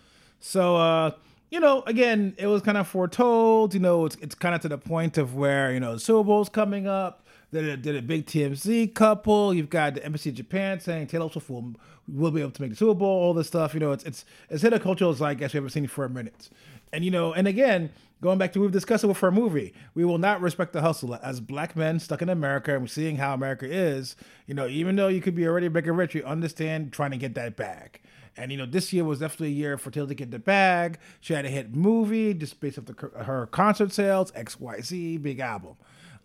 So, 0.40 0.76
uh, 0.76 1.10
you 1.50 1.60
know, 1.60 1.82
again, 1.86 2.34
it 2.38 2.46
was 2.46 2.62
kind 2.62 2.76
of 2.76 2.86
foretold. 2.86 3.74
You 3.74 3.80
know, 3.80 4.04
it's 4.06 4.16
it's 4.16 4.34
kind 4.34 4.54
of 4.54 4.60
to 4.62 4.68
the 4.68 4.78
point 4.78 5.18
of 5.18 5.34
where 5.34 5.72
you 5.72 5.80
know 5.80 5.94
the 5.94 6.00
Super 6.00 6.24
Bowl's 6.24 6.48
coming 6.48 6.86
up. 6.86 7.24
Did 7.50 7.64
a, 7.64 7.76
did 7.78 7.96
a 7.96 8.02
big 8.02 8.26
TMZ 8.26 8.94
couple. 8.94 9.54
You've 9.54 9.70
got 9.70 9.94
the 9.94 10.04
embassy 10.04 10.28
of 10.28 10.36
Japan 10.36 10.80
saying 10.80 11.06
Taylor 11.06 11.30
Swift 11.30 11.48
will, 11.48 11.72
will 12.06 12.30
be 12.30 12.42
able 12.42 12.50
to 12.50 12.60
make 12.60 12.72
the 12.72 12.76
Super 12.76 12.92
Bowl. 12.92 13.08
All 13.08 13.32
this 13.32 13.46
stuff, 13.46 13.72
you 13.72 13.80
know, 13.80 13.92
it's 13.92 14.04
it's 14.04 14.26
it's 14.50 14.62
hit 14.62 14.74
a 14.74 14.78
cultural 14.78 15.14
zeitgeist 15.14 15.54
we 15.54 15.58
haven't 15.58 15.70
seen 15.70 15.86
for 15.86 16.04
a 16.04 16.10
minute. 16.10 16.50
And 16.92 17.06
you 17.06 17.10
know, 17.10 17.32
and 17.32 17.48
again, 17.48 17.90
going 18.20 18.36
back 18.38 18.52
to 18.52 18.60
we've 18.60 18.70
discussed 18.70 19.02
it 19.02 19.06
with 19.06 19.20
her 19.20 19.30
movie, 19.30 19.72
we 19.94 20.04
will 20.04 20.18
not 20.18 20.42
respect 20.42 20.74
the 20.74 20.82
hustle 20.82 21.14
as 21.22 21.40
black 21.40 21.74
men 21.74 21.98
stuck 21.98 22.20
in 22.20 22.28
America 22.28 22.76
and 22.76 22.90
seeing 22.90 23.16
how 23.16 23.32
America 23.32 23.66
is. 23.66 24.14
You 24.46 24.52
know, 24.52 24.66
even 24.66 24.96
though 24.96 25.08
you 25.08 25.22
could 25.22 25.34
be 25.34 25.46
already 25.46 25.68
big 25.68 25.88
and 25.88 25.96
rich, 25.96 26.14
you 26.14 26.24
understand 26.24 26.92
trying 26.92 27.12
to 27.12 27.16
get 27.16 27.34
that 27.34 27.56
bag. 27.56 28.00
And 28.38 28.52
you 28.52 28.56
know, 28.56 28.66
this 28.66 28.92
year 28.92 29.04
was 29.04 29.18
definitely 29.18 29.48
a 29.48 29.50
year 29.50 29.78
for 29.78 29.90
Taylor 29.90 30.08
to 30.08 30.14
get 30.14 30.30
the 30.30 30.38
bag. 30.38 30.98
She 31.20 31.34
had 31.34 31.44
a 31.44 31.50
hit 31.50 31.74
movie 31.74 32.32
just 32.34 32.60
based 32.60 32.78
off 32.78 32.86
the, 32.86 32.94
her 33.24 33.46
concert 33.46 33.92
sales, 33.92 34.32
X 34.34 34.58
Y 34.60 34.80
Z, 34.80 35.18
big 35.18 35.40
album. 35.40 35.76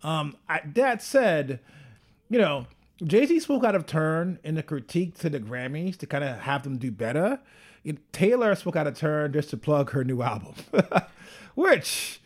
Um, 0.02 0.36
I, 0.48 0.60
that 0.74 1.02
said, 1.02 1.60
you 2.30 2.38
know, 2.38 2.66
Jay 3.02 3.26
Z 3.26 3.40
spoke 3.40 3.64
out 3.64 3.74
of 3.74 3.86
turn 3.86 4.38
in 4.44 4.54
the 4.54 4.62
critique 4.62 5.18
to 5.18 5.28
the 5.28 5.40
Grammys 5.40 5.96
to 5.98 6.06
kind 6.06 6.22
of 6.22 6.40
have 6.40 6.62
them 6.62 6.78
do 6.78 6.90
better. 6.90 7.40
Taylor 8.12 8.54
spoke 8.54 8.76
out 8.76 8.86
of 8.86 8.96
turn 8.96 9.32
just 9.32 9.50
to 9.50 9.56
plug 9.56 9.90
her 9.90 10.04
new 10.04 10.22
album, 10.22 10.54
which, 11.54 12.20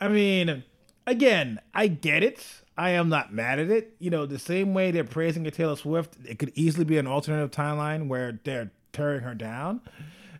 I 0.00 0.08
mean, 0.08 0.64
again, 1.06 1.60
I 1.72 1.86
get 1.86 2.24
it. 2.24 2.44
I 2.76 2.90
am 2.90 3.08
not 3.08 3.32
mad 3.32 3.60
at 3.60 3.70
it. 3.70 3.94
You 4.00 4.10
know, 4.10 4.26
the 4.26 4.38
same 4.40 4.74
way 4.74 4.90
they're 4.90 5.04
praising 5.04 5.44
Taylor 5.44 5.76
Swift, 5.76 6.16
it 6.26 6.40
could 6.40 6.50
easily 6.56 6.84
be 6.84 6.98
an 6.98 7.06
alternative 7.06 7.52
timeline 7.52 8.08
where 8.08 8.40
they're 8.42 8.72
tearing 8.94 9.20
her 9.20 9.34
down. 9.34 9.82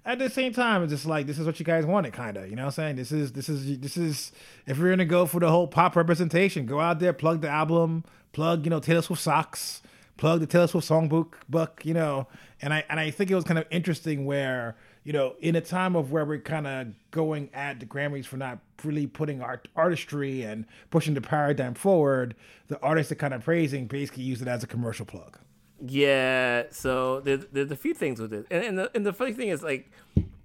at 0.07 0.19
the 0.19 0.31
same 0.31 0.53
time, 0.53 0.83
it's 0.83 0.93
just 0.93 1.07
like 1.07 1.27
this 1.27 1.39
is 1.39 1.47
what 1.47 1.59
you 1.59 1.65
guys 1.65 1.85
wanted, 1.85 2.13
kind 2.13 2.37
of. 2.37 2.49
You 2.49 2.57
know 2.57 2.63
what 2.63 2.79
I'm 2.79 2.95
saying? 2.95 2.97
This 2.97 3.13
is 3.13 3.33
this 3.33 3.49
is 3.49 3.79
this 3.81 3.97
is 3.97 4.33
if 4.67 4.79
you're 4.79 4.91
gonna 4.91 5.05
go 5.05 5.27
for 5.27 5.41
the 5.41 5.51
whole 5.51 5.67
pop 5.67 5.97
representation, 5.97 6.67
go 6.67 6.81
out 6.81 6.99
there, 7.01 7.13
plug 7.13 7.41
the 7.41 7.49
album, 7.49 8.05
plug 8.33 8.65
you 8.65 8.71
know 8.71 8.81
Taylor 8.81 9.03
Swift 9.03 9.23
socks, 9.23 9.83
plug 10.17 10.41
the 10.41 10.47
Taylor 10.47 10.67
Swift 10.67 10.89
songbook 10.89 11.35
book, 11.49 11.83
you 11.85 11.95
know. 11.95 12.27
And 12.63 12.73
I 12.73 12.85
and 12.89 13.01
I 13.01 13.11
think 13.11 13.31
it 13.31 13.35
was 13.35 13.45
kind 13.45 13.59
of 13.59 13.67
interesting 13.71 14.27
where 14.27 14.77
you 15.05 15.13
know 15.13 15.35
in 15.41 15.57
a 15.57 15.61
time 15.61 15.97
of 15.97 16.13
where 16.13 16.25
we're 16.25 16.39
kind 16.39 16.67
of 16.67 16.89
going 17.11 17.51
at 17.55 17.81
the 17.81 17.87
Grammys 17.87 18.27
for 18.27 18.37
not 18.37 18.59
really 18.85 19.07
putting 19.07 19.41
art 19.41 19.69
artistry 19.75 20.43
and 20.43 20.67
pushing 20.91 21.15
the 21.15 21.21
paradigm 21.21 21.75
forward, 21.75 22.35
the 22.69 22.79
artists 22.81 23.11
are 23.11 23.17
kind 23.17 23.33
of 23.33 23.43
praising 23.43 23.87
basically 23.87 24.23
use 24.25 24.43
it 24.43 24.49
as 24.49 24.63
a 24.63 24.67
commercial 24.67 25.07
plug. 25.07 25.39
Yeah, 25.81 26.65
so 26.71 27.21
there's, 27.21 27.47
there's 27.53 27.71
a 27.71 27.77
few 27.77 27.95
things 27.95 28.21
with 28.21 28.33
it, 28.33 28.47
and 28.51 28.65
and 28.65 28.79
the, 28.79 28.91
and 28.95 29.05
the 29.05 29.13
funny 29.13 29.33
thing 29.33 29.49
is 29.49 29.63
like, 29.63 29.91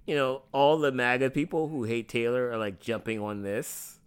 you 0.06 0.16
know, 0.16 0.42
all 0.52 0.78
the 0.78 0.90
MAGA 0.90 1.30
people 1.30 1.68
who 1.68 1.84
hate 1.84 2.08
Taylor 2.08 2.50
are 2.50 2.58
like 2.58 2.80
jumping 2.80 3.20
on 3.20 3.42
this, 3.42 3.99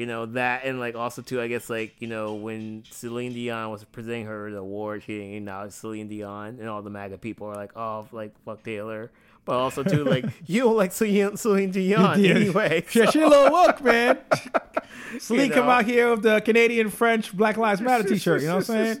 you 0.00 0.06
know 0.06 0.24
that, 0.26 0.64
and 0.64 0.80
like 0.80 0.94
also 0.96 1.20
too, 1.20 1.40
I 1.40 1.46
guess 1.46 1.68
like 1.68 1.94
you 2.00 2.08
know 2.08 2.34
when 2.34 2.84
Celine 2.90 3.34
Dion 3.34 3.70
was 3.70 3.84
presenting 3.84 4.26
her 4.26 4.50
the 4.50 4.56
award, 4.56 5.02
she 5.04 5.18
didn't 5.18 5.34
acknowledge 5.34 5.72
Celine 5.72 6.08
Dion, 6.08 6.56
and 6.58 6.68
all 6.68 6.80
the 6.82 6.88
MAGA 6.90 7.18
people 7.18 7.46
are 7.46 7.54
like, 7.54 7.76
oh, 7.76 8.08
like 8.10 8.32
fuck 8.44 8.62
Taylor, 8.62 9.10
but 9.44 9.52
also 9.56 9.82
too 9.82 10.04
like 10.04 10.24
you 10.46 10.62
don't 10.62 10.76
like 10.76 10.92
Celine, 10.92 11.36
Celine 11.36 11.70
Dion 11.70 12.18
Yeah. 12.22 12.34
anyway. 12.34 12.84
Yeah, 12.94 13.04
so- 13.04 13.10
she 13.10 13.20
a 13.20 13.28
little 13.28 13.52
woke, 13.52 13.82
man. 13.82 14.18
Celine 15.18 15.48
You 15.48 15.52
come 15.54 15.68
out 15.68 15.84
here 15.84 16.10
with 16.12 16.22
the 16.22 16.40
Canadian 16.40 16.88
French 16.88 17.36
Black 17.36 17.56
Lives 17.56 17.80
Matter 17.80 18.04
T-shirt. 18.08 18.42
You 18.42 18.46
know 18.48 18.56
what 18.58 18.70
I'm 18.70 18.96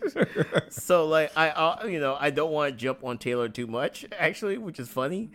so 0.68 1.06
like 1.06 1.30
I, 1.36 1.50
uh, 1.50 1.86
you 1.86 2.00
know, 2.00 2.16
I 2.18 2.30
don't 2.30 2.50
want 2.52 2.72
to 2.72 2.76
jump 2.76 3.04
on 3.04 3.16
Taylor 3.16 3.48
too 3.48 3.66
much, 3.68 4.04
actually, 4.18 4.58
which 4.58 4.80
is 4.80 4.88
funny. 4.88 5.30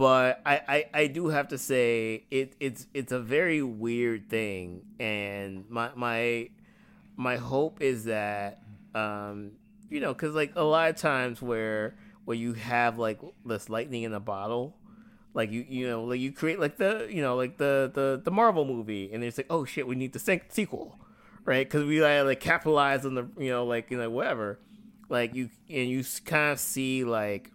But 0.00 0.40
I, 0.46 0.60
I, 0.66 0.84
I 0.94 1.06
do 1.08 1.28
have 1.28 1.48
to 1.48 1.58
say 1.58 2.24
it, 2.30 2.56
it's 2.58 2.86
it's 2.94 3.12
a 3.12 3.20
very 3.20 3.62
weird 3.62 4.30
thing, 4.30 4.80
and 4.98 5.68
my 5.68 5.90
my 5.94 6.48
my 7.16 7.36
hope 7.36 7.82
is 7.82 8.04
that 8.04 8.62
um 8.94 9.52
you 9.90 10.00
know 10.00 10.14
because 10.14 10.34
like 10.34 10.52
a 10.56 10.64
lot 10.64 10.88
of 10.88 10.96
times 10.96 11.42
where 11.42 11.98
where 12.24 12.34
you 12.34 12.54
have 12.54 12.98
like 12.98 13.20
this 13.44 13.68
lightning 13.68 14.04
in 14.04 14.14
a 14.14 14.20
bottle 14.20 14.74
like 15.34 15.50
you 15.50 15.66
you 15.68 15.86
know 15.86 16.02
like 16.04 16.18
you 16.18 16.32
create 16.32 16.58
like 16.58 16.78
the 16.78 17.06
you 17.10 17.20
know 17.20 17.36
like 17.36 17.58
the 17.58 17.90
the 17.94 18.22
the 18.24 18.30
marvel 18.30 18.64
movie 18.64 19.10
and 19.12 19.22
it's 19.22 19.36
like 19.36 19.46
oh 19.50 19.66
shit 19.66 19.86
we 19.86 19.94
need 19.94 20.14
the 20.14 20.18
se- 20.18 20.42
sequel 20.48 20.98
right? 21.44 21.68
Because 21.68 21.84
we 21.84 22.00
like, 22.00 22.24
like 22.24 22.40
capitalize 22.40 23.04
on 23.04 23.14
the 23.14 23.28
you 23.38 23.50
know 23.50 23.66
like 23.66 23.90
you 23.90 23.98
know 23.98 24.10
whatever. 24.10 24.60
Like 25.08 25.34
you 25.34 25.50
and 25.68 25.88
you 25.88 26.04
kind 26.24 26.52
of 26.52 26.60
see 26.60 27.04
like 27.04 27.50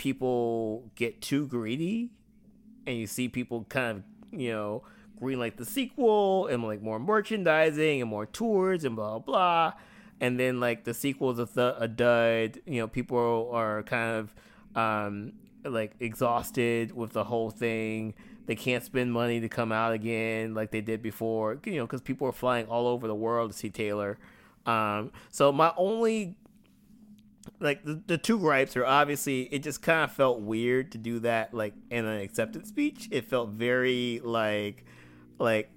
people 0.00 0.90
get 0.94 1.20
too 1.20 1.46
greedy 1.46 2.10
and 2.86 2.96
you 2.96 3.06
see 3.06 3.28
people 3.28 3.66
kind 3.68 3.98
of 3.98 4.40
you 4.40 4.50
know 4.50 4.82
green 5.18 5.38
like 5.38 5.58
the 5.58 5.64
sequel 5.64 6.46
and 6.46 6.64
like 6.64 6.80
more 6.80 6.98
merchandising 6.98 8.00
and 8.00 8.08
more 8.08 8.24
tours 8.24 8.84
and 8.84 8.96
blah 8.96 9.18
blah 9.18 9.70
and 10.20 10.38
then 10.38 10.60
like 10.60 10.84
the 10.84 10.94
sequel 10.94 11.30
is 11.30 11.38
a, 11.38 11.46
th- 11.46 11.74
a 11.78 11.88
dud. 11.88 12.60
You 12.66 12.80
know 12.80 12.88
people 12.88 13.50
are 13.52 13.82
kind 13.82 14.16
of 14.16 14.34
um 14.76 15.32
like 15.64 15.92
exhausted 16.00 16.94
with 16.94 17.12
the 17.12 17.24
whole 17.24 17.50
thing. 17.50 18.14
They 18.46 18.54
can't 18.54 18.84
spend 18.84 19.12
money 19.12 19.40
to 19.40 19.48
come 19.48 19.72
out 19.72 19.92
again 19.92 20.54
like 20.54 20.70
they 20.70 20.80
did 20.80 21.02
before 21.02 21.58
you 21.64 21.76
know 21.76 21.86
because 21.86 22.00
people 22.00 22.26
are 22.28 22.32
flying 22.32 22.66
all 22.66 22.86
over 22.86 23.06
the 23.06 23.14
world 23.14 23.52
to 23.52 23.56
see 23.56 23.70
taylor. 23.70 24.18
Um 24.66 25.12
so 25.30 25.50
my 25.52 25.72
only 25.76 26.36
like 27.58 27.84
the, 27.84 28.00
the 28.06 28.18
two 28.18 28.38
gripes 28.38 28.76
are 28.76 28.84
obviously 28.86 29.42
it 29.52 29.62
just 29.62 29.82
kind 29.82 30.04
of 30.04 30.12
felt 30.12 30.40
weird 30.40 30.92
to 30.92 30.98
do 30.98 31.18
that 31.20 31.52
like 31.54 31.74
in 31.90 32.04
an 32.04 32.20
acceptance 32.20 32.68
speech. 32.68 33.08
It 33.10 33.24
felt 33.24 33.50
very 33.50 34.20
like 34.22 34.84
like 35.38 35.70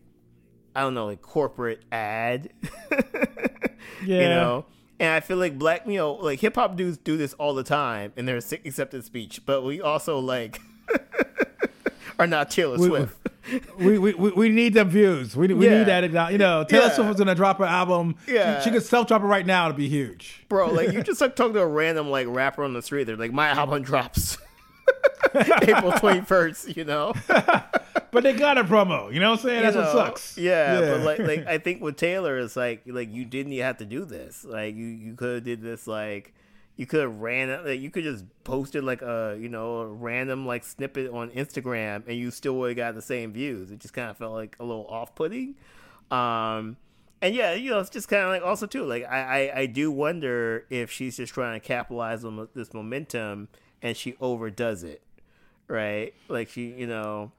i 0.75 0.81
don't 0.81 0.93
know 0.93 1.05
like 1.07 1.21
corporate 1.21 1.83
ad. 1.91 2.51
Yeah. 4.05 4.21
you 4.21 4.29
know? 4.29 4.65
And 4.99 5.09
i 5.13 5.19
feel 5.21 5.37
like 5.37 5.57
black 5.57 5.85
you 5.87 5.95
know 5.97 6.13
like 6.13 6.39
hip-hop 6.39 6.75
dudes 6.75 6.97
do 6.97 7.15
this 7.17 7.33
all 7.35 7.53
the 7.53 7.63
time 7.63 8.11
in 8.17 8.25
their 8.25 8.37
acceptance 8.37 9.05
speech 9.05 9.45
but 9.45 9.61
we 9.63 9.81
also 9.81 10.19
like 10.19 10.59
are 12.19 12.27
not 12.27 12.49
taylor 12.49 12.77
We- 12.77 12.87
swift 12.87 13.17
we, 13.77 13.97
we, 13.97 14.13
we 14.13 14.49
need 14.49 14.73
them 14.73 14.89
views. 14.89 15.35
We, 15.35 15.47
we 15.53 15.65
Yeah. 15.67 15.79
need 15.79 15.87
that. 15.87 16.31
You 16.31 16.37
know, 16.37 16.63
Taylor 16.63 16.85
Yeah. 16.85 16.91
Swift 16.93 17.09
was 17.09 17.17
gonna 17.17 17.35
drop 17.35 17.57
her 17.59 17.65
album. 17.65 18.15
She- 18.25 18.33
Yeah. 18.35 18.61
she, 18.61 18.71
could 18.71 18.83
self 18.83 19.07
drop 19.07 19.21
it 19.21 19.25
right 19.25 19.45
now 19.45 19.67
to 19.67 19.73
be 19.73 19.87
huge. 19.89 20.43
bro 20.49 20.67
like 20.71 20.91
you 20.91 21.03
just 21.03 21.19
like 21.21 21.35
talk 21.35 21.53
to 21.53 21.59
a 21.59 21.67
random 21.67 22.09
like 22.09 22.27
rapper 22.29 22.63
on 22.63 22.73
the 22.73 22.81
street 22.81 23.05
they're 23.05 23.17
like 23.17 23.33
my 23.33 23.49
album 23.49 23.81
drops 23.83 24.37
april 25.35 25.91
21st 26.03 26.75
you 26.75 26.83
know 26.83 27.13
But 28.11 28.21
they 28.23 28.33
got 28.33 28.59
a 28.59 28.63
promo. 28.63 29.11
You 29.11 29.19
know 29.19 29.31
what 29.31 29.39
I'm 29.39 29.43
saying? 29.45 29.63
That's 29.63 29.75
you 29.75 29.81
what 29.81 29.91
sucks. 29.91 30.37
Yeah, 30.37 30.79
but 30.81 30.99
like, 31.01 31.17
like 31.17 31.47
I 31.47 31.57
think 31.57 31.81
with 31.81 31.97
Taylor, 31.97 32.37
it's 32.37 32.55
like, 32.55 32.83
like 32.85 33.11
you 33.11 33.25
didn't 33.25 33.53
have 33.57 33.77
to 33.79 33.85
do 33.85 34.05
this. 34.05 34.45
Like 34.45 34.75
you, 34.75 34.85
you 34.85 35.15
could 35.15 35.33
have 35.37 35.43
did 35.43 35.63
this. 35.63 35.87
Like 35.87 36.31
you 36.75 36.85
could 36.85 37.01
have 37.01 37.17
ran. 37.17 37.79
You 37.79 37.89
could 37.89 38.03
just 38.03 38.25
posted 38.43 38.83
like 38.83 39.01
a, 39.01 39.37
you 39.39 39.49
know, 39.49 39.77
a 39.77 39.87
random 39.87 40.45
like 40.45 40.63
snippet 40.63 41.11
on 41.11 41.29
Instagram, 41.31 42.07
and 42.07 42.17
you 42.17 42.31
still 42.31 42.55
would 42.55 42.69
have 42.69 42.77
got 42.77 42.95
the 42.95 43.01
same 43.01 43.33
views. 43.33 43.71
It 43.71 43.79
just 43.79 43.93
kind 43.93 44.09
of 44.09 44.17
felt 44.17 44.33
like 44.33 44.55
a 44.59 44.63
little 44.63 44.87
off 44.87 45.15
putting. 45.15 45.55
Um, 46.11 46.77
and 47.21 47.33
yeah, 47.33 47.53
you 47.53 47.69
know, 47.71 47.79
it's 47.79 47.89
just 47.89 48.07
kind 48.07 48.23
of 48.23 48.29
like 48.29 48.43
also 48.43 48.65
too. 48.65 48.85
Like 48.85 49.05
I, 49.05 49.49
I, 49.49 49.59
I 49.61 49.65
do 49.65 49.91
wonder 49.91 50.65
if 50.69 50.91
she's 50.91 51.17
just 51.17 51.33
trying 51.33 51.59
to 51.59 51.65
capitalize 51.65 52.25
on 52.25 52.47
this 52.55 52.73
momentum, 52.73 53.49
and 53.81 53.95
she 53.95 54.15
overdoes 54.19 54.83
it, 54.83 55.01
right? 55.67 56.13
Like 56.27 56.49
she, 56.49 56.67
you 56.67 56.87
know 56.87 57.31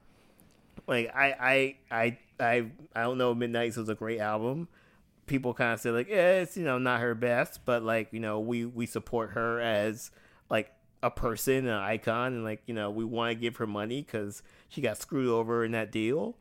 like 0.87 1.11
I 1.15 1.35
I 1.39 1.75
I 1.91 2.17
I 2.39 2.65
I 2.95 3.01
don't 3.03 3.17
know. 3.17 3.33
Midnights 3.33 3.77
was 3.77 3.89
a 3.89 3.95
great 3.95 4.19
album. 4.19 4.67
People 5.25 5.53
kind 5.53 5.73
of 5.73 5.79
say 5.79 5.89
like, 5.91 6.07
yeah, 6.07 6.41
it's 6.41 6.55
you 6.55 6.63
know 6.63 6.77
not 6.77 6.99
her 7.01 7.15
best, 7.15 7.61
but 7.65 7.83
like 7.83 8.09
you 8.11 8.19
know 8.19 8.39
we 8.39 8.65
we 8.65 8.85
support 8.85 9.31
her 9.31 9.59
as 9.59 10.11
like 10.49 10.71
a 11.01 11.09
person, 11.11 11.67
an 11.67 11.73
icon, 11.73 12.33
and 12.33 12.43
like 12.43 12.61
you 12.65 12.73
know 12.73 12.89
we 12.89 13.05
want 13.05 13.31
to 13.31 13.35
give 13.35 13.57
her 13.57 13.67
money 13.67 14.01
because 14.01 14.43
she 14.69 14.81
got 14.81 14.97
screwed 14.97 15.29
over 15.29 15.65
in 15.65 15.71
that 15.71 15.91
deal. 15.91 16.37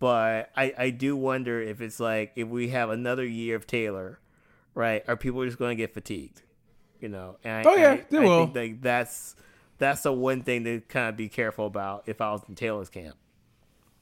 But 0.00 0.50
I 0.56 0.74
I 0.76 0.90
do 0.90 1.16
wonder 1.16 1.60
if 1.60 1.80
it's 1.80 2.00
like 2.00 2.32
if 2.36 2.48
we 2.48 2.68
have 2.70 2.90
another 2.90 3.24
year 3.24 3.56
of 3.56 3.66
Taylor, 3.66 4.18
right? 4.74 5.04
Are 5.08 5.16
people 5.16 5.44
just 5.44 5.58
going 5.58 5.76
to 5.76 5.82
get 5.82 5.94
fatigued? 5.94 6.42
You 7.00 7.08
know? 7.08 7.36
And 7.44 7.66
I, 7.66 7.70
Oh, 7.70 7.76
yeah, 7.76 7.92
I, 7.92 8.04
they 8.10 8.18
I 8.18 8.24
will. 8.24 8.44
Think 8.46 8.56
like 8.56 8.82
that's 8.82 9.36
that's 9.78 10.02
the 10.02 10.12
one 10.12 10.42
thing 10.42 10.64
to 10.64 10.80
kind 10.80 11.08
of 11.08 11.16
be 11.16 11.28
careful 11.28 11.66
about 11.66 12.04
if 12.06 12.20
I 12.20 12.32
was 12.32 12.42
in 12.48 12.54
Taylor's 12.54 12.88
camp. 12.88 13.16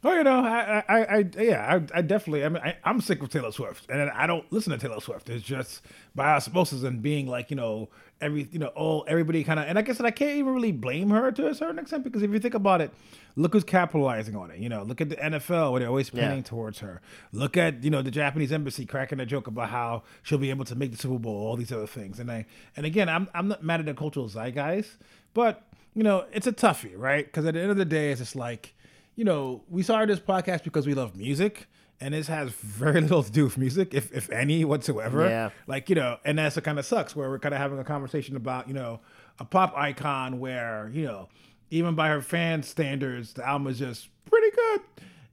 Oh, 0.05 0.13
you 0.13 0.25
know, 0.25 0.41
I, 0.41 0.83
I, 0.89 0.99
I 1.19 1.25
yeah, 1.39 1.79
I, 1.95 1.99
I 1.99 2.03
definitely. 2.03 2.45
I 2.45 2.49
mean, 2.49 2.63
I, 2.63 2.77
I'm 2.83 3.01
sick 3.01 3.23
of 3.23 3.29
Taylor 3.29 3.53
Swift, 3.53 3.89
and 3.89 4.11
I 4.11 4.27
don't 4.27 4.51
listen 4.53 4.73
to 4.73 4.79
Taylor 4.79 5.01
Swift. 5.01 5.31
It's 5.31 5.45
just 5.45 5.83
by 6.15 6.33
osmosis 6.35 6.83
and 6.83 7.01
being 7.01 7.29
like, 7.29 7.51
you 7.51 7.57
know, 7.57 7.89
every, 8.21 8.49
you 8.51 8.59
know, 8.59 8.67
all 8.69 9.05
everybody 9.07 9.45
kind 9.45 9.61
of. 9.61 9.67
And 9.69 9.79
I 9.79 9.85
said, 9.93 10.05
I 10.05 10.11
can't 10.11 10.39
even 10.39 10.55
really 10.55 10.73
blame 10.73 11.11
her 11.11 11.31
to 11.31 11.47
a 11.47 11.55
certain 11.55 11.79
extent 11.79 12.03
because 12.03 12.23
if 12.23 12.33
you 12.33 12.41
think 12.41 12.55
about 12.55 12.81
it, 12.81 12.91
look 13.37 13.53
who's 13.53 13.63
capitalizing 13.63 14.35
on 14.35 14.51
it. 14.51 14.59
You 14.59 14.69
know, 14.69 14.83
look 14.83 15.01
at 15.01 15.09
the 15.09 15.15
NFL 15.17 15.71
where 15.71 15.79
they're 15.79 15.89
always 15.89 16.11
panning 16.11 16.39
Yeah. 16.39 16.43
towards 16.43 16.81
her. 16.81 17.01
Look 17.31 17.57
at 17.57 17.85
you 17.85 17.91
know 17.91 18.03
the 18.03 18.11
Japanese 18.11 18.51
embassy 18.51 18.85
cracking 18.85 19.21
a 19.21 19.27
joke 19.27 19.47
about 19.47 19.69
how 19.69 20.03
she'll 20.25 20.37
be 20.39 20.51
able 20.51 20.65
to 20.65 20.75
make 20.75 20.91
the 20.91 20.99
Super 20.99 21.21
Bowl, 21.21 21.47
all 21.47 21.57
these 21.57 21.71
other 21.71 21.87
things. 21.87 22.19
And 22.19 22.29
I, 22.29 22.47
and 22.77 22.85
again, 22.85 23.09
I'm 23.09 23.29
I'm 23.35 23.47
not 23.47 23.63
mad 23.63 23.79
at 23.79 23.87
the 23.87 23.95
cultural 23.95 24.29
zeitgeist, 24.29 24.97
but 25.33 25.63
you 25.95 26.03
know, 26.03 26.25
it's 26.33 26.49
a 26.49 26.53
toughie, 26.53 26.95
right? 26.97 27.25
Because 27.25 27.47
at 27.47 27.55
the 27.55 27.61
end 27.61 27.71
of 27.71 27.77
the 27.77 27.85
day, 27.85 28.11
it's 28.11 28.21
just 28.21 28.35
like 28.35 28.75
you 29.15 29.25
know, 29.25 29.63
we 29.69 29.83
started 29.83 30.09
this 30.09 30.25
podcast 30.25 30.65
because 30.65 30.87
we 30.87 30.95
love 30.95 31.17
music, 31.17 31.69
and 32.01 32.15
this 32.15 32.29
has 32.29 32.51
very 32.51 33.01
little 33.03 33.23
to 33.23 33.31
do 33.33 33.45
with 33.45 33.59
music, 33.59 33.95
if 33.95 34.13
if 34.13 34.31
any 34.31 34.65
whatsoever. 34.65 35.29
Yeah. 35.29 35.51
Like 35.67 35.89
you 35.89 35.95
know, 35.95 36.19
and 36.25 36.39
that's 36.39 36.57
what 36.57 36.65
kind 36.65 36.79
of 36.79 36.87
sucks. 36.87 37.15
Where 37.15 37.29
we're 37.29 37.39
kind 37.39 37.55
of 37.55 37.61
having 37.61 37.79
a 37.79 37.85
conversation 37.85 38.37
about 38.37 38.69
you 38.69 38.75
know 38.75 39.01
a 39.39 39.45
pop 39.45 39.77
icon 39.77 40.41
where 40.41 40.91
you 40.93 41.05
know 41.05 41.29
even 41.71 41.95
by 41.95 42.09
her 42.09 42.21
fan 42.21 42.63
standards, 42.63 43.33
the 43.33 43.47
album 43.47 43.67
is 43.67 43.79
just 43.79 44.09
pretty 44.27 44.55
good. 44.55 44.81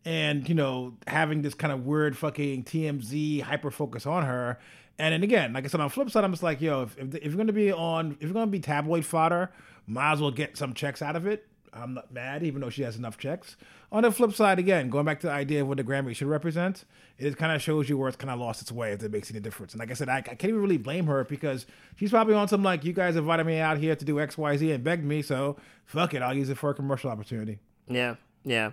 And 0.06 0.48
you 0.48 0.56
know, 0.56 0.96
having 1.06 1.42
this 1.42 1.54
kind 1.54 1.74
of 1.74 1.86
weird 1.86 2.18
fucking 2.18 2.64
TMZ 2.64 3.42
hyper 3.42 3.72
focus 3.72 4.06
on 4.06 4.26
her. 4.26 4.58
And 4.98 5.14
then 5.14 5.24
again, 5.24 5.54
like 5.54 5.66
I 5.66 5.68
said, 5.68 5.82
on 5.82 5.88
the 5.88 5.94
flip 5.94 6.10
side, 6.10 6.24
I'm 6.24 6.32
just 6.32 6.44
like, 6.44 6.62
yo, 6.62 6.84
if, 6.84 6.98
if, 6.98 7.16
if 7.16 7.24
you're 7.26 7.36
gonna 7.36 7.54
be 7.54 7.72
on, 7.72 8.14
if 8.14 8.24
you're 8.24 8.34
gonna 8.34 8.48
be 8.48 8.60
tabloid 8.62 9.06
fodder, 9.06 9.52
might 9.86 10.14
as 10.14 10.22
well 10.22 10.32
get 10.32 10.58
some 10.58 10.74
checks 10.74 11.02
out 11.02 11.16
of 11.16 11.28
it. 11.28 11.46
I'm 11.74 11.94
not 11.94 12.12
mad, 12.12 12.44
even 12.44 12.62
though 12.62 12.70
she 12.70 12.82
has 12.84 12.98
enough 12.98 13.18
checks. 13.18 13.58
On 13.92 14.04
the 14.04 14.12
flip 14.12 14.34
side, 14.34 14.60
again, 14.60 14.90
going 14.90 15.06
back 15.06 15.20
to 15.22 15.28
the 15.28 15.34
idea 15.34 15.62
of 15.62 15.68
what 15.68 15.78
the 15.78 15.84
Grammy 15.84 16.16
should 16.16 16.28
represent, 16.28 16.86
it 17.18 17.38
kind 17.38 17.56
of 17.56 17.62
shows 17.62 17.90
you 17.90 17.98
where 17.98 18.08
it's 18.08 18.18
kind 18.18 18.32
of 18.32 18.40
lost 18.40 18.62
its 18.62 18.72
way 18.72 18.92
if 18.94 19.02
it 19.04 19.12
makes 19.12 19.32
any 19.32 19.40
difference. 19.40 19.74
And 19.74 19.80
like 19.80 19.92
I 19.92 19.94
said, 19.96 20.10
I, 20.10 20.18
I 20.18 20.22
can't 20.22 20.46
even 20.46 20.62
really 20.62 20.78
blame 20.78 21.08
her 21.08 21.24
because 21.24 21.66
she's 21.96 22.12
probably 22.12 22.36
on 22.36 22.48
some 22.48 22.64
like, 22.64 22.84
you 22.84 22.94
guys 22.94 23.16
invited 23.16 23.46
me 23.46 23.60
out 23.60 23.78
here 23.78 23.96
to 23.96 24.06
do 24.06 24.20
X, 24.20 24.38
Y, 24.38 24.58
Z 24.58 24.72
and 24.72 24.84
begged 24.84 25.04
me, 25.04 25.22
so 25.22 25.58
fuck 25.86 26.14
it, 26.14 26.22
I'll 26.22 26.36
use 26.36 26.50
it 26.50 26.58
for 26.58 26.70
a 26.70 26.74
commercial 26.74 27.10
opportunity. 27.10 27.60
Yeah, 27.88 28.16
yeah. 28.44 28.72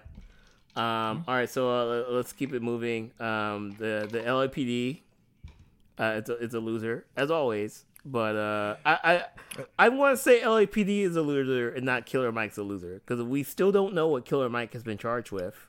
Um, 0.75 1.25
all 1.27 1.35
right, 1.35 1.49
so 1.49 1.71
uh, 1.71 2.05
let's 2.11 2.33
keep 2.35 2.53
it 2.53 2.63
moving. 2.63 3.11
Um, 3.19 3.75
the 3.79 4.07
the 4.11 4.21
LAPD 4.21 5.01
Uh, 5.99 6.17
it's 6.19 6.29
a, 6.29 6.35
it's 6.35 6.55
a 6.55 6.61
loser 6.61 7.07
as 7.17 7.31
always. 7.31 7.85
But 8.09 8.37
uh, 8.37 8.77
I 8.85 8.99
I, 9.03 9.25
I 9.79 9.89
want 9.89 10.17
to 10.17 10.23
say 10.23 10.41
LAPD 10.41 11.01
is 11.01 11.17
a 11.17 11.23
loser 11.23 11.69
and 11.69 11.85
not 11.85 12.07
Killer 12.07 12.31
Mike's 12.31 12.57
a 12.57 12.63
loser 12.63 13.03
because 13.05 13.23
we 13.25 13.43
still 13.43 13.73
don't 13.73 13.95
know 13.95 14.07
what 14.07 14.25
Killer 14.25 14.49
Mike 14.49 14.73
has 14.75 14.85
been 14.85 14.97
charged 14.97 15.33
with. 15.33 15.67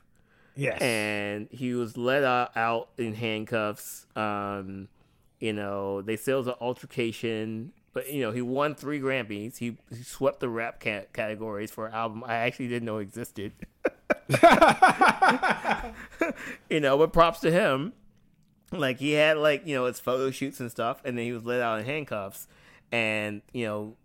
Yes. 0.54 0.80
And 0.80 1.48
he 1.50 1.74
was 1.74 1.96
let 1.96 2.24
out, 2.24 2.90
in 2.96 3.14
handcuffs. 3.14 4.06
Um, 4.16 4.88
you 5.40 5.52
know, 5.52 6.00
they 6.02 6.16
say 6.16 6.32
it 6.32 6.36
was 6.36 6.46
an 6.46 6.54
altercation, 6.60 7.72
but 7.92 8.12
you 8.12 8.22
know 8.22 8.30
he 8.30 8.42
won 8.42 8.76
three 8.76 9.00
Grammys. 9.00 9.58
He, 9.58 9.76
he 9.90 10.02
swept 10.02 10.38
the 10.40 10.48
rap 10.48 10.78
cat- 10.78 11.12
categories 11.12 11.70
for 11.70 11.86
an 11.86 11.94
album 11.94 12.22
I 12.24 12.34
actually 12.34 12.68
didn't 12.68 12.86
know 12.86 12.98
existed. 12.98 13.52
you 16.70 16.80
know, 16.80 16.98
but 16.98 17.12
props 17.12 17.40
to 17.40 17.50
him. 17.50 17.94
Like 18.72 18.98
he 18.98 19.12
had 19.12 19.38
like 19.38 19.66
you 19.66 19.74
know 19.74 19.86
his 19.86 20.00
photo 20.00 20.30
shoots 20.30 20.60
and 20.60 20.70
stuff, 20.70 21.00
and 21.04 21.16
then 21.16 21.24
he 21.24 21.32
was 21.32 21.44
let 21.44 21.60
out 21.60 21.80
in 21.80 21.86
handcuffs. 21.86 22.46
And 22.92 23.42
you 23.52 23.66
know, 23.66 23.96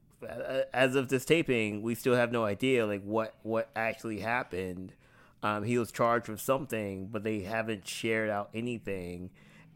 as 0.73 0.95
of 0.95 1.09
this 1.09 1.25
taping, 1.25 1.81
we 1.81 1.95
still 1.95 2.15
have 2.15 2.31
no 2.31 2.45
idea 2.45 2.85
like 2.85 3.03
what 3.03 3.35
what 3.43 3.69
actually 3.75 4.19
happened. 4.19 4.93
Um, 5.41 5.63
he 5.63 5.77
was 5.77 5.91
charged 5.91 6.29
with 6.29 6.39
something, 6.39 7.07
but 7.07 7.23
they 7.23 7.41
haven't 7.41 7.87
shared 7.87 8.29
out 8.29 8.49
anything. 8.53 9.29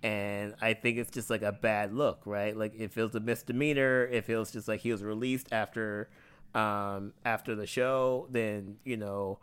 And 0.04 0.56
I 0.62 0.74
think 0.74 0.98
it's 0.98 1.12
just 1.12 1.30
like 1.30 1.42
a 1.42 1.52
bad 1.52 1.94
look, 1.94 2.22
right? 2.26 2.56
Like 2.56 2.74
it 2.80 2.92
feels 2.94 3.14
a 3.16 3.20
misdemeanor. 3.20 4.06
It 4.06 4.24
feels 4.26 4.52
just 4.52 4.68
like 4.68 4.80
he 4.82 4.92
was 4.92 5.04
released 5.04 5.48
after 5.52 6.10
um, 6.56 7.14
after 7.26 7.56
the 7.56 7.68
show. 7.68 8.28
Then 8.32 8.78
you 8.86 8.96
know, 8.96 9.40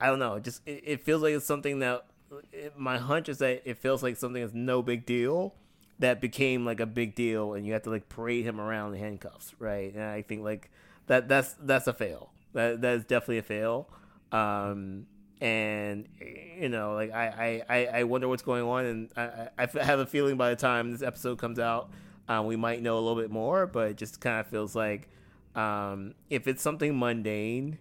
I 0.00 0.06
don't 0.06 0.18
know. 0.18 0.38
Just 0.38 0.62
it, 0.66 0.82
it 0.86 1.00
feels 1.04 1.22
like 1.22 1.34
it's 1.34 1.46
something 1.46 1.80
that 1.80 2.06
it, 2.52 2.78
my 2.78 2.98
hunch 2.98 3.28
is 3.28 3.38
that 3.38 3.62
it 3.64 3.78
feels 3.78 4.02
like 4.02 4.16
something 4.16 4.42
is 4.42 4.54
no 4.54 4.82
big 4.82 5.06
deal 5.06 5.54
that 5.98 6.20
became 6.20 6.64
like 6.64 6.80
a 6.80 6.86
big 6.86 7.14
deal, 7.14 7.54
and 7.54 7.66
you 7.66 7.72
have 7.74 7.82
to 7.82 7.90
like 7.90 8.08
parade 8.08 8.44
him 8.44 8.60
around 8.60 8.94
in 8.94 9.00
handcuffs, 9.00 9.54
right? 9.58 9.92
And 9.94 10.02
I 10.02 10.22
think 10.22 10.42
like 10.42 10.70
that 11.06 11.28
that's 11.28 11.54
that's 11.60 11.86
a 11.86 11.92
fail. 11.92 12.30
That 12.54 12.80
that 12.80 12.94
is 12.94 13.04
definitely 13.04 13.38
a 13.38 13.42
fail. 13.42 13.88
Um, 14.32 15.06
and 15.40 16.08
you 16.20 16.68
know, 16.68 16.94
like 16.94 17.12
I, 17.12 17.62
I, 17.68 17.86
I 17.86 18.04
wonder 18.04 18.28
what's 18.28 18.42
going 18.42 18.62
on, 18.62 18.84
and 18.84 19.10
I, 19.16 19.48
I 19.58 19.84
have 19.84 19.98
a 19.98 20.06
feeling 20.06 20.36
by 20.36 20.50
the 20.50 20.56
time 20.56 20.90
this 20.92 21.02
episode 21.02 21.38
comes 21.38 21.58
out, 21.58 21.90
um, 22.28 22.46
we 22.46 22.56
might 22.56 22.82
know 22.82 22.98
a 22.98 23.00
little 23.00 23.20
bit 23.20 23.30
more. 23.30 23.66
But 23.66 23.90
it 23.90 23.96
just 23.96 24.20
kind 24.20 24.40
of 24.40 24.46
feels 24.46 24.74
like 24.74 25.08
um, 25.54 26.14
if 26.28 26.46
it's 26.46 26.62
something 26.62 26.98
mundane, 26.98 27.78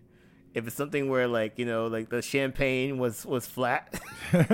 if 0.53 0.65
it's 0.67 0.75
something 0.75 1.09
where 1.09 1.27
like 1.27 1.57
you 1.57 1.65
know 1.65 1.87
like 1.87 2.09
the 2.09 2.21
champagne 2.21 2.97
was 2.97 3.25
was 3.25 3.45
flat 3.45 3.99
and 4.33 4.49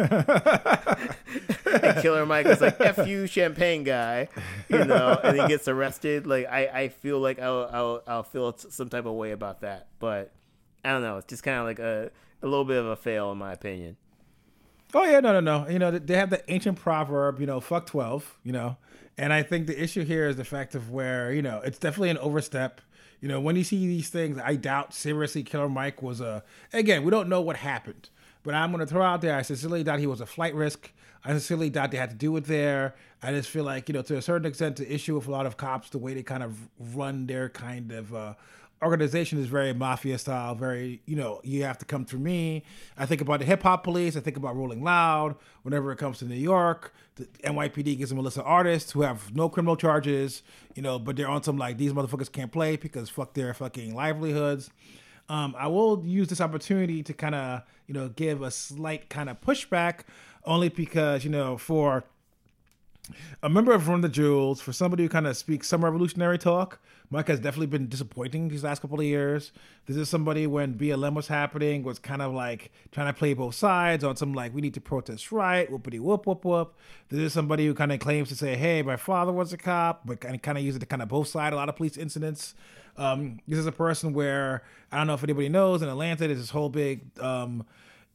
killer 2.01 2.25
mike 2.25 2.45
is 2.45 2.61
like 2.61 2.79
f 2.81 3.07
you 3.07 3.27
champagne 3.27 3.83
guy 3.83 4.27
you 4.69 4.83
know 4.83 5.19
and 5.23 5.39
he 5.39 5.47
gets 5.47 5.67
arrested 5.67 6.27
like 6.27 6.45
i 6.47 6.67
i 6.67 6.89
feel 6.89 7.19
like 7.19 7.39
i'll 7.39 7.69
i'll, 7.71 8.03
I'll 8.07 8.23
feel 8.23 8.55
some 8.57 8.89
type 8.89 9.05
of 9.05 9.13
way 9.13 9.31
about 9.31 9.61
that 9.61 9.87
but 9.99 10.31
i 10.83 10.91
don't 10.91 11.01
know 11.01 11.17
it's 11.17 11.27
just 11.27 11.43
kind 11.43 11.59
of 11.59 11.65
like 11.65 11.79
a, 11.79 12.11
a 12.41 12.47
little 12.47 12.65
bit 12.65 12.77
of 12.77 12.85
a 12.87 12.95
fail 12.95 13.31
in 13.31 13.37
my 13.37 13.53
opinion. 13.53 13.97
Oh 14.93 15.03
yeah 15.03 15.19
no 15.19 15.33
no 15.33 15.39
no 15.39 15.67
you 15.69 15.79
know 15.79 15.91
they 15.91 16.15
have 16.15 16.29
the 16.29 16.43
ancient 16.51 16.77
proverb 16.79 17.39
you 17.39 17.45
know 17.45 17.59
fuck 17.59 17.85
12 17.85 18.37
you 18.43 18.53
know 18.53 18.77
and 19.17 19.33
i 19.33 19.43
think 19.43 19.67
the 19.67 19.81
issue 19.81 20.05
here 20.05 20.27
is 20.27 20.37
the 20.37 20.45
fact 20.45 20.73
of 20.73 20.89
where 20.89 21.33
you 21.33 21.41
know 21.41 21.59
it's 21.65 21.77
definitely 21.77 22.11
an 22.11 22.17
overstep 22.19 22.79
you 23.25 23.31
know, 23.31 23.41
when 23.41 23.55
you 23.55 23.63
see 23.63 23.87
these 23.87 24.09
things, 24.09 24.37
I 24.37 24.55
doubt 24.55 24.93
seriously 24.93 25.41
Killer 25.41 25.67
Mike 25.67 26.03
was 26.03 26.21
a. 26.21 26.43
Again, 26.71 27.03
we 27.03 27.09
don't 27.09 27.27
know 27.27 27.41
what 27.41 27.55
happened, 27.55 28.09
but 28.43 28.53
I'm 28.53 28.71
going 28.71 28.81
to 28.81 28.85
throw 28.85 29.01
out 29.01 29.21
there. 29.21 29.35
I 29.35 29.41
sincerely 29.41 29.83
doubt 29.83 29.97
he 29.97 30.05
was 30.05 30.21
a 30.21 30.27
flight 30.27 30.53
risk. 30.53 30.91
I 31.23 31.29
sincerely 31.31 31.71
doubt 31.71 31.89
they 31.89 31.97
had 31.97 32.11
to 32.11 32.15
do 32.15 32.37
it 32.37 32.43
there. 32.43 32.93
I 33.23 33.31
just 33.31 33.49
feel 33.49 33.63
like, 33.63 33.89
you 33.89 33.93
know, 33.93 34.03
to 34.03 34.17
a 34.17 34.21
certain 34.21 34.45
extent, 34.45 34.75
the 34.75 34.93
issue 34.93 35.15
with 35.15 35.27
a 35.27 35.31
lot 35.31 35.47
of 35.47 35.57
cops, 35.57 35.89
the 35.89 35.97
way 35.97 36.13
they 36.13 36.21
kind 36.21 36.43
of 36.43 36.55
run 36.77 37.25
their 37.25 37.49
kind 37.49 37.91
of 37.91 38.13
uh, 38.13 38.35
organization 38.83 39.39
is 39.39 39.47
very 39.47 39.73
mafia 39.73 40.17
style, 40.17 40.55
very, 40.55 41.01
you 41.05 41.15
know, 41.15 41.39
you 41.43 41.63
have 41.63 41.77
to 41.79 41.85
come 41.85 42.05
through 42.05 42.19
me. 42.19 42.63
I 42.97 43.05
think 43.05 43.21
about 43.21 43.39
the 43.39 43.45
hip 43.45 43.63
hop 43.63 43.83
police. 43.83 44.15
I 44.15 44.19
think 44.19 44.37
about 44.37 44.55
Rolling 44.55 44.83
Loud. 44.83 45.35
Whenever 45.63 45.91
it 45.91 45.97
comes 45.97 46.19
to 46.19 46.25
New 46.25 46.35
York, 46.35 46.93
the 47.15 47.25
NYPD 47.43 47.97
gives 47.97 48.09
them 48.09 48.19
a 48.19 48.21
list 48.21 48.37
of 48.37 48.45
artists 48.45 48.91
who 48.91 49.01
have 49.01 49.33
no 49.35 49.49
criminal 49.49 49.75
charges, 49.75 50.43
you 50.75 50.81
know, 50.81 50.99
but 50.99 51.15
they're 51.15 51.29
on 51.29 51.43
some 51.43 51.57
like 51.57 51.77
these 51.77 51.93
motherfuckers 51.93 52.31
can't 52.31 52.51
play 52.51 52.75
because 52.75 53.09
fuck 53.09 53.33
their 53.33 53.53
fucking 53.53 53.95
livelihoods. 53.95 54.69
Um, 55.27 55.55
I 55.57 55.67
will 55.67 56.03
use 56.05 56.27
this 56.27 56.41
opportunity 56.41 57.01
to 57.03 57.13
kind 57.13 57.33
of, 57.33 57.61
you 57.87 57.93
know, 57.93 58.09
give 58.09 58.41
a 58.41 58.51
slight 58.51 59.09
kind 59.09 59.29
of 59.29 59.41
pushback, 59.41 60.01
only 60.43 60.69
because, 60.69 61.23
you 61.23 61.31
know, 61.31 61.57
for 61.57 62.03
a 63.41 63.49
member 63.49 63.73
of 63.73 63.87
Run 63.87 64.01
the 64.01 64.09
Jewels, 64.09 64.61
for 64.61 64.73
somebody 64.73 65.03
who 65.03 65.09
kind 65.09 65.27
of 65.27 65.35
speaks 65.37 65.67
some 65.67 65.83
revolutionary 65.83 66.37
talk, 66.37 66.79
Mike 67.09 67.27
has 67.27 67.39
definitely 67.39 67.67
been 67.67 67.87
disappointing 67.87 68.47
these 68.47 68.63
last 68.63 68.81
couple 68.81 68.99
of 68.99 69.05
years. 69.05 69.51
This 69.85 69.97
is 69.97 70.09
somebody 70.09 70.47
when 70.47 70.75
BLM 70.75 71.13
was 71.13 71.27
happening 71.27 71.83
was 71.83 71.99
kind 71.99 72.21
of 72.21 72.33
like 72.33 72.71
trying 72.91 73.07
to 73.07 73.13
play 73.13 73.33
both 73.33 73.55
sides 73.55 74.03
on 74.03 74.15
some 74.15 74.33
like 74.33 74.53
we 74.53 74.61
need 74.61 74.73
to 74.73 74.81
protest 74.81 75.31
right, 75.31 75.69
whoopity 75.69 75.99
whoop 75.99 76.25
whoop 76.25 76.43
whoop. 76.43 76.75
This 77.09 77.19
is 77.19 77.33
somebody 77.33 77.65
who 77.65 77.73
kind 77.73 77.91
of 77.91 77.99
claims 77.99 78.29
to 78.29 78.35
say, 78.35 78.55
hey, 78.55 78.81
my 78.81 78.95
father 78.95 79.31
was 79.31 79.53
a 79.53 79.57
cop, 79.57 80.01
but 80.05 80.19
kind 80.21 80.57
of 80.57 80.63
uses 80.63 80.77
it 80.77 80.79
to 80.79 80.85
kind 80.85 81.01
of 81.01 81.07
both 81.07 81.27
side 81.27 81.53
a 81.53 81.55
lot 81.55 81.69
of 81.69 81.75
police 81.75 81.97
incidents. 81.97 82.55
Um, 82.97 83.39
this 83.47 83.59
is 83.59 83.65
a 83.65 83.71
person 83.71 84.13
where 84.13 84.63
I 84.91 84.97
don't 84.97 85.07
know 85.07 85.13
if 85.13 85.23
anybody 85.23 85.49
knows 85.49 85.81
in 85.81 85.89
Atlanta, 85.89 86.27
there's 86.27 86.39
this 86.39 86.49
whole 86.49 86.69
big 86.69 87.01
um, 87.19 87.65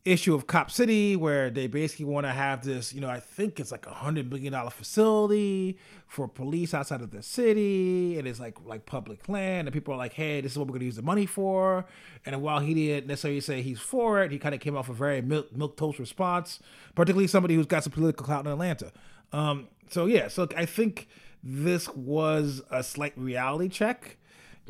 issue 0.05 0.35
of 0.35 0.47
Cop 0.47 0.71
City 0.71 1.15
where 1.15 1.51
they 1.51 1.67
basically 1.67 2.07
want 2.07 2.25
to 2.25 2.33
have 2.33 2.65
this, 2.65 2.93
you 2.95 3.01
know, 3.01 3.11
I 3.11 3.21
think 3.21 3.61
it's 3.61 3.71
like 3.71 3.87
a 3.87 3.93
hundred 3.93 4.31
million 4.31 4.53
dollar 4.53 4.71
facility 4.71 5.79
for 6.07 6.27
police 6.27 6.73
outside 6.73 7.03
of 7.03 7.11
the 7.11 7.23
city, 7.23 8.19
and 8.19 8.27
it's 8.27 8.41
like 8.41 8.57
like 8.65 8.87
public 8.87 9.29
land, 9.29 9.69
and 9.69 9.73
people 9.75 9.93
are 9.95 9.99
like, 9.99 10.15
hey, 10.15 10.41
this 10.41 10.53
is 10.53 10.59
what 10.59 10.69
we're 10.69 10.75
gonna 10.75 10.87
use 10.87 10.97
the 10.97 11.03
money 11.03 11.27
for. 11.27 11.85
And 12.25 12.41
while 12.41 12.61
he 12.61 12.75
didn't 12.75 13.09
necessarily 13.09 13.41
say 13.41 13.63
he's 13.63 13.81
for 13.81 14.23
it, 14.23 14.33
he 14.33 14.39
kind 14.39 14.55
of 14.55 14.61
came 14.61 14.77
off 14.77 14.89
a 14.89 14.95
very 14.95 15.21
milk, 15.21 15.55
milk 15.55 15.77
toast 15.77 15.99
response, 15.99 16.61
particularly 16.95 17.27
somebody 17.27 17.55
who's 17.55 17.67
got 17.67 17.85
some 17.85 17.93
political 17.93 18.25
clout 18.25 18.47
in 18.47 18.53
Atlanta. 18.53 18.93
Um, 19.33 19.69
so 19.91 20.07
yeah, 20.07 20.29
so 20.29 20.49
I 20.57 20.67
think 20.67 21.09
this 21.43 21.89
was 21.91 22.63
a 22.71 22.83
slight 22.83 23.13
reality 23.17 23.69
check 23.69 24.17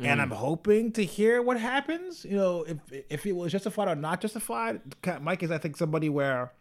and 0.01 0.21
I'm 0.21 0.31
hoping 0.31 0.91
to 0.93 1.05
hear 1.05 1.41
what 1.41 1.59
happens. 1.59 2.25
You 2.25 2.35
know, 2.37 2.63
if 2.63 2.77
if 3.09 3.25
it 3.25 3.33
was 3.33 3.51
justified 3.51 3.87
or 3.87 3.95
not 3.95 4.21
justified. 4.21 4.81
Mike 5.21 5.43
is, 5.43 5.51
I 5.51 5.57
think, 5.57 5.77
somebody 5.77 6.09
where 6.09 6.51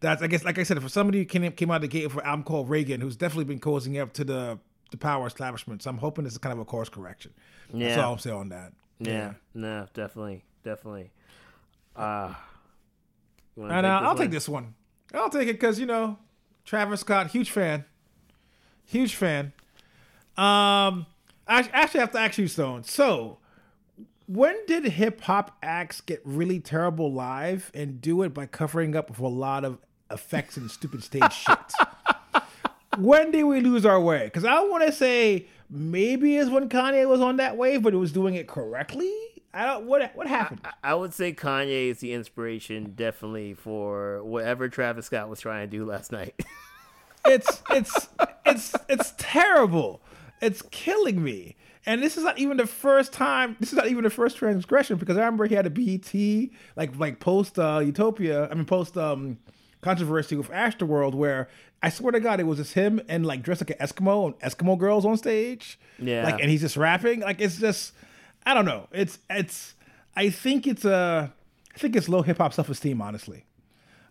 that's 0.00 0.22
I 0.22 0.26
guess 0.26 0.44
like 0.44 0.58
I 0.58 0.62
said, 0.62 0.80
for 0.82 0.88
somebody 0.88 1.18
who 1.18 1.24
came 1.24 1.50
came 1.52 1.70
out 1.70 1.76
of 1.76 1.82
the 1.82 1.88
gate 1.88 2.10
for 2.10 2.20
an 2.20 2.26
album 2.26 2.44
called 2.44 2.68
Reagan, 2.68 3.00
who's 3.00 3.16
definitely 3.16 3.44
been 3.44 3.60
cozying 3.60 4.00
up 4.00 4.12
to 4.14 4.24
the 4.24 4.58
the 4.90 4.96
power 4.96 5.26
establishment. 5.26 5.82
So 5.82 5.90
I'm 5.90 5.98
hoping 5.98 6.24
this 6.24 6.34
is 6.34 6.38
kind 6.38 6.52
of 6.52 6.58
a 6.58 6.64
course 6.64 6.88
correction. 6.88 7.32
Yeah, 7.72 7.88
that's 7.88 8.02
all 8.02 8.12
I'm 8.12 8.18
saying 8.18 8.36
on 8.36 8.48
that. 8.50 8.72
Yeah, 8.98 9.12
yeah. 9.12 9.32
no, 9.54 9.86
definitely, 9.94 10.44
definitely. 10.62 11.10
Uh, 11.96 12.34
and 13.56 13.86
uh, 13.86 13.88
I'll 13.88 14.08
one? 14.08 14.16
take 14.16 14.30
this 14.30 14.48
one. 14.48 14.74
I'll 15.12 15.30
take 15.30 15.48
it 15.48 15.54
because 15.54 15.78
you 15.78 15.86
know, 15.86 16.18
Travis 16.64 17.00
Scott, 17.00 17.30
huge 17.30 17.50
fan, 17.50 17.84
huge 18.84 19.14
fan. 19.14 19.52
Um, 20.36 21.06
I 21.46 21.68
actually 21.72 22.00
have 22.00 22.12
to 22.12 22.18
ask 22.18 22.38
you, 22.38 22.48
Stone. 22.48 22.84
So, 22.84 23.38
when 24.26 24.56
did 24.66 24.84
hip 24.84 25.22
hop 25.22 25.56
acts 25.62 26.00
get 26.00 26.20
really 26.24 26.60
terrible 26.60 27.12
live 27.12 27.70
and 27.74 28.00
do 28.00 28.22
it 28.22 28.32
by 28.32 28.46
covering 28.46 28.96
up 28.96 29.10
with 29.10 29.18
a 29.18 29.28
lot 29.28 29.64
of 29.64 29.78
effects 30.10 30.56
and 30.56 30.70
stupid 30.70 31.02
stage 31.02 31.32
shit? 31.32 32.42
when 32.98 33.30
did 33.30 33.44
we 33.44 33.60
lose 33.60 33.84
our 33.84 34.00
way? 34.00 34.24
Because 34.24 34.44
I 34.44 34.60
want 34.60 34.84
to 34.84 34.92
say 34.92 35.46
maybe 35.68 36.36
is 36.36 36.48
when 36.48 36.68
Kanye 36.68 37.08
was 37.08 37.20
on 37.20 37.36
that 37.36 37.56
wave, 37.56 37.82
but 37.82 37.94
it 37.94 37.98
was 37.98 38.12
doing 38.12 38.34
it 38.34 38.48
correctly. 38.48 39.12
I 39.52 39.66
don't. 39.66 39.86
What 39.86 40.10
what 40.16 40.26
happened? 40.26 40.60
I, 40.64 40.90
I, 40.90 40.94
would 40.94 41.14
say 41.14 41.32
Kanye 41.32 41.90
is 41.90 41.98
the 41.98 42.12
inspiration, 42.12 42.94
definitely 42.96 43.54
for 43.54 44.22
whatever 44.24 44.68
Travis 44.68 45.06
Scott 45.06 45.28
was 45.28 45.38
trying 45.38 45.70
to 45.70 45.76
do 45.76 45.84
last 45.84 46.10
night. 46.10 46.34
it's 47.24 47.62
it's 47.70 48.08
it's 48.44 48.74
it's 48.88 49.12
terrible. 49.16 50.02
It's 50.44 50.62
killing 50.70 51.22
me. 51.22 51.56
And 51.86 52.02
this 52.02 52.16
is 52.16 52.24
not 52.24 52.38
even 52.38 52.56
the 52.56 52.66
first 52.66 53.12
time. 53.12 53.56
This 53.60 53.70
is 53.70 53.76
not 53.76 53.88
even 53.88 54.04
the 54.04 54.10
first 54.10 54.38
transgression 54.38 54.96
because 54.96 55.16
I 55.16 55.20
remember 55.20 55.46
he 55.46 55.54
had 55.54 55.66
a 55.66 55.70
BET 55.70 56.14
like 56.76 56.98
like 56.98 57.20
post 57.20 57.58
uh, 57.58 57.80
Utopia. 57.84 58.48
I 58.50 58.54
mean 58.54 58.64
post 58.64 58.96
um, 58.96 59.38
controversy 59.82 60.36
with 60.36 60.48
Astroworld 60.50 61.14
where 61.14 61.48
I 61.82 61.90
swear 61.90 62.12
to 62.12 62.20
God 62.20 62.40
it 62.40 62.44
was 62.44 62.58
just 62.58 62.72
him 62.72 63.02
and 63.08 63.26
like 63.26 63.42
dressed 63.42 63.60
like 63.60 63.78
an 63.78 63.86
Eskimo 63.86 64.26
and 64.26 64.38
Eskimo 64.40 64.78
girls 64.78 65.04
on 65.04 65.16
stage. 65.18 65.78
Yeah. 65.98 66.24
Like 66.24 66.40
and 66.40 66.50
he's 66.50 66.62
just 66.62 66.76
rapping. 66.76 67.20
Like 67.20 67.40
it's 67.40 67.58
just 67.58 67.92
I 68.46 68.54
don't 68.54 68.64
know. 68.64 68.88
It's 68.92 69.18
it's 69.28 69.74
I 70.16 70.30
think 70.30 70.66
it's 70.66 70.86
a 70.86 71.32
I 71.74 71.78
think 71.78 71.96
it's 71.96 72.08
low 72.08 72.22
hip 72.22 72.38
hop 72.38 72.54
self 72.54 72.70
esteem. 72.70 73.02
Honestly, 73.02 73.44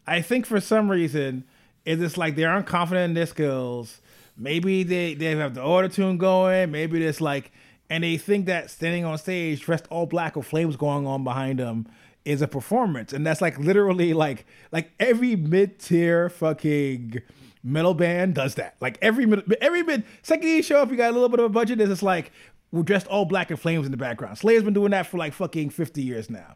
I 0.06 0.22
think 0.22 0.46
for 0.46 0.60
some 0.60 0.92
reason 0.92 1.46
it's 1.86 2.02
just 2.02 2.18
like 2.18 2.36
they 2.36 2.44
aren't 2.44 2.68
confident 2.68 3.06
in 3.06 3.14
their 3.16 3.26
skills 3.26 4.00
maybe 4.38 4.84
they 4.84 5.14
they 5.14 5.36
have 5.36 5.54
the 5.54 5.64
auto 5.64 5.88
tune 5.88 6.18
going. 6.18 6.72
Maybe 6.72 7.04
it's 7.04 7.22
like, 7.22 7.52
and 7.90 8.04
they 8.04 8.18
think 8.18 8.46
that 8.48 8.70
standing 8.70 9.06
on 9.06 9.18
stage 9.18 9.62
dressed 9.62 9.88
all 9.90 10.06
black 10.06 10.36
with 10.36 10.46
flames 10.46 10.76
going 10.76 11.06
on 11.06 11.24
behind 11.24 11.60
them 11.60 11.88
is 12.26 12.42
a 12.42 12.48
performance, 12.48 13.14
and 13.14 13.26
that's 13.26 13.42
like 13.42 13.58
literally 13.60 14.14
like 14.14 14.46
like 14.72 14.92
every 15.00 15.36
mid 15.36 15.80
tier 15.80 16.30
fucking 16.30 17.22
metal 17.64 17.94
band 17.94 18.36
does 18.36 18.56
that. 18.56 18.76
Like 18.80 18.98
every 19.02 19.26
every 19.62 19.84
bit 19.84 20.04
second 20.22 20.48
you 20.48 20.64
show 20.64 20.82
up, 20.82 20.90
you 20.90 20.98
got 20.98 21.12
a 21.12 21.14
little 21.14 21.30
bit 21.30 21.40
of 21.40 21.46
a 21.46 21.50
budget. 21.50 21.82
It's 21.82 21.90
just 21.90 22.04
like 22.04 22.32
we're 22.72 22.84
dressed 22.84 23.08
all 23.08 23.26
black 23.26 23.52
and 23.52 23.60
flames 23.60 23.86
in 23.86 23.92
the 23.92 23.98
background. 23.98 24.38
Slayer's 24.38 24.64
been 24.64 24.74
doing 24.74 24.92
that 24.92 25.08
for 25.08 25.18
like 25.18 25.34
fucking 25.34 25.70
fifty 25.70 26.02
years 26.02 26.30
now, 26.30 26.56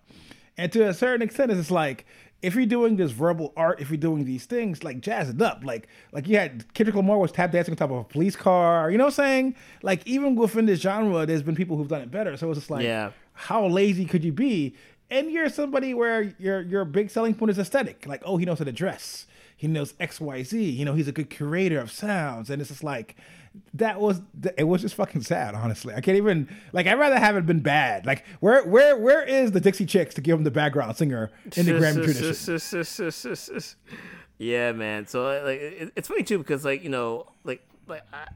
and 0.57 0.71
to 0.71 0.87
a 0.87 0.93
certain 0.93 1.21
extent, 1.21 1.51
it's 1.51 1.59
just 1.59 1.71
like 1.71 2.05
if 2.41 2.55
you're 2.55 2.65
doing 2.65 2.95
this 2.97 3.11
verbal 3.11 3.51
art, 3.57 3.79
if 3.81 3.89
you're 3.89 3.97
doing 3.97 4.25
these 4.25 4.45
things, 4.45 4.83
like 4.83 5.01
jazz 5.01 5.29
it 5.29 5.41
up. 5.41 5.63
Like 5.63 5.87
like 6.11 6.27
you 6.27 6.37
had 6.37 6.71
Kendrick 6.73 6.95
Lamar 6.95 7.17
was 7.17 7.31
tap 7.31 7.51
dancing 7.51 7.73
on 7.73 7.77
top 7.77 7.91
of 7.91 7.97
a 7.97 8.03
police 8.03 8.35
car. 8.35 8.89
You 8.91 8.97
know 8.97 9.05
what 9.05 9.13
I'm 9.19 9.25
saying? 9.25 9.55
Like 9.83 10.05
even 10.07 10.35
within 10.35 10.65
this 10.65 10.79
genre, 10.81 11.25
there's 11.25 11.43
been 11.43 11.55
people 11.55 11.77
who've 11.77 11.87
done 11.87 12.01
it 12.01 12.11
better. 12.11 12.35
So 12.37 12.49
it's 12.49 12.59
just 12.59 12.71
like, 12.71 12.83
Yeah. 12.83 13.11
how 13.33 13.67
lazy 13.67 14.05
could 14.05 14.23
you 14.23 14.31
be? 14.31 14.75
And 15.09 15.31
you're 15.31 15.49
somebody 15.49 15.93
where 15.93 16.33
your 16.39 16.61
your 16.61 16.83
big 16.83 17.09
selling 17.11 17.33
point 17.35 17.51
is 17.51 17.59
aesthetic. 17.59 18.05
Like, 18.07 18.21
oh, 18.25 18.37
he 18.37 18.45
knows 18.45 18.59
how 18.59 18.65
to 18.65 18.71
dress. 18.73 19.26
He 19.57 19.67
knows 19.67 19.95
X, 19.99 20.21
Y, 20.21 20.43
Z. 20.43 20.69
You 20.69 20.85
know, 20.85 20.93
he's 20.93 21.07
a 21.07 21.11
good 21.11 21.31
curator 21.31 21.79
of 21.79 21.91
sounds. 21.91 22.51
And 22.51 22.61
it's 22.61 22.69
just 22.69 22.83
like 22.83 23.17
that 23.73 23.99
was 23.99 24.21
it 24.55 24.65
was 24.65 24.81
just 24.81 24.95
fucking 24.95 25.23
sad, 25.23 25.55
honestly. 25.55 25.93
I 25.95 26.01
can't 26.01 26.17
even 26.17 26.47
like 26.73 26.85
I'd 26.87 26.99
rather 26.99 27.17
have 27.19 27.35
it 27.35 27.45
been 27.45 27.61
bad. 27.61 28.05
Like 28.05 28.23
where 28.39 28.63
where 28.63 28.97
where 28.97 29.23
is 29.23 29.51
the 29.51 29.59
Dixie 29.59 29.85
Chicks 29.85 30.13
to 30.15 30.21
give 30.21 30.37
him 30.37 30.43
the 30.43 30.51
background 30.51 30.95
singer 30.95 31.31
in 31.55 31.65
the 31.65 31.73
Grammy 31.73 32.03
tradition? 32.03 32.59
yeah, 34.37 34.71
man. 34.73 35.07
So 35.07 35.23
like, 35.43 35.59
it, 35.59 35.91
it's 35.95 36.07
funny 36.07 36.23
too 36.23 36.37
because 36.37 36.63
like 36.63 36.83
you 36.83 36.89
know, 36.89 37.27
like 37.43 37.65
like 37.87 38.03
I, 38.13 38.27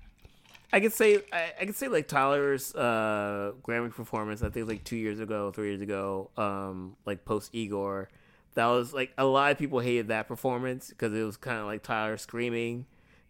I 0.73 0.79
could 0.79 0.93
say 0.93 1.21
I, 1.31 1.53
I 1.62 1.65
could 1.65 1.75
say 1.75 1.88
like 1.88 2.07
Tyler's 2.07 2.73
uh, 2.75 3.53
Grammy 3.62 3.93
performance. 3.93 4.41
I 4.41 4.49
think 4.49 4.67
like 4.67 4.84
two 4.84 4.97
years 4.97 5.19
ago, 5.19 5.51
three 5.51 5.69
years 5.69 5.81
ago, 5.81 6.31
um, 6.38 6.95
like 7.05 7.25
post 7.25 7.53
Igor. 7.53 8.10
That 8.55 8.67
was 8.67 8.93
like 8.93 9.13
a 9.17 9.25
lot 9.25 9.51
of 9.51 9.57
people 9.57 9.79
hated 9.79 10.09
that 10.09 10.27
performance 10.27 10.89
because 10.89 11.13
it 11.13 11.23
was 11.23 11.37
kind 11.37 11.59
of 11.59 11.65
like 11.65 11.83
Tyler 11.83 12.17
screaming, 12.17 12.85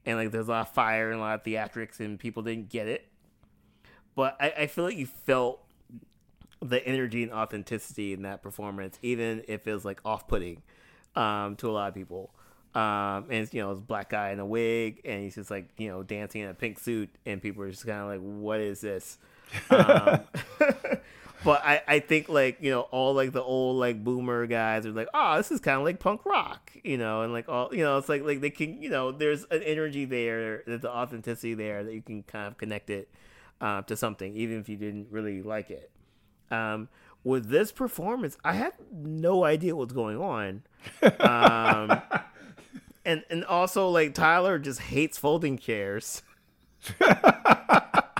and 0.06 0.18
like 0.18 0.32
there's 0.32 0.48
a 0.48 0.52
lot 0.52 0.68
of 0.68 0.74
fire 0.74 1.12
and 1.12 1.20
a 1.20 1.24
lot 1.24 1.36
of 1.36 1.44
theatrics, 1.44 2.00
and 2.00 2.20
people 2.20 2.44
didn't 2.44 2.70
get 2.70 2.88
it. 2.88 3.08
But 4.16 4.36
I, 4.40 4.50
I 4.52 4.68
feel 4.68 4.84
like 4.84 4.98
you 4.98 5.06
felt 5.06 5.64
the 6.62 6.86
energy 6.86 7.24
and 7.24 7.32
authenticity 7.32 8.14
in 8.14 8.24
that 8.24 8.42
performance, 8.44 9.00
even 9.02 9.44
if 9.48 9.68
it 9.68 9.74
was 9.74 9.86
like 9.86 10.00
off-putting 10.06 10.62
um, 11.16 11.56
to 11.58 11.70
a 11.70 11.72
lot 11.72 11.90
of 11.90 11.96
people. 11.96 12.32
Um, 12.74 13.26
and 13.30 13.54
you 13.54 13.62
know, 13.62 13.72
a 13.72 13.76
black 13.76 14.10
guy 14.10 14.32
in 14.32 14.40
a 14.40 14.46
wig, 14.46 15.02
and 15.04 15.24
he's 15.24 15.36
just 15.36 15.52
like 15.52 15.70
you 15.78 15.90
know 15.90 16.04
dancing 16.04 16.42
in 16.42 16.50
a 16.50 16.54
pink 16.54 16.80
suit, 16.80 17.10
and 17.26 17.42
people 17.42 17.64
are 17.64 17.70
just 17.70 17.86
kind 17.86 18.02
of 18.02 18.08
like, 18.08 18.22
"What 18.22 18.60
is 18.60 18.82
this?" 18.82 19.18
Um, 19.70 20.22
but 21.44 21.64
I, 21.66 21.82
I 21.88 22.00
think 22.00 22.30
like 22.30 22.58
you 22.62 22.72
know 22.72 22.82
all 22.82 23.14
like 23.14 23.32
the 23.32 23.42
old 23.42 23.78
like 23.78 24.04
boomer 24.04 24.46
guys 24.48 24.86
are 24.86 24.92
like, 24.92 25.08
"Oh, 25.14 25.38
this 25.38 25.52
is 25.52 25.60
kind 25.60 25.78
of 25.78 25.84
like 25.84 26.00
punk 26.00 26.26
rock," 26.26 26.72
you 26.84 26.98
know, 26.98 27.22
and 27.22 27.34
like 27.34 27.50
all 27.50 27.70
you 27.74 27.84
know, 27.84 27.98
it's 27.98 28.10
like 28.10 28.24
like 28.24 28.42
they 28.42 28.50
can 28.50 28.82
you 28.82 28.90
know, 28.90 29.12
there's 29.12 29.46
an 29.46 29.62
energy 29.64 30.06
there, 30.06 30.64
there's 30.66 30.82
the 30.82 30.92
authenticity 30.92 31.54
there 31.54 31.84
that 31.84 31.94
you 31.94 32.02
can 32.02 32.24
kind 32.24 32.48
of 32.48 32.58
connect 32.58 32.90
it 32.90 33.10
uh, 33.60 33.82
to 33.84 33.96
something, 33.96 34.36
even 34.36 34.60
if 34.60 34.70
you 34.70 34.78
didn't 34.78 35.08
really 35.10 35.42
like 35.42 35.70
it. 35.70 35.92
Um, 36.52 36.90
with 37.24 37.50
this 37.50 37.72
performance, 37.72 38.38
I 38.44 38.54
had 38.54 38.74
no 38.92 39.44
idea 39.44 39.76
what's 39.76 39.94
going 39.94 40.18
on. 40.18 40.64
Um, 41.20 42.02
and 43.06 43.24
and 43.30 43.46
also 43.46 43.90
like 43.90 44.14
Tyler 44.14 44.60
just 44.60 44.80
hates 44.80 45.18
folding 45.18 45.58
chairs. 45.58 46.24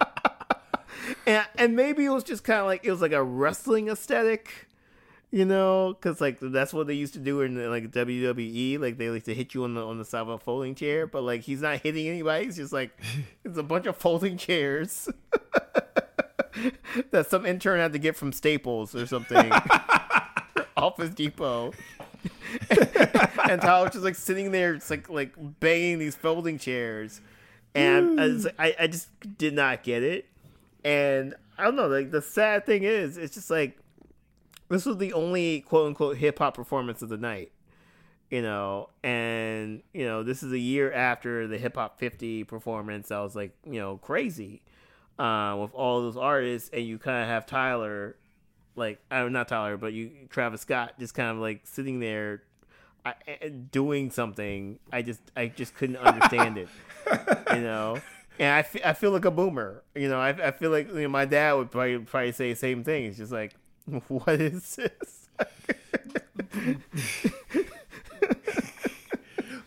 and 1.26 1.46
and 1.56 1.76
maybe 1.76 2.06
it 2.06 2.10
was 2.10 2.24
just 2.24 2.44
kind 2.44 2.60
of 2.60 2.66
like 2.66 2.86
it 2.86 2.92
was 2.92 3.02
like 3.02 3.12
a 3.12 3.24
wrestling 3.24 3.90
aesthetic, 3.90 4.68
you 5.30 5.46
know, 5.46 5.94
because 5.94 6.20
like 6.22 6.38
that's 6.40 6.74
what 6.74 6.88
they 6.88 6.94
used 6.94 7.14
to 7.14 7.20
do 7.20 7.42
in 7.42 7.70
like 7.70 7.92
WWE. 7.92 8.80
Like 8.80 8.98
they 8.98 9.10
like 9.10 9.24
to 9.24 9.34
hit 9.34 9.54
you 9.54 9.64
on 9.64 9.74
the 9.74 9.86
on 9.86 9.98
the 9.98 10.06
side 10.06 10.22
of 10.22 10.30
a 10.30 10.38
folding 10.38 10.76
chair, 10.76 11.08
but 11.08 11.24
like 11.24 11.42
he's 11.42 11.62
not 11.62 11.80
hitting 11.80 12.08
anybody. 12.08 12.46
He's 12.46 12.58
just 12.58 12.74
like 12.74 12.92
it's 13.44 13.58
a 13.58 13.64
bunch 13.64 13.86
of 13.86 13.98
folding 13.98 14.38
chairs. 14.38 15.10
that 17.12 17.28
some 17.30 17.46
intern 17.46 17.80
had 17.80 17.94
to 17.94 18.00
get 18.00 18.16
from 18.16 18.34
Staples 18.34 18.96
or 18.96 19.06
something. 19.06 19.52
Office 20.78 21.12
Depot. 21.12 21.74
and 23.50 23.62
Tyler's 23.62 23.94
just 23.94 24.04
like 24.04 24.16
sitting 24.16 24.52
there, 24.52 24.74
it's 24.74 24.90
like 24.90 25.10
like 25.10 25.34
banging 25.60 26.00
these 26.00 26.16
folding 26.16 26.58
chairs, 26.60 27.22
and 27.74 28.20
I, 28.20 28.28
was, 28.28 28.44
hmm. 28.44 28.62
I 28.62 28.76
I 28.80 28.88
just 28.88 29.08
did 29.38 29.54
not 29.54 29.84
get 29.84 30.04
it. 30.04 30.26
And 30.84 31.36
I 31.58 31.66
don't 31.66 31.76
know, 31.76 31.88
like 31.88 32.12
the 32.12 32.22
sad 32.22 32.66
thing 32.66 32.84
is, 32.84 33.18
it's 33.18 33.36
just 33.36 33.50
like 33.50 33.78
this 34.70 34.86
was 34.86 34.98
the 34.98 35.14
only 35.14 35.62
quote 35.62 35.88
unquote 35.88 36.18
hip 36.18 36.40
hop 36.40 36.56
performance 36.56 37.02
of 37.02 37.10
the 37.10 37.18
night, 37.18 37.52
you 38.30 38.42
know, 38.42 38.90
and 39.04 39.84
you 39.94 40.06
know 40.06 40.24
this 40.24 40.42
is 40.42 40.52
a 40.52 40.60
year 40.60 40.92
after 40.92 41.48
the 41.48 41.58
Hip 41.58 41.76
Hop 41.76 42.00
50 42.00 42.46
performance. 42.46 43.12
I 43.12 43.22
was 43.22 43.36
like, 43.36 43.52
you 43.66 43.80
know, 43.80 43.98
crazy 43.98 44.62
uh, 45.20 45.56
with 45.60 45.74
all 45.74 46.02
those 46.02 46.18
artists, 46.18 46.70
and 46.74 46.84
you 46.84 46.98
kind 46.98 47.22
of 47.22 47.28
have 47.28 47.46
Tyler, 47.46 48.16
like, 48.76 49.00
I'm 49.12 49.32
not 49.34 49.48
Tyler, 49.50 49.78
but 49.78 49.94
you 49.94 50.12
Travis 50.30 50.62
Scott, 50.62 50.94
just 50.98 51.14
kind 51.14 51.30
of 51.30 51.38
like 51.38 51.62
sitting 51.66 52.00
there, 52.00 52.42
I, 53.06 53.14
doing 53.72 54.10
something. 54.10 54.80
I 54.92 55.02
just, 55.02 55.22
I 55.36 55.48
just 55.48 55.76
couldn't 55.76 55.98
understand 55.98 56.58
it, 56.58 56.70
you 57.54 57.62
know. 57.62 58.00
And 58.40 58.48
I, 58.54 58.60
f- 58.60 58.86
I 58.86 58.94
feel 58.94 59.12
like 59.12 59.26
a 59.26 59.32
boomer, 59.32 59.84
you 59.96 60.10
know. 60.10 60.20
I, 60.20 60.30
I 60.30 60.52
feel 60.52 60.72
like 60.72 60.88
you 60.88 61.02
know, 61.02 61.10
my 61.10 61.26
dad 61.26 61.54
would 61.54 61.72
probably 61.72 62.00
probably 62.00 62.32
say 62.32 62.54
the 62.54 62.60
same 62.60 62.84
thing. 62.84 63.06
It's 63.06 63.18
just 63.18 63.32
like, 63.32 63.54
what 64.08 64.42
is 64.42 64.76
this? 64.76 65.30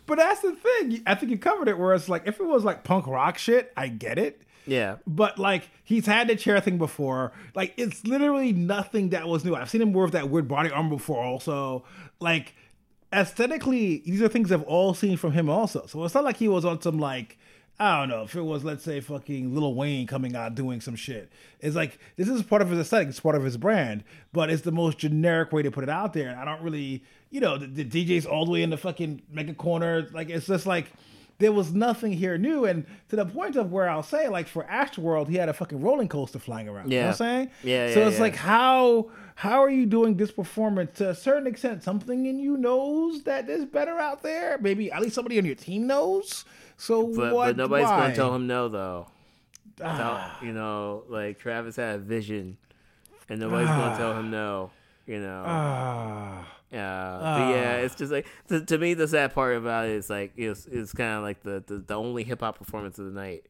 but 0.06 0.16
that's 0.16 0.40
the 0.40 0.52
thing. 0.52 1.02
I 1.06 1.14
think 1.14 1.30
you 1.30 1.38
covered 1.38 1.68
it. 1.68 1.78
Where 1.78 1.94
it's 1.94 2.08
like, 2.08 2.26
if 2.26 2.40
it 2.40 2.44
was 2.44 2.64
like 2.64 2.84
punk 2.84 3.06
rock 3.06 3.38
shit, 3.38 3.72
I 3.76 3.88
get 3.88 4.18
it. 4.18 4.42
Yeah. 4.66 4.96
But 5.06 5.38
like 5.38 5.70
he's 5.84 6.06
had 6.06 6.28
the 6.28 6.36
chair 6.36 6.60
thing 6.60 6.78
before. 6.78 7.32
Like 7.54 7.74
it's 7.76 8.04
literally 8.06 8.52
nothing 8.52 9.10
that 9.10 9.28
was 9.28 9.44
new. 9.44 9.54
I've 9.54 9.70
seen 9.70 9.82
him 9.82 9.92
wear 9.92 10.08
that 10.08 10.30
weird 10.30 10.48
body 10.48 10.70
armor 10.70 10.96
before 10.96 11.22
also. 11.22 11.84
Like 12.20 12.54
aesthetically, 13.12 14.02
these 14.04 14.22
are 14.22 14.28
things 14.28 14.50
I've 14.50 14.62
all 14.62 14.94
seen 14.94 15.16
from 15.16 15.32
him 15.32 15.48
also. 15.48 15.86
So 15.86 16.04
it's 16.04 16.14
not 16.14 16.24
like 16.24 16.36
he 16.36 16.48
was 16.48 16.64
on 16.64 16.80
some 16.80 16.98
like 16.98 17.38
I 17.78 17.98
don't 18.00 18.08
know 18.08 18.22
if 18.22 18.36
it 18.36 18.42
was 18.42 18.64
let's 18.64 18.84
say 18.84 19.00
fucking 19.00 19.54
Lil 19.54 19.74
Wayne 19.74 20.06
coming 20.06 20.36
out 20.36 20.54
doing 20.54 20.80
some 20.80 20.94
shit. 20.94 21.30
It's 21.60 21.74
like 21.74 21.98
this 22.16 22.28
is 22.28 22.42
part 22.42 22.62
of 22.62 22.70
his 22.70 22.78
aesthetic, 22.78 23.08
it's 23.08 23.20
part 23.20 23.34
of 23.34 23.42
his 23.42 23.56
brand, 23.56 24.04
but 24.32 24.48
it's 24.50 24.62
the 24.62 24.72
most 24.72 24.98
generic 24.98 25.52
way 25.52 25.62
to 25.62 25.70
put 25.70 25.82
it 25.82 25.90
out 25.90 26.12
there. 26.12 26.28
And 26.28 26.38
I 26.38 26.44
don't 26.44 26.62
really, 26.62 27.02
you 27.30 27.40
know, 27.40 27.58
the, 27.58 27.66
the 27.66 27.84
DJ's 27.84 28.26
all 28.26 28.44
the 28.44 28.52
way 28.52 28.62
in 28.62 28.70
the 28.70 28.76
fucking 28.76 29.22
mega 29.30 29.54
corner. 29.54 30.08
Like 30.12 30.30
it's 30.30 30.46
just 30.46 30.66
like 30.66 30.86
there 31.38 31.50
was 31.50 31.72
nothing 31.72 32.12
here 32.12 32.38
new, 32.38 32.64
and 32.64 32.86
to 33.08 33.16
the 33.16 33.26
point 33.26 33.56
of 33.56 33.72
where 33.72 33.88
I'll 33.88 34.04
say, 34.04 34.28
like 34.28 34.46
for 34.46 34.62
Astroworld, 34.64 35.28
he 35.28 35.34
had 35.34 35.48
a 35.48 35.52
fucking 35.52 35.80
rolling 35.80 36.06
coaster 36.08 36.38
flying 36.38 36.68
around. 36.68 36.92
Yeah. 36.92 36.96
You 36.96 37.00
know 37.00 37.06
what 37.06 37.10
I'm 37.10 37.16
saying? 37.16 37.50
Yeah, 37.64 37.92
So 37.92 38.00
yeah, 38.00 38.06
it's 38.06 38.16
yeah. 38.16 38.22
like 38.22 38.36
how 38.36 39.10
how 39.34 39.64
are 39.64 39.70
you 39.70 39.84
doing 39.84 40.16
this 40.16 40.30
performance 40.30 40.96
to 40.98 41.10
a 41.10 41.14
certain 41.14 41.48
extent? 41.48 41.82
Something 41.82 42.26
in 42.26 42.38
you 42.38 42.56
knows 42.56 43.24
that 43.24 43.48
there's 43.48 43.64
better 43.64 43.98
out 43.98 44.22
there. 44.22 44.58
Maybe 44.60 44.92
at 44.92 45.02
least 45.02 45.16
somebody 45.16 45.38
on 45.38 45.44
your 45.44 45.56
team 45.56 45.88
knows. 45.88 46.44
So 46.76 47.06
But, 47.14 47.34
what? 47.34 47.46
but 47.48 47.56
nobody's 47.56 47.86
why? 47.86 48.10
to 48.10 48.14
tell 48.16 48.34
him 48.34 48.46
no, 48.46 48.68
though. 48.68 49.06
Ah. 49.82 50.36
Tell- 50.38 50.46
you 50.46 50.52
know, 50.52 51.04
like 51.08 51.38
Travis 51.38 51.76
had 51.76 51.96
a 51.96 51.98
vision, 51.98 52.56
and 53.28 53.40
nobody's 53.40 53.68
going 53.68 53.90
to 53.92 53.96
tell 53.96 54.18
him 54.18 54.30
no. 54.30 54.70
You 55.06 55.20
know. 55.20 55.44
Ah. 55.46 56.50
Yeah, 56.72 57.18
but 57.20 57.50
yeah, 57.54 57.76
it's 57.76 57.94
just 57.94 58.10
like 58.10 58.26
to, 58.48 58.64
to 58.64 58.78
me 58.78 58.94
the 58.94 59.06
sad 59.06 59.32
part 59.32 59.56
about 59.56 59.86
it 59.86 59.92
is 59.92 60.10
like 60.10 60.32
it's 60.36 60.66
it's 60.66 60.92
kind 60.92 61.12
of 61.18 61.22
like 61.22 61.40
the, 61.44 61.62
the, 61.64 61.78
the 61.78 61.94
only 61.94 62.24
hip 62.24 62.40
hop 62.40 62.58
performance 62.58 62.98
of 62.98 63.04
the 63.04 63.12
night. 63.12 63.46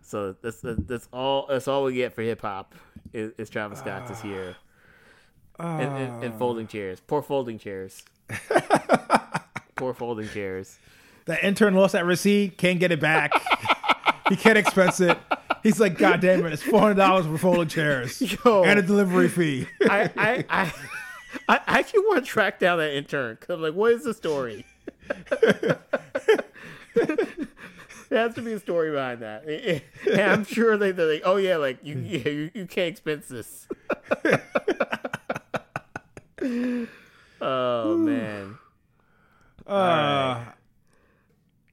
So 0.00 0.34
that's 0.40 0.60
that's 0.62 1.06
all 1.12 1.46
that's 1.50 1.68
all 1.68 1.84
we 1.84 1.94
get 1.94 2.14
for 2.14 2.22
hip 2.22 2.40
hop 2.40 2.74
is, 3.12 3.32
is 3.36 3.50
Travis 3.50 3.80
Scott 3.80 4.08
this 4.08 4.24
year. 4.24 4.56
And, 5.58 5.96
and, 5.96 6.24
and 6.24 6.34
folding 6.38 6.66
chairs, 6.66 6.98
poor 7.00 7.20
folding 7.22 7.58
chairs, 7.58 8.02
poor 9.76 9.92
folding 9.94 10.28
chairs. 10.28 10.78
The 11.24 11.44
intern 11.44 11.74
lost 11.74 11.92
that 11.92 12.04
receipt, 12.04 12.58
can't 12.58 12.80
get 12.80 12.92
it 12.92 13.00
back. 13.00 13.32
he 14.28 14.36
can't 14.36 14.58
expense 14.58 15.00
it. 15.00 15.16
He's 15.62 15.78
like, 15.78 15.96
God 15.96 16.20
damn 16.20 16.44
it, 16.44 16.52
it's 16.52 16.62
four 16.62 16.80
hundred 16.80 16.96
dollars 16.96 17.26
for 17.26 17.38
folding 17.38 17.68
chairs 17.68 18.20
Yo. 18.44 18.64
and 18.64 18.78
a 18.78 18.82
delivery 18.82 19.28
fee. 19.28 19.68
I 19.82 20.10
I, 20.16 20.44
I 20.48 20.72
I 21.48 21.60
actually 21.66 22.00
want 22.00 22.24
to 22.24 22.30
track 22.30 22.58
down 22.58 22.78
that 22.78 22.94
intern 22.96 23.36
because 23.38 23.54
I'm 23.54 23.62
like, 23.62 23.74
what 23.74 23.92
is 23.92 24.04
the 24.04 24.14
story? 24.14 24.66
there 25.30 25.78
has 28.10 28.34
to 28.34 28.42
be 28.42 28.52
a 28.52 28.58
story 28.58 28.90
behind 28.90 29.22
that. 29.22 29.44
And 30.10 30.20
I'm 30.20 30.44
sure 30.44 30.76
they, 30.76 30.90
they're 30.92 31.12
like, 31.14 31.22
oh 31.24 31.36
yeah, 31.36 31.56
like 31.56 31.78
you 31.82 31.98
yeah, 31.98 32.28
you, 32.28 32.50
you 32.54 32.66
can't 32.66 32.88
expense 32.88 33.28
this. 33.28 33.68
oh 37.40 37.96
man. 37.96 38.58
Uh, 39.66 40.44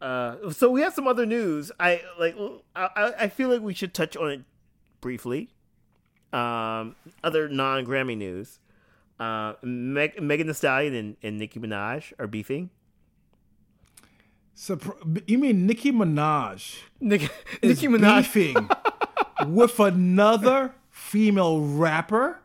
Uh, 0.01 0.49
so 0.51 0.69
we 0.69 0.81
have 0.81 0.93
some 0.93 1.07
other 1.07 1.25
news. 1.25 1.71
I 1.79 2.01
like. 2.19 2.35
I, 2.75 2.89
I- 2.95 3.13
I 3.23 3.27
feel 3.29 3.49
like 3.49 3.61
we 3.61 3.73
should 3.73 3.93
touch 3.93 4.15
on 4.15 4.31
it 4.31 4.41
briefly. 5.01 5.49
Um, 6.31 6.95
other 7.23 7.49
non 7.49 7.85
Grammy 7.85 8.15
news. 8.17 8.59
Uh, 9.19 9.53
Meg, 9.61 10.21
Megan 10.21 10.47
Thee 10.47 10.53
Stallion 10.53 10.93
and, 10.93 11.17
and 11.21 11.37
Nicki 11.37 11.59
Minaj 11.59 12.13
are 12.19 12.27
beefing. 12.27 12.69
You 15.25 15.37
mean 15.37 15.65
Nicki 15.65 15.91
Minaj 15.91 16.79
Nicki, 16.99 17.29
is 17.61 17.81
Nicki 17.81 17.93
Minaj. 17.93 18.17
beefing 18.33 18.69
with 19.47 19.79
another 19.79 20.73
female 20.89 21.61
rapper? 21.61 22.39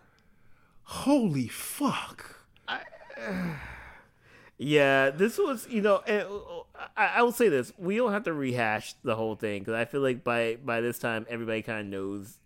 Holy 0.85 1.49
fuck! 1.49 2.41
Yeah, 4.57 5.11
this 5.11 5.37
was 5.39 5.67
you 5.69 5.83
know, 5.83 6.03
and, 6.07 6.23
uh, 6.23 6.63
I, 6.97 7.07
I 7.07 7.23
will 7.23 7.33
say 7.33 7.49
this: 7.49 7.73
we 7.79 7.97
don't 7.97 8.13
have 8.13 8.25
to 8.25 8.33
rehash 8.33 8.95
the 9.03 9.15
whole 9.15 9.37
thing 9.37 9.61
because 9.61 9.75
I 9.75 9.85
feel 9.85 10.01
like 10.01 10.25
by 10.25 10.57
by 10.57 10.81
this 10.81 10.99
time 10.99 11.27
everybody 11.29 11.63
kind 11.63 11.81
of 11.81 11.87
knows 11.87 12.39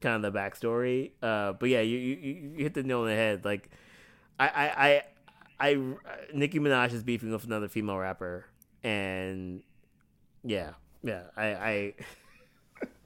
kind 0.00 0.24
of 0.24 0.32
the 0.32 0.38
backstory. 0.38 1.12
Uh, 1.22 1.52
but 1.52 1.68
yeah, 1.68 1.80
you, 1.80 1.98
you 1.98 2.16
you 2.56 2.62
hit 2.62 2.74
the 2.74 2.82
nail 2.82 3.00
on 3.00 3.06
the 3.06 3.14
head. 3.14 3.44
Like, 3.44 3.70
I 4.38 4.48
I 4.48 5.02
I, 5.60 5.70
I 5.70 5.74
Nicki 6.34 6.58
Minaj 6.58 6.92
is 6.92 7.02
beefing 7.02 7.30
with 7.30 7.44
another 7.44 7.68
female 7.68 7.98
rapper, 7.98 8.46
and 8.82 9.62
yeah, 10.44 10.70
yeah, 11.02 11.22
I 11.36 11.46
I. 11.46 11.94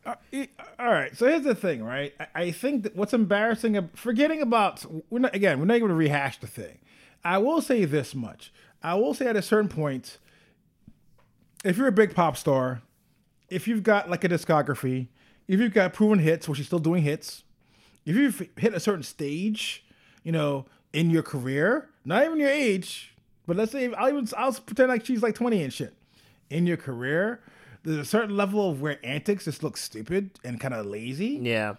Uh, 0.06 0.14
e- 0.32 0.48
All 0.78 0.88
right, 0.88 1.14
so 1.14 1.26
here's 1.26 1.42
the 1.44 1.54
thing, 1.54 1.84
right? 1.84 2.14
I, 2.34 2.52
think 2.52 2.84
that 2.84 2.96
what's 2.96 3.12
embarrassing, 3.12 3.90
forgetting 3.94 4.40
about, 4.40 4.82
we're 5.10 5.18
not 5.18 5.34
again, 5.34 5.58
we're 5.58 5.66
not 5.66 5.78
going 5.78 5.90
to 5.90 5.94
rehash 5.94 6.40
the 6.40 6.46
thing. 6.46 6.78
I 7.22 7.36
will 7.36 7.60
say 7.60 7.84
this 7.84 8.14
much: 8.14 8.50
I 8.82 8.94
will 8.94 9.12
say 9.12 9.26
at 9.26 9.36
a 9.36 9.42
certain 9.42 9.68
point, 9.68 10.16
if 11.64 11.76
you're 11.76 11.88
a 11.88 11.92
big 11.92 12.14
pop 12.14 12.36
star, 12.36 12.82
if 13.48 13.66
you've 13.68 13.82
got 13.82 14.08
like 14.08 14.24
a 14.24 14.28
discography, 14.28 15.08
if 15.48 15.60
you've 15.60 15.74
got 15.74 15.92
proven 15.92 16.18
hits, 16.18 16.48
which 16.48 16.58
you're 16.58 16.66
still 16.66 16.78
doing 16.78 17.02
hits, 17.02 17.44
if 18.06 18.16
you've 18.16 18.48
hit 18.56 18.74
a 18.74 18.80
certain 18.80 19.02
stage, 19.02 19.84
you 20.22 20.32
know, 20.32 20.66
in 20.92 21.10
your 21.10 21.22
career, 21.22 21.88
not 22.04 22.24
even 22.24 22.38
your 22.38 22.48
age, 22.48 23.14
but 23.46 23.56
let's 23.56 23.72
say 23.72 23.92
I'll 23.92 24.08
even 24.08 24.28
I'll 24.36 24.52
pretend 24.52 24.88
like 24.88 25.04
she's 25.04 25.22
like 25.22 25.34
20 25.34 25.62
and 25.62 25.72
shit. 25.72 25.94
In 26.50 26.66
your 26.66 26.76
career, 26.76 27.40
there's 27.84 27.98
a 27.98 28.04
certain 28.04 28.36
level 28.36 28.70
of 28.70 28.80
where 28.80 28.98
antics 29.04 29.44
just 29.44 29.62
look 29.62 29.76
stupid 29.76 30.30
and 30.42 30.58
kind 30.60 30.74
of 30.74 30.86
lazy 30.86 31.38
Yeah, 31.42 31.74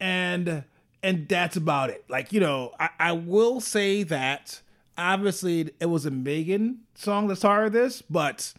and 0.00 0.64
and 1.02 1.28
that's 1.28 1.56
about 1.56 1.90
it. 1.90 2.04
Like 2.08 2.32
you 2.32 2.40
know, 2.40 2.72
I, 2.80 2.90
I 2.98 3.12
will 3.12 3.60
say 3.60 4.02
that 4.04 4.60
obviously 4.96 5.70
it 5.80 5.86
was 5.86 6.06
a 6.06 6.10
Megan 6.10 6.80
song 6.94 7.28
that 7.28 7.36
started 7.36 7.72
this, 7.72 8.02
but 8.02 8.54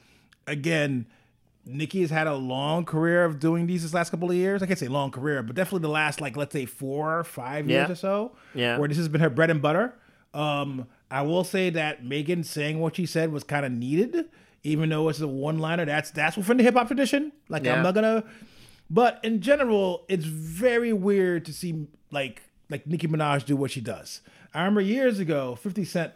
again, 0.47 1.05
Nicki 1.65 2.01
has 2.01 2.09
had 2.11 2.27
a 2.27 2.35
long 2.35 2.85
career 2.85 3.25
of 3.25 3.39
doing 3.39 3.65
these 3.67 3.81
this 3.83 3.93
last 3.93 4.11
couple 4.11 4.29
of 4.29 4.35
years. 4.35 4.61
I 4.61 4.67
can't 4.67 4.77
say 4.77 4.87
long 4.87 5.09
career, 5.11 5.41
but 5.41 5.55
definitely 5.55 5.81
the 5.81 5.89
last 5.93 6.21
like 6.21 6.37
let's 6.37 6.53
say 6.53 6.65
four 6.65 7.17
or 7.19 7.23
five 7.23 7.69
years 7.69 7.87
Yeah. 7.87 7.91
or 7.91 7.95
so. 7.95 8.31
Yeah. 8.53 8.77
where 8.77 8.87
this 8.87 8.97
has 8.97 9.07
been 9.07 9.21
her 9.21 9.29
bread 9.29 9.49
and 9.49 9.61
butter. 9.61 9.95
Um, 10.33 10.87
I 11.09 11.21
will 11.23 11.43
say 11.43 11.69
that 11.71 12.03
Megan 12.05 12.43
saying 12.43 12.79
what 12.79 12.95
she 12.97 13.05
said 13.05 13.31
was 13.31 13.43
kind 13.43 13.65
of 13.65 13.71
needed, 13.71 14.25
even 14.63 14.89
though 14.89 15.09
it's 15.09 15.21
a 15.21 15.27
one 15.27 15.57
liner. 15.59 15.85
That's 15.85 16.11
that's 16.11 16.37
within 16.37 16.57
the 16.57 16.63
hip 16.63 16.75
hop 16.75 16.87
tradition. 16.87 17.31
Like 17.49 17.63
Yeah. 17.63 17.75
I'm 17.75 17.83
not 17.83 17.95
gonna 17.95 18.23
but 18.89 19.19
in 19.23 19.41
general, 19.41 20.05
it's 20.07 20.25
very 20.25 20.93
weird 20.93 21.45
to 21.45 21.53
see 21.53 21.87
like 22.11 22.43
like 22.69 22.85
Nicki 22.85 23.07
Minaj 23.07 23.45
do 23.45 23.55
what 23.55 23.71
she 23.71 23.81
does. 23.81 24.21
I 24.53 24.59
remember 24.59 24.81
years 24.81 25.17
ago, 25.19 25.55
50 25.55 25.83
Cent 25.85 26.13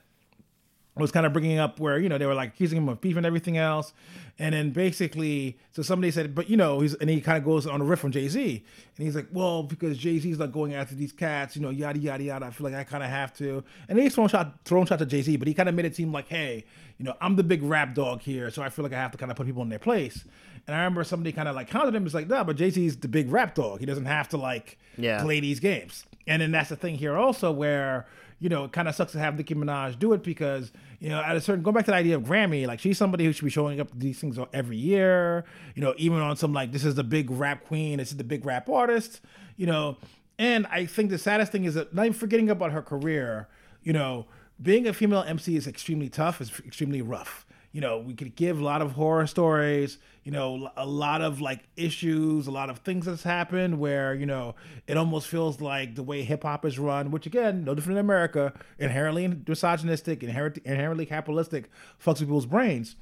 was 0.99 1.11
kind 1.11 1.25
of 1.25 1.33
bringing 1.33 1.57
up 1.59 1.79
where 1.79 1.97
you 1.99 2.09
know 2.09 2.17
they 2.17 2.25
were 2.25 2.33
like 2.35 2.49
accusing 2.49 2.77
him 2.77 2.89
of 2.89 3.01
beef 3.01 3.17
and 3.17 3.25
everything 3.25 3.57
else, 3.57 3.93
and 4.37 4.53
then 4.53 4.71
basically, 4.71 5.57
so 5.71 5.81
somebody 5.81 6.11
said, 6.11 6.35
but 6.35 6.49
you 6.49 6.57
know, 6.57 6.79
he's 6.81 6.93
and 6.95 7.09
he 7.09 7.21
kind 7.21 7.37
of 7.37 7.43
goes 7.43 7.65
on 7.67 7.81
a 7.81 7.83
riff 7.83 7.99
from 7.99 8.11
Jay 8.11 8.27
Z, 8.27 8.63
and 8.97 9.05
he's 9.05 9.15
like, 9.15 9.27
well, 9.31 9.63
because 9.63 9.97
Jay 9.97 10.19
Z's 10.19 10.39
like 10.39 10.51
going 10.51 10.73
after 10.73 10.95
these 10.95 11.11
cats, 11.11 11.55
you 11.55 11.61
know, 11.61 11.69
yada 11.69 11.99
yada 11.99 12.23
yada. 12.23 12.45
I 12.45 12.51
feel 12.51 12.65
like 12.65 12.75
I 12.75 12.83
kind 12.83 13.03
of 13.03 13.09
have 13.09 13.33
to, 13.37 13.63
and 13.87 13.97
he's 13.99 14.13
throwing 14.15 14.29
shot 14.29 14.59
throwing 14.65 14.85
shot 14.85 14.99
to 14.99 15.05
Jay 15.05 15.21
Z, 15.21 15.37
but 15.37 15.47
he 15.47 15.53
kind 15.53 15.69
of 15.69 15.75
made 15.75 15.85
it 15.85 15.95
seem 15.95 16.11
like, 16.11 16.27
hey, 16.27 16.65
you 16.97 17.05
know, 17.05 17.13
I'm 17.21 17.35
the 17.35 17.43
big 17.43 17.63
rap 17.63 17.95
dog 17.95 18.21
here, 18.21 18.49
so 18.51 18.61
I 18.61 18.69
feel 18.69 18.83
like 18.83 18.93
I 18.93 18.97
have 18.97 19.11
to 19.11 19.17
kind 19.17 19.31
of 19.31 19.37
put 19.37 19.45
people 19.45 19.61
in 19.63 19.69
their 19.69 19.79
place. 19.79 20.25
And 20.67 20.75
I 20.75 20.79
remember 20.79 21.03
somebody 21.03 21.31
kind 21.31 21.47
of 21.47 21.55
like 21.55 21.67
countered 21.69 21.95
him, 21.95 22.05
it's 22.05 22.13
like, 22.13 22.27
nah, 22.27 22.43
but 22.43 22.55
Jay 22.57 22.69
Z's 22.69 22.97
the 22.97 23.07
big 23.07 23.31
rap 23.31 23.55
dog. 23.55 23.79
He 23.79 23.85
doesn't 23.85 24.05
have 24.05 24.29
to 24.29 24.37
like 24.37 24.77
Yeah. 24.97 25.23
play 25.23 25.39
these 25.39 25.59
games. 25.59 26.05
And 26.27 26.41
then 26.43 26.51
that's 26.51 26.69
the 26.69 26.75
thing 26.75 26.95
here 26.95 27.15
also 27.17 27.51
where, 27.51 28.05
you 28.39 28.49
know, 28.49 28.63
it 28.63 28.71
kind 28.71 28.87
of 28.87 28.95
sucks 28.95 29.11
to 29.11 29.19
have 29.19 29.35
Nicki 29.35 29.53
Minaj 29.53 29.99
do 29.99 30.13
it 30.13 30.23
because, 30.23 30.71
you 30.99 31.09
know, 31.09 31.21
at 31.21 31.35
a 31.35 31.41
certain, 31.41 31.61
going 31.61 31.73
back 31.73 31.85
to 31.85 31.91
the 31.91 31.97
idea 31.97 32.15
of 32.15 32.23
Grammy, 32.23 32.65
like 32.65 32.79
she's 32.79 32.97
somebody 32.97 33.25
who 33.25 33.33
should 33.33 33.43
be 33.43 33.51
showing 33.51 33.79
up 33.79 33.87
these 33.93 34.19
things 34.19 34.39
every 34.53 34.77
year, 34.77 35.43
you 35.75 35.81
know, 35.81 35.93
even 35.97 36.19
on 36.19 36.37
some 36.37 36.53
like, 36.53 36.71
this 36.71 36.85
is 36.85 36.95
the 36.95 37.03
big 37.03 37.29
rap 37.29 37.65
queen, 37.65 37.97
this 37.97 38.11
is 38.11 38.17
the 38.17 38.23
big 38.23 38.45
rap 38.45 38.69
artist, 38.69 39.21
you 39.57 39.65
know. 39.65 39.97
And 40.37 40.65
I 40.67 40.85
think 40.85 41.09
the 41.09 41.17
saddest 41.17 41.51
thing 41.51 41.65
is 41.65 41.73
that 41.73 41.93
not 41.93 42.05
even 42.05 42.17
forgetting 42.17 42.49
about 42.49 42.71
her 42.71 42.81
career, 42.81 43.49
you 43.83 43.91
know, 43.91 44.25
being 44.61 44.87
a 44.87 44.93
female 44.93 45.23
MC 45.23 45.55
is 45.55 45.67
extremely 45.67 46.09
tough, 46.09 46.39
it's 46.39 46.59
extremely 46.65 47.01
rough 47.01 47.45
you 47.71 47.81
know, 47.81 47.99
we 47.99 48.13
could 48.13 48.35
give 48.35 48.59
a 48.59 48.63
lot 48.63 48.81
of 48.81 48.93
horror 48.93 49.27
stories, 49.27 49.99
you 50.23 50.31
know, 50.31 50.71
a 50.75 50.85
lot 50.85 51.21
of 51.21 51.39
like 51.39 51.61
issues, 51.77 52.47
a 52.47 52.51
lot 52.51 52.69
of 52.69 52.79
things 52.79 53.05
that's 53.05 53.23
happened 53.23 53.79
where, 53.79 54.13
you 54.13 54.25
know, 54.25 54.55
it 54.87 54.97
almost 54.97 55.27
feels 55.27 55.61
like 55.61 55.95
the 55.95 56.03
way 56.03 56.23
hip 56.23 56.43
hop 56.43 56.65
is 56.65 56.79
run, 56.79 57.11
which 57.11 57.25
again, 57.25 57.63
no 57.63 57.75
different 57.75 57.99
in 57.99 58.05
America, 58.05 58.53
inherently 58.79 59.27
misogynistic, 59.47 60.23
inherently, 60.23 60.61
inherently 60.65 61.05
capitalistic, 61.05 61.69
fucks 62.03 62.19
with 62.19 62.21
people's 62.21 62.45
brains. 62.47 62.95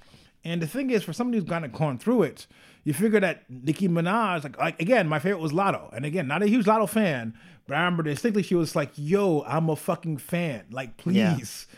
And 0.44 0.62
the 0.62 0.68
thing 0.68 0.90
is, 0.90 1.04
for 1.04 1.14
somebody 1.14 1.40
who's 1.40 1.50
kind 1.50 1.66
of 1.66 1.74
gone 1.74 1.98
through 1.98 2.24
it, 2.24 2.48
you 2.84 2.94
figure 2.94 3.20
that 3.20 3.44
Nicki 3.50 3.90
Minaj, 3.90 4.44
like, 4.44 4.58
like 4.58 4.82
again, 4.82 5.08
my 5.08 5.20
favorite 5.20 5.42
was 5.42 5.52
Latto, 5.52 5.94
and 5.94 6.06
again, 6.06 6.28
not 6.28 6.44
a 6.44 6.48
huge 6.48 6.66
Latto 6.66 6.88
fan, 6.88 7.34
but 7.68 7.76
I 7.76 7.80
remember 7.80 8.04
distinctly 8.04 8.44
she 8.44 8.56
was 8.56 8.76
like, 8.76 8.92
"Yo, 8.96 9.44
I'm 9.46 9.70
a 9.70 9.76
fucking 9.76 10.18
fan. 10.18 10.64
Like, 10.72 10.96
please, 10.96 11.68
Yeah. 11.70 11.78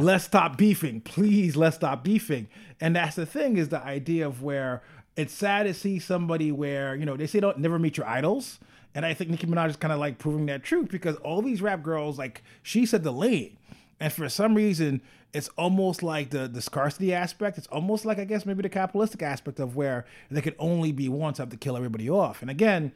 Let's 0.00 0.24
stop 0.24 0.56
beefing. 0.56 1.00
Please, 1.00 1.56
let's 1.56 1.76
stop 1.76 2.02
beefing." 2.04 2.48
And 2.80 2.96
that's 2.96 3.16
the 3.16 3.26
thing 3.26 3.56
is 3.56 3.68
the 3.68 3.82
idea 3.82 4.26
of 4.26 4.42
where 4.42 4.82
it's 5.16 5.32
sad 5.32 5.64
to 5.64 5.74
see 5.74 5.98
somebody 5.98 6.52
where 6.52 6.94
you 6.94 7.06
know 7.06 7.16
they 7.16 7.26
say 7.26 7.40
don't 7.40 7.58
never 7.58 7.78
meet 7.78 7.96
your 7.96 8.06
idols, 8.06 8.58
and 8.94 9.04
I 9.06 9.14
think 9.14 9.30
Nicki 9.30 9.46
Minaj 9.46 9.70
is 9.70 9.76
kind 9.76 9.92
of 9.92 9.98
like 9.98 10.18
proving 10.18 10.46
that 10.46 10.62
truth 10.62 10.90
because 10.90 11.16
all 11.16 11.42
these 11.42 11.62
rap 11.62 11.82
girls, 11.82 12.18
like 12.18 12.42
she 12.62 12.86
said, 12.86 13.02
the 13.02 13.12
lane. 13.12 13.56
And 13.98 14.12
for 14.12 14.28
some 14.28 14.54
reason, 14.54 15.00
it's 15.32 15.48
almost 15.56 16.02
like 16.02 16.30
the 16.30 16.48
the 16.48 16.60
scarcity 16.62 17.12
aspect. 17.14 17.58
It's 17.58 17.66
almost 17.68 18.04
like 18.04 18.18
I 18.18 18.24
guess 18.24 18.44
maybe 18.46 18.62
the 18.62 18.68
capitalistic 18.68 19.22
aspect 19.22 19.58
of 19.58 19.76
where 19.76 20.04
there 20.30 20.42
could 20.42 20.56
only 20.58 20.92
be 20.92 21.08
one 21.08 21.34
to 21.34 21.42
have 21.42 21.50
to 21.50 21.56
kill 21.56 21.76
everybody 21.76 22.08
off. 22.10 22.42
And 22.42 22.50
again, 22.50 22.92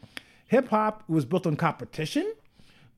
hip 0.46 0.68
hop 0.68 1.04
was 1.08 1.24
built 1.24 1.46
on 1.46 1.56
competition, 1.56 2.32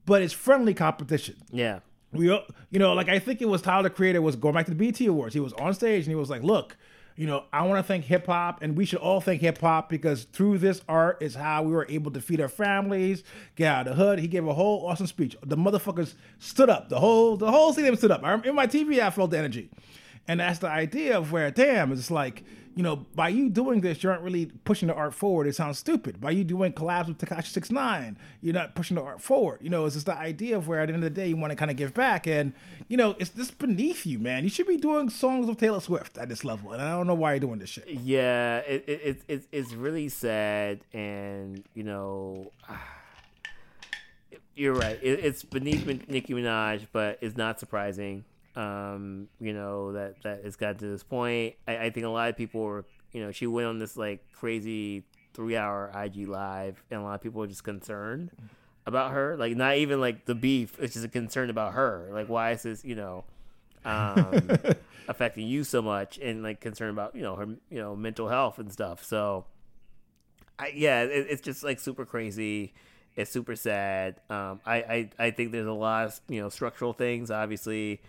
but 0.07 0.22
it's 0.22 0.33
friendly 0.33 0.74
competition. 0.74 1.37
yeah, 1.53 1.80
We, 2.13 2.27
you 2.27 2.79
know, 2.79 2.93
like 2.93 3.09
I 3.09 3.19
think 3.19 3.41
it 3.41 3.49
was 3.49 3.63
Tyler 3.63 3.85
the 3.85 3.91
Creator 3.91 4.21
was 4.21 4.37
going 4.37 4.55
back 4.55 4.67
to 4.67 4.75
the 4.75 4.93
BET 4.93 5.01
Awards. 5.07 5.35
He 5.35 5.41
was 5.41 5.53
on 5.55 5.73
stage 5.75 6.05
and 6.05 6.11
he 6.11 6.15
was 6.15 6.29
like, 6.29 6.43
"Look, 6.43 6.77
you 7.17 7.27
know, 7.27 7.45
I 7.53 7.63
want 7.67 7.79
to 7.79 7.83
thank 7.83 8.05
hip 8.05 8.27
hop, 8.27 8.63
and 8.63 8.77
we 8.77 8.85
should 8.85 8.99
all 8.99 9.21
thank 9.21 9.41
hip 9.41 9.59
hop 9.59 9.89
because 9.89 10.25
through 10.25 10.59
this 10.59 10.83
art 10.89 11.23
is 11.23 11.35
how 11.35 11.63
we 11.63 11.73
were 11.73 11.87
able 11.89 12.11
to 12.13 12.21
feed 12.21 12.41
our 12.41 12.49
families, 12.49 13.25
get 13.57 13.67
out 13.75 13.87
of 13.87 13.97
the 13.97 14.05
hood." 14.05 14.19
He 14.19 14.29
gave 14.29 14.47
a 14.47 14.55
whole 14.55 14.87
awesome 14.87 15.07
speech. 15.07 15.37
The 15.43 15.57
motherfuckers 15.57 16.15
stood 16.39 16.69
up. 16.69 16.89
The 16.91 17.01
whole 17.01 17.37
the 17.37 17.51
whole 17.51 17.73
stadium 17.73 17.97
stood 17.97 18.11
up. 18.11 18.23
I, 18.23 18.35
in 18.43 18.55
my 18.55 18.67
TV, 18.67 19.01
I 19.01 19.11
felt 19.11 19.31
the 19.31 19.39
energy, 19.39 19.71
and 20.29 20.41
that's 20.41 20.59
the 20.59 20.69
idea 20.69 21.17
of 21.17 21.33
where, 21.33 21.51
damn, 21.51 21.93
it's 21.93 22.11
like. 22.11 22.45
You 22.75 22.83
know, 22.83 22.97
by 23.14 23.29
you 23.29 23.51
doing 23.51 23.83
this, 23.83 24.03
you 24.03 24.11
aren't 24.11 24.23
really 24.23 24.47
pushing 24.64 24.89
the 24.89 24.95
art 24.95 25.12
forward. 25.14 25.47
It 25.47 25.55
sounds 25.55 25.79
stupid. 25.79 26.20
By 26.20 26.31
you 26.31 26.43
doing 26.43 26.73
collabs 26.73 27.09
with 27.09 27.18
Tekashi 27.18 27.47
Six 27.49 27.70
Nine, 27.70 28.16
you're 28.41 28.55
not 28.55 28.75
pushing 28.75 28.95
the 28.95 29.03
art 29.03 29.20
forward. 29.20 29.59
You 29.62 29.68
know, 29.70 29.85
it's 29.85 29.95
just 29.95 30.07
the 30.07 30.16
idea 30.16 30.57
of 30.57 30.68
where 30.68 30.81
at 30.81 30.87
the 30.87 30.95
end 30.95 31.05
of 31.05 31.14
the 31.14 31.20
day 31.20 31.29
you 31.29 31.37
want 31.37 31.51
to 31.51 31.57
kind 31.57 31.70
of 31.70 31.77
give 31.77 31.93
back, 31.93 32.27
and 32.27 32.53
you 32.89 32.97
know, 32.97 33.14
it's 33.18 33.31
just 33.31 33.59
beneath 33.59 34.07
you, 34.07 34.18
man. 34.18 34.45
You 34.45 34.51
should 34.51 34.66
be 34.66 34.77
doing 34.77 35.11
songs 35.11 35.47
with 35.47 35.59
Taylor 35.59 35.81
Swift 35.81 36.16
at 36.16 36.29
this 36.29 36.45
level, 36.45 36.73
and 36.73 36.81
I 36.81 36.91
don't 36.91 37.07
know 37.07 37.14
why 37.14 37.33
you're 37.33 37.41
doing 37.41 37.59
this 37.59 37.70
shit. 37.70 37.89
yeah. 37.89 38.59
It, 38.59 38.85
it, 38.87 39.01
it, 39.03 39.23
it 39.29 39.45
it's 39.53 39.73
really 39.75 40.09
sad, 40.09 40.81
and 40.93 41.62
you 41.75 41.83
know, 41.85 42.53
you're 44.55 44.75
right. 44.75 44.99
It, 45.03 45.25
it's 45.25 45.43
beneath 45.43 45.87
Nicki 45.87 46.33
Minaj, 46.33 46.87
but 46.93 47.18
it's 47.20 47.37
not 47.37 47.61
surprising. 47.61 48.25
Um, 48.55 49.28
you 49.40 49.55
know 49.55 49.92
that 49.92 50.22
that 50.24 50.42
it's 50.44 50.57
got 50.57 50.78
to 50.78 50.86
this 50.86 51.03
point. 51.03 51.55
I, 51.66 51.86
I 51.86 51.90
think 51.90 52.05
a 52.05 52.11
lot 52.11 52.28
of 52.28 52.36
people 52.36 52.61
were, 52.62 52.84
you 53.12 53.22
know, 53.22 53.32
she 53.32 53.46
went 53.46 53.66
on 53.66 53.78
this 53.78 53.96
like 53.96 54.20
crazy 54.32 55.05
three 55.34 55.57
hour 55.57 55.90
IG 55.94 56.28
live, 56.28 56.82
and 56.90 57.00
a 57.00 57.03
lot 57.03 57.14
of 57.14 57.22
people 57.22 57.40
were 57.40 57.46
just 57.46 57.64
concerned 57.64 58.30
about 58.86 59.12
her. 59.12 59.36
Like 59.36 59.57
not 59.57 59.76
even 59.76 60.00
like 60.00 60.26
the 60.26 60.34
beef. 60.34 60.76
It's 60.78 60.94
just 60.94 61.05
a 61.05 61.09
concern 61.09 61.50
about 61.50 61.74
her. 61.74 62.09
Like 62.12 62.28
why 62.28 62.53
is 62.53 62.62
this, 62.62 62.84
you 62.84 62.94
know, 62.94 63.24
um, 63.84 64.50
affecting 65.09 65.46
you 65.46 65.64
so 65.64 65.82
much, 65.82 66.18
and 66.18 66.42
like 66.42 66.61
concern 66.61 66.90
about 66.90 67.14
you 67.14 67.22
know 67.22 67.36
her, 67.36 67.46
you 67.70 67.78
know, 67.78 67.96
mental 67.96 68.28
health 68.28 68.59
and 68.59 68.72
stuff. 68.72 69.05
So, 69.05 69.46
I 70.59 70.72
yeah, 70.74 71.03
it, 71.03 71.26
it's 71.30 71.42
just 71.42 71.64
like 71.64 71.80
super 71.80 72.05
crazy. 72.05 72.74
It's 73.14 73.30
super 73.30 73.57
sad. 73.57 74.20
Um, 74.30 74.61
I, 74.64 74.76
I 74.76 75.11
I 75.18 75.30
think 75.30 75.53
there's 75.53 75.66
a 75.66 75.72
lot 75.72 76.07
of 76.07 76.20
you 76.28 76.40
know 76.40 76.48
structural 76.48 76.92
things. 76.92 77.30
Obviously, 77.30 78.00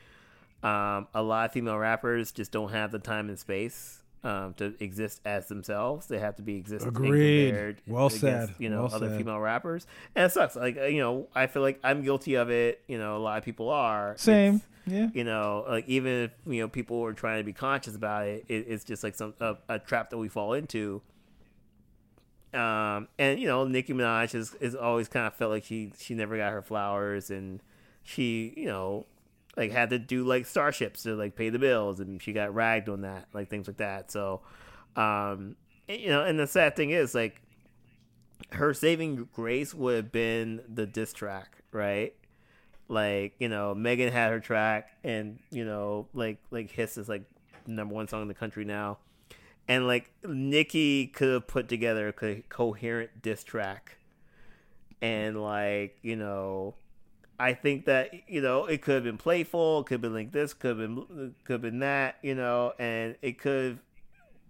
um, 0.64 1.08
a 1.14 1.22
lot 1.22 1.46
of 1.46 1.52
female 1.52 1.78
rappers 1.78 2.32
just 2.32 2.52
don't 2.52 2.72
have 2.72 2.92
the 2.92 3.00
time 3.00 3.30
and 3.30 3.38
space 3.38 4.02
um, 4.24 4.54
to 4.56 4.74
exist 4.80 5.20
as 5.26 5.48
themselves. 5.48 6.08
They 6.08 6.20
have 6.20 6.38
to 6.38 6.42
be 6.42 6.56
existing 6.56 6.88
Agreed. 6.90 7.48
compared 7.50 7.82
Well 7.86 8.06
against, 8.08 8.22
said. 8.22 8.56
You 8.58 8.70
know, 8.70 8.84
Well 8.86 8.96
other 8.96 9.10
said. 9.10 9.18
female 9.18 9.40
rappers, 9.40 9.86
and 10.16 10.26
it 10.26 10.32
sucks. 10.32 10.56
Like 10.56 10.78
uh, 10.78 10.86
you 10.86 11.02
know, 11.02 11.28
I 11.36 11.48
feel 11.48 11.62
like 11.62 11.80
I'm 11.84 12.02
guilty 12.04 12.36
of 12.36 12.50
it. 12.50 12.82
You 12.88 12.98
know, 12.98 13.18
a 13.18 13.20
lot 13.20 13.38
of 13.38 13.44
people 13.44 13.70
are. 13.70 14.16
Same. 14.18 14.56
It's- 14.56 14.68
Yeah. 14.86 15.08
you 15.14 15.24
know, 15.24 15.64
like 15.68 15.88
even 15.88 16.12
if 16.24 16.32
you 16.46 16.62
know 16.62 16.68
people 16.68 17.02
are 17.06 17.14
trying 17.14 17.40
to 17.40 17.44
be 17.46 17.54
conscious 17.54 17.96
about 17.96 18.28
it, 18.28 18.44
it 18.50 18.66
it's 18.68 18.84
just 18.84 19.02
like 19.04 19.16
some 19.16 19.34
a, 19.40 19.56
a 19.70 19.80
trap 19.80 20.10
that 20.10 20.18
we 20.18 20.28
fall 20.28 20.52
into. 20.54 21.02
Um, 22.54 23.08
and 23.18 23.40
you 23.40 23.48
know, 23.48 23.66
Nicki 23.66 23.94
Minaj 23.94 24.36
is, 24.36 24.54
is 24.62 24.76
always 24.76 25.08
kind 25.08 25.26
of 25.26 25.34
felt 25.34 25.52
like 25.52 25.64
she 25.64 25.92
she 25.98 26.14
never 26.14 26.38
got 26.38 26.52
her 26.52 26.62
flowers, 26.62 27.32
and 27.32 27.62
she 28.04 28.54
you 28.58 28.66
know 28.68 29.06
like 29.56 29.72
had 29.72 29.92
to 29.92 30.00
do 30.00 30.24
like 30.24 30.46
starships 30.46 31.04
to 31.04 31.16
like 31.16 31.36
pay 31.36 31.50
the 31.50 31.60
bills, 31.60 32.00
and 32.00 32.22
she 32.22 32.34
got 32.34 32.54
ragged 32.54 32.90
on 32.90 33.02
that, 33.02 33.28
like 33.34 33.50
things 33.50 33.68
like 33.68 33.78
that. 33.78 34.12
So, 34.12 34.42
um, 34.96 35.56
you 35.88 36.10
know, 36.10 36.24
and 36.24 36.40
the 36.40 36.48
sad 36.48 36.76
thing 36.76 36.90
is 36.90 37.14
like 37.14 37.42
her 38.52 38.74
saving 38.74 39.30
grace 39.34 39.74
would 39.74 39.96
have 39.96 40.12
been 40.12 40.62
the 40.68 40.86
diss 40.86 41.14
track, 41.14 41.58
right? 41.72 42.14
Like 42.88 43.36
you 43.40 43.50
know, 43.50 43.74
Megan 43.74 44.12
had 44.12 44.32
her 44.32 44.40
track, 44.40 44.90
and 45.04 45.40
you 45.52 45.66
know, 45.66 46.08
like 46.14 46.40
like 46.52 46.72
Hiss 46.72 46.98
is 46.98 47.08
like 47.08 47.24
number 47.66 47.94
one 47.94 48.08
song 48.08 48.24
in 48.24 48.28
the 48.28 48.34
country 48.34 48.66
now, 48.66 48.98
and 49.68 49.88
like 49.88 50.12
nikki 50.24 51.08
could 51.08 51.34
have 51.34 51.48
put 51.48 51.70
together 51.70 52.08
a 52.10 52.44
coherent 52.50 53.22
diss 53.22 53.44
track, 53.44 53.98
and 55.02 55.42
like 55.42 55.98
you 56.02 56.16
know, 56.16 56.76
I 57.44 57.54
think 57.54 57.86
that 57.88 58.14
you 58.30 58.42
know 58.42 58.68
it 58.68 58.82
could 58.82 58.96
have 58.96 59.04
been 59.04 59.18
playful, 59.18 59.82
it 59.82 59.88
could 59.88 59.96
have 59.96 60.02
been 60.02 60.14
like 60.14 60.32
this, 60.32 60.54
could 60.54 60.70
have 60.70 60.78
been 60.78 61.36
could 61.44 61.54
have 61.54 61.62
been 61.62 61.80
that, 61.80 62.16
you 62.22 62.36
know, 62.36 62.72
and 62.80 63.18
it 63.22 63.38
could 63.38 63.80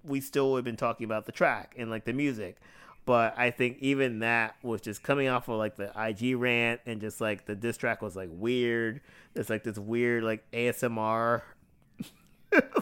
we 0.04 0.22
still 0.22 0.52
would 0.52 0.58
have 0.60 0.66
been 0.66 0.78
talking 0.78 1.06
about 1.06 1.26
the 1.26 1.32
track 1.32 1.74
and 1.76 1.90
like 1.90 2.06
the 2.06 2.14
music. 2.14 2.58
But 3.06 3.34
I 3.36 3.50
think 3.50 3.80
even 3.80 4.20
that 4.20 4.58
was 4.62 4.80
just 4.80 5.02
coming 5.02 5.28
off 5.28 5.50
of 5.50 5.58
like 5.58 5.76
the 5.76 5.92
IG 6.00 6.38
rant 6.38 6.82
and 6.86 7.02
just 7.02 7.20
like 7.20 7.48
the 7.48 7.56
diss 7.56 7.78
track 7.78 8.04
was 8.04 8.16
like 8.16 8.30
weird. 8.32 9.02
It's 9.34 9.50
like 9.50 9.64
this 9.64 9.80
weird 9.80 10.24
like 10.24 10.44
ASMR 10.52 11.42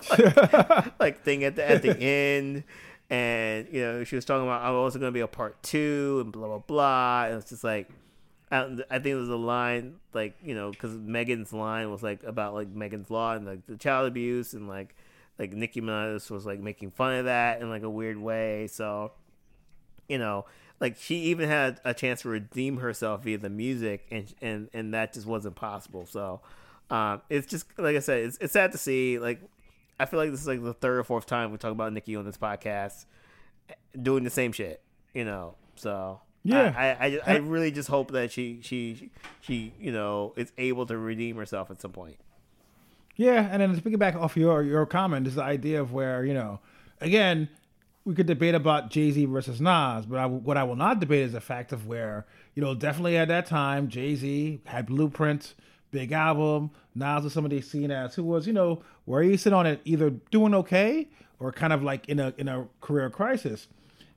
like, 0.10 1.00
like 1.00 1.24
thing 1.24 1.46
at 1.46 1.56
the 1.56 1.70
at 1.70 1.82
the 1.84 1.98
end. 2.02 2.66
And 3.10 3.66
you 3.72 3.82
know 3.82 4.04
she 4.04 4.18
was 4.18 4.26
talking 4.26 4.44
about 4.44 4.62
I'm 4.62 4.76
also 4.76 5.00
going 5.00 5.12
to 5.12 5.14
be 5.14 5.22
a 5.22 5.28
part 5.28 5.64
two 5.64 6.20
and 6.22 6.34
blah 6.34 6.48
blah 6.48 6.58
blah. 6.58 7.26
And 7.28 7.36
it's 7.36 7.50
just 7.50 7.64
like 7.64 7.88
I, 8.52 8.66
think 8.66 9.04
there 9.04 9.16
was 9.16 9.30
a 9.30 9.36
line 9.38 9.96
like 10.14 10.36
you 10.44 10.54
know 10.54 10.72
because 10.72 10.92
Megan's 10.98 11.54
line 11.54 11.90
was 11.90 12.04
like 12.04 12.24
about 12.24 12.54
like 12.54 12.68
Megan's 12.68 13.10
law 13.10 13.34
and 13.34 13.46
like 13.46 13.66
the 13.66 13.78
child 13.78 14.08
abuse 14.08 14.54
and 14.54 14.68
like 14.68 14.94
like 15.40 15.54
Nicki 15.54 15.82
Minaj 15.82 16.30
was 16.30 16.46
like 16.46 16.60
making 16.60 16.92
fun 16.92 17.16
of 17.16 17.26
that 17.26 17.62
in 17.62 17.70
like 17.70 17.84
a 17.84 17.90
weird 17.90 18.18
way. 18.18 18.68
So 18.68 19.14
you 20.10 20.18
know, 20.18 20.46
like 20.82 20.98
she 20.98 21.16
even 21.16 21.48
had 21.48 21.80
a 21.86 21.94
chance 21.94 22.24
to 22.24 22.30
redeem 22.30 22.78
herself 22.78 23.24
via 23.24 23.38
the 23.38 23.50
music, 23.50 24.06
and 24.12 24.34
and 24.42 24.70
and 24.74 24.94
that 24.94 25.14
just 25.14 25.26
wasn't 25.26 25.56
possible. 25.56 26.06
So 26.06 26.42
um, 26.90 27.22
it's 27.30 27.48
just 27.48 27.66
like 27.78 27.96
I 27.96 28.00
said, 28.00 28.26
it's 28.26 28.38
it's 28.42 28.54
sad 28.54 28.74
to 28.74 28.78
see. 28.78 29.18
Like 29.18 29.42
I 29.98 30.06
feel 30.06 30.20
like 30.20 30.32
this 30.32 30.42
is 30.42 30.48
like 30.48 30.62
the 30.62 30.74
third 30.74 30.98
or 30.98 31.04
fourth 31.06 31.26
time 31.26 31.52
we 31.52 31.58
talk 31.58 31.72
about 31.72 31.94
Nicki 31.94 32.18
on 32.18 32.26
this 32.26 32.38
podcast 32.38 33.06
doing 34.00 34.26
the 34.26 34.30
same 34.30 34.52
shit. 34.52 34.82
You 35.14 35.24
know, 35.24 35.56
so. 35.76 36.20
Yeah. 36.44 36.74
I, 36.76 37.06
I, 37.06 37.20
I, 37.26 37.38
really 37.38 37.70
just 37.70 37.88
hope 37.88 38.12
that 38.12 38.32
she, 38.32 38.60
she, 38.64 39.12
she, 39.42 39.74
you 39.80 39.92
know, 39.92 40.34
is 40.36 40.52
able 40.58 40.88
to 40.88 40.98
redeem 40.98 41.36
herself 41.36 41.70
at 41.70 41.80
some 41.80 41.92
point. 41.92 42.18
Yeah, 43.16 43.48
and 43.52 43.62
then 43.62 43.76
to 43.76 43.82
piggyback 43.82 44.16
off 44.16 44.36
your 44.36 44.64
your 44.64 44.86
comment 44.86 45.28
is 45.28 45.36
the 45.36 45.44
idea 45.44 45.82
of 45.82 45.94
where 45.94 46.26
you 46.26 46.34
know, 46.34 46.60
again, 47.00 47.50
we 48.06 48.16
could 48.16 48.26
debate 48.26 48.56
about 48.56 48.90
Jay 48.90 49.12
Z 49.12 49.26
versus 49.26 49.62
Nas, 49.62 50.06
but 50.06 50.18
I, 50.18 50.26
what 50.26 50.58
I 50.58 50.64
will 50.64 50.76
not 50.76 51.00
debate 51.00 51.24
is 51.24 51.34
the 51.34 51.42
fact 51.42 51.72
of 51.72 51.86
where 51.86 52.26
you 52.56 52.64
know 52.64 52.74
definitely 52.74 53.18
at 53.18 53.28
that 53.28 53.46
time 53.46 53.90
Jay 53.90 54.16
Z 54.16 54.62
had 54.66 54.88
Blueprint, 54.88 55.54
big 55.92 56.12
album. 56.12 56.72
Nas 56.96 57.24
was 57.24 57.34
somebody 57.34 57.62
seen 57.62 57.92
as 57.92 58.16
who 58.16 58.24
was 58.24 58.48
you 58.48 58.54
know 58.54 58.82
where 59.06 59.22
he 59.22 59.38
sit 59.38 59.54
on 59.54 59.68
it 59.68 59.82
either 59.86 60.10
doing 60.10 60.56
okay 60.56 61.08
or 61.40 61.52
kind 61.52 61.74
of 61.74 61.84
like 61.84 62.10
in 62.10 62.20
a 62.20 62.34
in 62.38 62.48
a 62.48 62.68
career 62.80 63.10
crisis. 63.10 63.68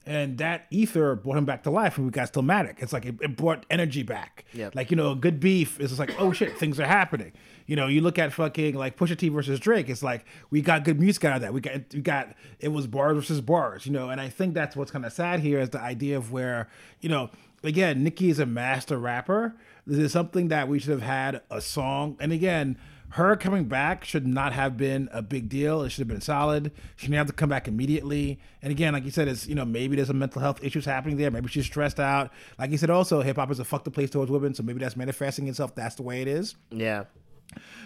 And 0.06 0.36
that 0.38 0.66
ether 0.70 1.14
brought 1.14 1.38
him 1.38 1.46
back 1.46 1.62
to 1.62 1.70
life, 1.70 1.96
and 1.96 2.06
we 2.06 2.10
got 2.10 2.30
Stillmatic. 2.30 2.82
It's 2.82 2.92
like 2.92 3.06
it, 3.06 3.14
it 3.22 3.36
brought 3.36 3.64
energy 3.70 4.02
back. 4.02 4.44
Yep. 4.52 4.74
Like 4.74 4.90
you 4.90 4.96
know, 4.96 5.12
a 5.12 5.16
good 5.16 5.40
beef 5.40 5.80
is 5.80 5.90
just 5.90 5.98
like, 5.98 6.14
oh 6.18 6.32
shit, 6.32 6.58
things 6.58 6.78
are 6.78 6.86
happening. 6.86 7.32
You 7.66 7.76
know, 7.76 7.86
you 7.86 8.02
look 8.02 8.18
at 8.18 8.32
fucking 8.32 8.74
like 8.74 8.98
Pusha 8.98 9.16
T 9.16 9.30
versus 9.30 9.58
Drake. 9.58 9.88
It's 9.88 10.02
like 10.02 10.26
we 10.50 10.60
got 10.60 10.84
good 10.84 11.00
music 11.00 11.24
out 11.24 11.36
of 11.36 11.42
that. 11.42 11.54
We 11.54 11.62
got 11.62 11.80
we 11.94 12.00
got 12.00 12.34
it 12.60 12.68
was 12.68 12.86
bars 12.86 13.16
versus 13.16 13.40
bars. 13.40 13.86
You 13.86 13.92
know, 13.92 14.10
and 14.10 14.20
I 14.20 14.28
think 14.28 14.52
that's 14.52 14.76
what's 14.76 14.90
kind 14.90 15.06
of 15.06 15.12
sad 15.12 15.40
here 15.40 15.60
is 15.60 15.70
the 15.70 15.80
idea 15.80 16.18
of 16.18 16.30
where 16.30 16.68
you 17.00 17.08
know 17.08 17.30
again, 17.64 18.04
Nicki 18.04 18.30
is 18.30 18.38
a 18.38 18.46
master 18.46 18.98
rapper. 18.98 19.54
This 19.86 19.98
is 19.98 20.12
something 20.12 20.48
that 20.48 20.68
we 20.68 20.78
should 20.78 20.90
have 20.90 21.02
had 21.02 21.42
a 21.50 21.60
song. 21.60 22.16
And 22.20 22.32
again, 22.32 22.78
her 23.14 23.36
coming 23.36 23.64
back 23.64 24.04
should 24.04 24.26
not 24.26 24.52
have 24.52 24.76
been 24.76 25.08
a 25.12 25.22
big 25.22 25.48
deal. 25.48 25.82
It 25.82 25.90
should 25.90 26.00
have 26.00 26.08
been 26.08 26.20
solid. 26.20 26.72
She 26.96 27.06
didn't 27.06 27.18
have 27.18 27.26
to 27.28 27.32
come 27.32 27.48
back 27.48 27.68
immediately. 27.68 28.40
And 28.60 28.72
again, 28.72 28.92
like 28.92 29.04
you 29.04 29.10
said, 29.12 29.28
it's 29.28 29.46
you 29.46 29.54
know 29.54 29.64
maybe 29.64 29.94
there's 29.94 30.08
some 30.08 30.18
mental 30.18 30.40
health 30.42 30.62
issues 30.64 30.84
happening 30.84 31.16
there. 31.16 31.30
Maybe 31.30 31.48
she's 31.48 31.66
stressed 31.66 32.00
out. 32.00 32.30
Like 32.58 32.70
you 32.72 32.76
said, 32.76 32.90
also 32.90 33.20
hip 33.22 33.36
hop 33.36 33.50
is 33.52 33.58
a 33.60 33.64
fuck 33.64 33.84
the 33.84 33.90
place 33.92 34.10
towards 34.10 34.30
women, 34.30 34.52
so 34.54 34.62
maybe 34.64 34.80
that's 34.80 34.96
manifesting 34.96 35.46
itself. 35.48 35.74
That's 35.74 35.94
the 35.94 36.02
way 36.02 36.22
it 36.22 36.28
is 36.28 36.56
Yeah. 36.70 37.04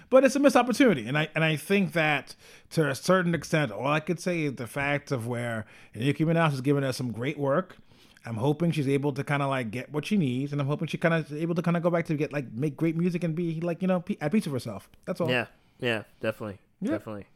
but 0.09 0.25
it's 0.25 0.35
a 0.35 0.39
missed 0.39 0.57
opportunity, 0.57 1.07
and 1.07 1.19
I 1.19 1.29
and 1.35 1.45
I 1.45 1.57
think 1.57 1.93
that 1.93 2.35
to 2.71 2.89
a 2.89 2.95
certain 2.95 3.35
extent, 3.35 3.71
all 3.71 3.87
I 3.87 4.01
could 4.01 4.19
say 4.21 4.45
is 4.45 4.55
the 4.55 4.67
fact 4.67 5.13
of 5.13 5.27
where 5.27 5.67
Nicki 5.95 6.25
Minaj 6.25 6.51
has 6.53 6.61
given 6.63 6.85
us 6.85 6.97
some 6.97 7.13
great 7.13 7.39
work. 7.39 7.77
I'm 8.27 8.37
hoping 8.37 8.71
she's 8.73 8.89
able 8.89 9.13
to 9.13 9.25
kind 9.25 9.43
of 9.43 9.49
like 9.49 9.71
get 9.71 9.93
what 9.93 10.07
she 10.07 10.17
needs, 10.17 10.53
and 10.53 10.61
I'm 10.61 10.67
hoping 10.67 10.89
she 10.89 10.99
kind 10.99 11.15
of 11.15 11.33
able 11.33 11.55
to 11.55 11.63
kind 11.63 11.77
of 11.77 11.83
go 11.83 11.91
back 11.91 12.07
to 12.07 12.15
get 12.15 12.33
like 12.33 12.53
make 12.53 12.77
great 12.77 12.97
music 12.97 13.25
and 13.25 13.35
be 13.35 13.61
like 13.61 13.83
you 13.83 13.89
know 13.89 14.05
at 14.21 14.33
peace 14.33 14.45
with 14.45 14.53
herself. 14.53 14.89
That's 15.05 15.21
all. 15.21 15.31
Yeah. 15.31 15.47
Yeah. 15.81 16.03
Definitely. 16.21 16.59
Definitely. 16.83 17.27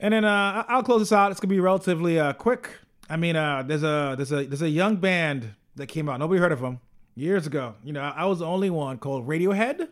And 0.00 0.14
then 0.14 0.24
uh, 0.24 0.64
I'll 0.68 0.82
close 0.82 1.00
this 1.00 1.12
out. 1.12 1.30
It's 1.30 1.40
gonna 1.40 1.50
be 1.50 1.60
relatively 1.60 2.20
uh, 2.20 2.32
quick. 2.32 2.70
I 3.10 3.16
mean, 3.16 3.36
uh, 3.36 3.62
there's 3.62 3.82
a 3.82 4.14
there's 4.16 4.32
a 4.32 4.44
there's 4.44 4.62
a 4.62 4.68
young 4.68 4.96
band 4.96 5.54
that 5.76 5.86
came 5.86 6.08
out. 6.08 6.20
Nobody 6.20 6.40
heard 6.40 6.52
of 6.52 6.60
them 6.60 6.80
years 7.14 7.46
ago. 7.46 7.74
You 7.82 7.92
know, 7.92 8.02
I 8.02 8.24
was 8.26 8.40
the 8.40 8.46
only 8.46 8.70
one 8.70 8.98
called 8.98 9.26
Radiohead. 9.26 9.88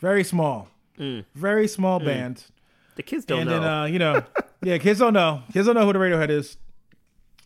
Very 0.00 0.24
small, 0.24 0.68
very 1.34 1.68
small 1.68 2.00
band. 2.00 2.44
The 2.96 3.02
kids 3.02 3.24
don't 3.24 3.40
and 3.40 3.50
know. 3.50 3.56
And 3.56 3.64
then 3.64 3.72
uh, 3.72 3.84
you 3.84 3.98
know, 3.98 4.22
yeah, 4.62 4.78
kids 4.78 4.98
don't 4.98 5.14
know. 5.14 5.42
Kids 5.52 5.66
don't 5.66 5.76
know 5.76 5.86
who 5.86 5.92
the 5.92 5.98
Radiohead 5.98 6.30
is. 6.30 6.56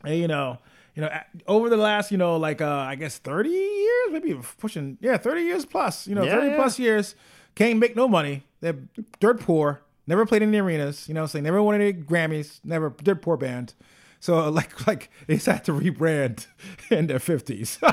And 0.03 0.17
you 0.17 0.27
know, 0.29 0.59
you 0.97 1.03
know, 1.03 1.11
over 1.47 1.69
the 1.71 1.77
last, 1.77 2.11
you 2.11 2.19
know, 2.19 2.37
like 2.37 2.61
uh, 2.61 2.69
I 2.69 2.97
guess 2.97 3.19
thirty 3.19 3.51
years, 3.51 4.09
maybe 4.11 4.37
pushing, 4.59 4.99
yeah, 5.01 5.17
thirty 5.19 5.43
years 5.43 5.65
plus. 5.65 6.09
You 6.09 6.17
know, 6.17 6.25
Yeah, 6.25 6.33
thirty 6.37 6.49
yeah. 6.49 6.57
plus 6.57 6.79
years, 6.81 7.15
can't 7.55 7.79
make 7.79 7.95
no 7.95 8.09
money. 8.09 8.43
They're 8.61 8.79
dirt 9.21 9.41
poor. 9.41 9.83
Never 10.09 10.25
played 10.27 10.43
in 10.43 10.51
the 10.51 10.59
arenas. 10.59 11.07
You 11.07 11.15
know, 11.15 11.27
saying 11.27 11.45
never 11.45 11.63
won 11.63 11.75
any 11.75 11.93
Grammys. 11.93 12.59
Never 12.65 12.91
dirt 13.03 13.23
poor 13.23 13.37
band. 13.37 13.75
So 14.19 14.49
like 14.59 14.87
like 14.87 15.11
they 15.29 15.35
just 15.35 15.47
had 15.47 15.65
to 15.67 15.73
rebrand 15.73 16.47
in 16.91 17.07
their 17.07 17.21
fifties. 17.21 17.79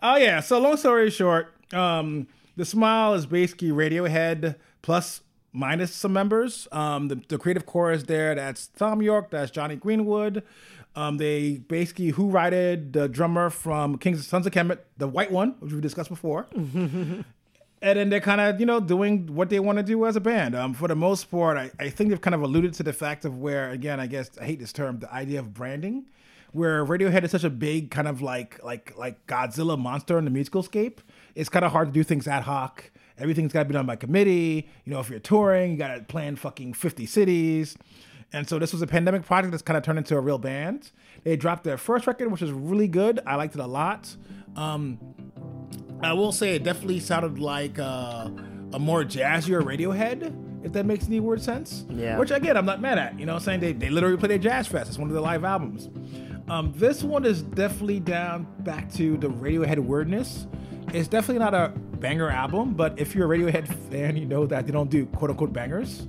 Oh 0.00 0.16
yeah. 0.16 0.38
So 0.40 0.60
long 0.60 0.76
story 0.76 1.10
short, 1.10 1.52
um, 1.72 2.28
the 2.56 2.64
Smile 2.64 3.14
is 3.14 3.26
basically 3.26 3.70
Radiohead 3.70 4.54
plus 4.80 5.22
minus 5.52 5.94
some 5.94 6.12
members. 6.12 6.68
Um, 6.72 7.08
the, 7.08 7.20
the 7.28 7.38
creative 7.38 7.66
core 7.66 7.92
is 7.92 8.04
there. 8.04 8.34
That's 8.34 8.66
Thom 8.68 9.02
Yorke. 9.02 9.30
That's 9.30 9.50
Jonny 9.50 9.76
Greenwood. 9.76 10.42
Um, 10.96 11.18
they 11.18 11.58
basically 11.68 12.08
who 12.08 12.28
righted 12.28 12.92
the 12.92 13.08
drummer 13.08 13.50
from 13.50 13.98
Kings 13.98 14.26
Sons 14.26 14.46
of 14.46 14.52
Kemet, 14.52 14.78
the 14.96 15.06
white 15.06 15.30
one, 15.30 15.54
which 15.60 15.72
we 15.72 15.80
discussed 15.80 16.10
before. 16.10 16.46
and 16.54 17.24
then 17.80 18.08
they're 18.08 18.20
kind 18.20 18.40
of 18.40 18.58
you 18.58 18.66
know 18.66 18.80
doing 18.80 19.34
what 19.34 19.50
they 19.50 19.60
want 19.60 19.78
to 19.78 19.84
do 19.84 20.06
as 20.06 20.16
a 20.16 20.20
band. 20.20 20.54
Um, 20.54 20.74
for 20.74 20.88
the 20.88 20.96
most 20.96 21.30
part, 21.30 21.56
I, 21.56 21.70
I 21.78 21.90
think 21.90 22.10
they've 22.10 22.20
kind 22.20 22.34
of 22.34 22.42
alluded 22.42 22.74
to 22.74 22.82
the 22.82 22.92
fact 22.92 23.24
of 23.24 23.38
where 23.38 23.70
again, 23.70 24.00
I 24.00 24.06
guess 24.06 24.30
I 24.40 24.44
hate 24.44 24.58
this 24.58 24.72
term, 24.72 24.98
the 24.98 25.12
idea 25.12 25.38
of 25.40 25.54
branding, 25.54 26.06
where 26.52 26.84
Radiohead 26.84 27.24
is 27.24 27.30
such 27.30 27.44
a 27.44 27.50
big 27.50 27.90
kind 27.90 28.08
of 28.08 28.20
like 28.20 28.62
like 28.64 28.96
like 28.98 29.26
Godzilla 29.26 29.78
monster 29.78 30.18
in 30.18 30.24
the 30.24 30.30
musical 30.30 30.62
scape. 30.62 31.00
It's 31.34 31.48
kind 31.48 31.64
of 31.64 31.72
hard 31.72 31.88
to 31.88 31.92
do 31.92 32.02
things 32.02 32.26
ad 32.26 32.42
hoc. 32.44 32.90
Everything's 33.18 33.52
got 33.52 33.60
to 33.60 33.64
be 33.66 33.74
done 33.74 33.86
by 33.86 33.96
committee. 33.96 34.68
You 34.84 34.92
know, 34.92 35.00
if 35.00 35.10
you're 35.10 35.18
touring, 35.18 35.72
you 35.72 35.76
got 35.76 35.94
to 35.94 36.02
plan 36.02 36.36
fucking 36.36 36.74
50 36.74 37.06
cities. 37.06 37.76
And 38.32 38.48
so 38.48 38.58
this 38.58 38.72
was 38.72 38.82
a 38.82 38.86
pandemic 38.86 39.24
project 39.24 39.52
that's 39.52 39.62
kind 39.62 39.76
of 39.76 39.82
turned 39.82 39.98
into 39.98 40.16
a 40.16 40.20
real 40.20 40.38
band. 40.38 40.90
They 41.24 41.36
dropped 41.36 41.64
their 41.64 41.78
first 41.78 42.06
record, 42.06 42.30
which 42.30 42.42
was 42.42 42.52
really 42.52 42.88
good. 42.88 43.20
I 43.26 43.36
liked 43.36 43.54
it 43.54 43.60
a 43.60 43.66
lot. 43.66 44.14
Um, 44.54 44.98
I 46.02 46.12
will 46.12 46.32
say 46.32 46.54
it 46.54 46.62
definitely 46.62 47.00
sounded 47.00 47.38
like 47.38 47.78
uh, 47.78 48.28
a 48.72 48.78
more 48.78 49.02
jazzier 49.02 49.62
Radiohead, 49.62 50.64
if 50.64 50.72
that 50.72 50.84
makes 50.84 51.06
any 51.06 51.20
word 51.20 51.40
sense. 51.40 51.86
Yeah. 51.88 52.18
Which 52.18 52.30
again, 52.30 52.56
I'm 52.56 52.66
not 52.66 52.80
mad 52.80 52.98
at. 52.98 53.18
You 53.18 53.26
know, 53.26 53.32
what 53.32 53.42
I'm 53.42 53.44
saying 53.44 53.60
they 53.60 53.72
they 53.72 53.90
literally 53.90 54.16
play 54.16 54.28
their 54.28 54.38
jazz 54.38 54.66
fest. 54.66 54.88
It's 54.88 54.98
one 54.98 55.08
of 55.08 55.14
their 55.14 55.22
live 55.22 55.44
albums. 55.44 55.88
Um, 56.48 56.72
this 56.76 57.02
one 57.02 57.24
is 57.24 57.42
definitely 57.42 58.00
down 58.00 58.46
back 58.60 58.92
to 58.94 59.16
the 59.16 59.28
Radiohead 59.28 59.78
weirdness. 59.78 60.46
It's 60.94 61.08
definitely 61.08 61.40
not 61.40 61.54
a 61.54 61.72
banger 62.00 62.30
album, 62.30 62.74
but 62.74 62.98
if 62.98 63.14
you're 63.14 63.32
a 63.32 63.38
Radiohead 63.38 63.68
fan, 63.90 64.16
you 64.16 64.26
know 64.26 64.46
that 64.46 64.66
they 64.66 64.72
don't 64.72 64.90
do 64.90 65.06
quote 65.06 65.30
unquote 65.30 65.52
bangers. 65.52 66.06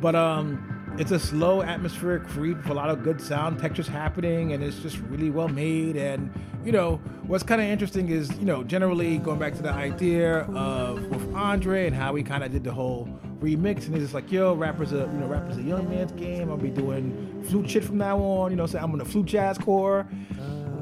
But 0.00 0.14
um, 0.14 0.94
it's 0.98 1.10
a 1.10 1.18
slow 1.18 1.62
atmospheric 1.62 2.24
creep 2.24 2.56
with 2.58 2.68
a 2.68 2.74
lot 2.74 2.90
of 2.90 3.02
good 3.02 3.20
sound 3.20 3.58
textures 3.58 3.88
happening, 3.88 4.52
and 4.52 4.62
it's 4.62 4.78
just 4.80 4.98
really 5.08 5.30
well 5.30 5.48
made. 5.48 5.96
And 5.96 6.32
you 6.64 6.72
know, 6.72 6.96
what's 7.26 7.44
kind 7.44 7.60
of 7.60 7.66
interesting 7.66 8.08
is 8.08 8.36
you 8.38 8.44
know, 8.44 8.62
generally 8.64 9.18
going 9.18 9.38
back 9.38 9.54
to 9.54 9.62
the 9.62 9.70
idea 9.70 10.40
of 10.54 11.04
with 11.08 11.34
Andre 11.34 11.86
and 11.86 11.94
how 11.94 12.14
he 12.14 12.22
kind 12.22 12.44
of 12.44 12.52
did 12.52 12.64
the 12.64 12.72
whole 12.72 13.08
remix, 13.40 13.86
and 13.86 13.94
he's 13.94 14.04
just 14.04 14.14
like, 14.14 14.30
yo, 14.32 14.54
rappers 14.54 14.92
a 14.92 14.98
you 15.12 15.18
know, 15.18 15.26
rappers 15.26 15.56
a 15.56 15.62
young 15.62 15.88
man's 15.88 16.12
game. 16.12 16.50
I'll 16.50 16.56
be 16.56 16.70
doing 16.70 17.44
flute 17.48 17.70
shit 17.70 17.84
from 17.84 17.98
now 17.98 18.18
on. 18.18 18.50
You 18.50 18.56
know, 18.56 18.66
say 18.66 18.78
I'm 18.78 18.92
on 18.92 18.98
the 18.98 19.04
flute 19.04 19.26
jazz 19.26 19.58
core 19.58 20.06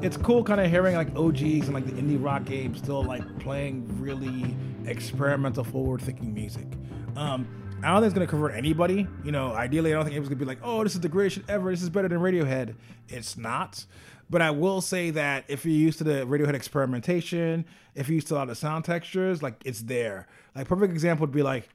it's 0.01 0.17
cool 0.17 0.43
kind 0.43 0.61
of 0.61 0.69
hearing 0.69 0.95
like 0.95 1.15
OGs 1.15 1.41
and 1.41 1.73
like 1.73 1.85
the 1.85 1.91
indie 1.93 2.23
rock 2.23 2.45
game 2.45 2.75
still 2.75 3.03
like 3.03 3.39
playing 3.39 3.99
really 3.99 4.55
experimental, 4.85 5.63
forward 5.63 6.01
thinking 6.01 6.33
music. 6.33 6.67
Um, 7.15 7.47
I 7.83 7.91
don't 7.91 8.01
think 8.01 8.05
it's 8.05 8.13
gonna 8.13 8.27
convert 8.27 8.53
anybody. 8.55 9.07
You 9.23 9.31
know, 9.31 9.53
ideally, 9.53 9.91
I 9.91 9.95
don't 9.95 10.05
think 10.05 10.13
anyone's 10.13 10.29
gonna 10.29 10.39
be 10.39 10.45
like, 10.45 10.59
"Oh, 10.63 10.83
this 10.83 10.93
is 10.93 11.01
the 11.01 11.09
greatest 11.09 11.37
shit 11.37 11.49
ever. 11.49 11.71
This 11.71 11.81
is 11.81 11.89
better 11.89 12.07
than 12.07 12.19
Radiohead." 12.19 12.75
It's 13.07 13.37
not. 13.37 13.85
But 14.29 14.41
I 14.41 14.51
will 14.51 14.81
say 14.81 15.09
that 15.11 15.45
if 15.47 15.65
you're 15.65 15.73
used 15.73 15.99
to 15.99 16.03
the 16.03 16.25
Radiohead 16.25 16.53
experimentation, 16.53 17.65
if 17.95 18.07
you're 18.07 18.15
used 18.15 18.27
to 18.27 18.35
a 18.35 18.37
lot 18.37 18.49
of 18.49 18.57
sound 18.57 18.85
textures, 18.85 19.41
like 19.41 19.61
it's 19.65 19.81
there. 19.81 20.27
Like 20.55 20.67
perfect 20.67 20.91
example 20.91 21.25
would 21.25 21.33
be 21.33 21.43
like 21.43 21.69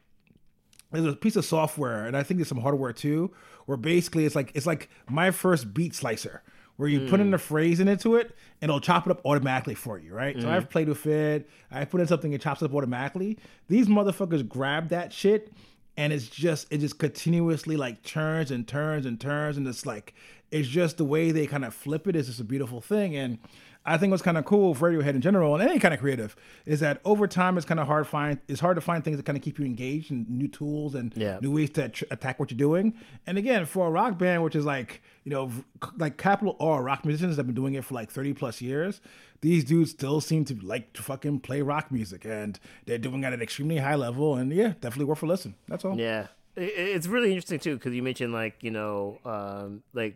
there's 0.92 1.06
a 1.06 1.16
piece 1.16 1.36
of 1.36 1.44
software, 1.44 2.06
and 2.06 2.16
I 2.16 2.22
think 2.22 2.38
there's 2.38 2.48
some 2.48 2.60
hardware 2.60 2.92
too, 2.92 3.32
where 3.66 3.78
basically 3.78 4.26
it's 4.26 4.36
like 4.36 4.52
it's 4.54 4.66
like 4.66 4.90
my 5.08 5.30
first 5.30 5.74
beat 5.74 5.94
slicer 5.94 6.42
where 6.76 6.88
you 6.88 7.00
mm. 7.00 7.10
put 7.10 7.20
in 7.20 7.32
a 7.34 7.38
phrase 7.38 7.80
into 7.80 8.16
it 8.16 8.34
and 8.60 8.68
it'll 8.68 8.80
chop 8.80 9.06
it 9.06 9.10
up 9.10 9.20
automatically 9.24 9.74
for 9.74 9.98
you, 9.98 10.14
right? 10.14 10.36
Mm. 10.36 10.42
So 10.42 10.50
I've 10.50 10.70
played 10.70 10.88
with 10.88 11.06
it. 11.06 11.48
I 11.70 11.84
put 11.84 12.00
in 12.00 12.06
something, 12.06 12.32
it 12.32 12.40
chops 12.40 12.62
up 12.62 12.74
automatically. 12.74 13.38
These 13.68 13.88
motherfuckers 13.88 14.46
grab 14.48 14.88
that 14.88 15.12
shit 15.12 15.52
and 15.96 16.12
it's 16.12 16.28
just 16.28 16.66
it 16.72 16.78
just 16.78 16.98
continuously 16.98 17.76
like 17.76 18.02
turns 18.02 18.50
and 18.50 18.66
turns 18.66 19.06
and 19.06 19.20
turns 19.20 19.56
and 19.56 19.66
it's 19.66 19.84
like 19.84 20.14
it's 20.50 20.68
just 20.68 20.96
the 20.96 21.04
way 21.04 21.30
they 21.30 21.46
kind 21.46 21.64
of 21.64 21.74
flip 21.74 22.06
it 22.06 22.16
is 22.16 22.26
just 22.26 22.40
a 22.40 22.44
beautiful 22.44 22.80
thing 22.80 23.16
and 23.16 23.38
I 23.84 23.98
think 23.98 24.12
what's 24.12 24.22
kind 24.22 24.38
of 24.38 24.44
cool 24.44 24.74
for 24.74 24.90
Radiohead 24.90 25.14
in 25.14 25.20
general 25.20 25.54
and 25.54 25.68
any 25.68 25.80
kind 25.80 25.92
of 25.92 25.98
creative 25.98 26.36
is 26.66 26.80
that 26.80 27.00
over 27.04 27.26
time 27.26 27.56
it's 27.56 27.66
kind 27.66 27.80
of 27.80 27.86
hard 27.86 28.06
find 28.06 28.38
it's 28.46 28.60
hard 28.60 28.76
to 28.76 28.80
find 28.80 29.02
things 29.02 29.16
that 29.16 29.26
kind 29.26 29.36
of 29.36 29.42
keep 29.42 29.58
you 29.58 29.64
engaged 29.64 30.10
and 30.10 30.28
new 30.30 30.46
tools 30.46 30.94
and 30.94 31.12
yeah. 31.16 31.38
new 31.42 31.50
ways 31.52 31.70
to 31.70 31.88
tr- 31.88 32.04
attack 32.10 32.38
what 32.38 32.50
you're 32.50 32.58
doing. 32.58 32.94
And 33.26 33.38
again, 33.38 33.66
for 33.66 33.88
a 33.88 33.90
rock 33.90 34.18
band, 34.18 34.44
which 34.44 34.54
is 34.54 34.64
like 34.64 35.02
you 35.24 35.30
know 35.30 35.50
like 35.96 36.16
capital 36.16 36.56
R 36.60 36.82
rock 36.82 37.04
musicians 37.04 37.36
have 37.36 37.46
been 37.46 37.54
doing 37.54 37.74
it 37.74 37.84
for 37.84 37.94
like 37.94 38.10
30 38.10 38.34
plus 38.34 38.60
years. 38.60 39.00
These 39.40 39.64
dudes 39.64 39.90
still 39.90 40.20
seem 40.20 40.44
to 40.44 40.54
like 40.62 40.92
to 40.92 41.02
fucking 41.02 41.40
play 41.40 41.62
rock 41.62 41.90
music, 41.90 42.24
and 42.24 42.60
they're 42.86 42.98
doing 42.98 43.24
it 43.24 43.26
at 43.26 43.32
an 43.32 43.42
extremely 43.42 43.78
high 43.78 43.96
level. 43.96 44.36
And 44.36 44.52
yeah, 44.52 44.74
definitely 44.80 45.06
worth 45.06 45.24
a 45.24 45.26
listen. 45.26 45.56
That's 45.66 45.84
all. 45.84 45.98
Yeah, 45.98 46.28
it's 46.54 47.08
really 47.08 47.30
interesting 47.30 47.58
too 47.58 47.74
because 47.74 47.92
you 47.94 48.02
mentioned 48.04 48.32
like 48.32 48.62
you 48.62 48.70
know 48.70 49.18
um, 49.24 49.82
like 49.92 50.14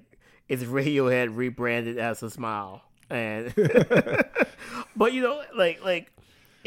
it's 0.48 0.62
Radiohead 0.62 1.34
rebranded 1.34 1.98
as 1.98 2.22
a 2.22 2.30
smile 2.30 2.82
and 3.10 3.54
but 4.96 5.12
you 5.12 5.22
know 5.22 5.42
like 5.54 5.84
like 5.84 6.12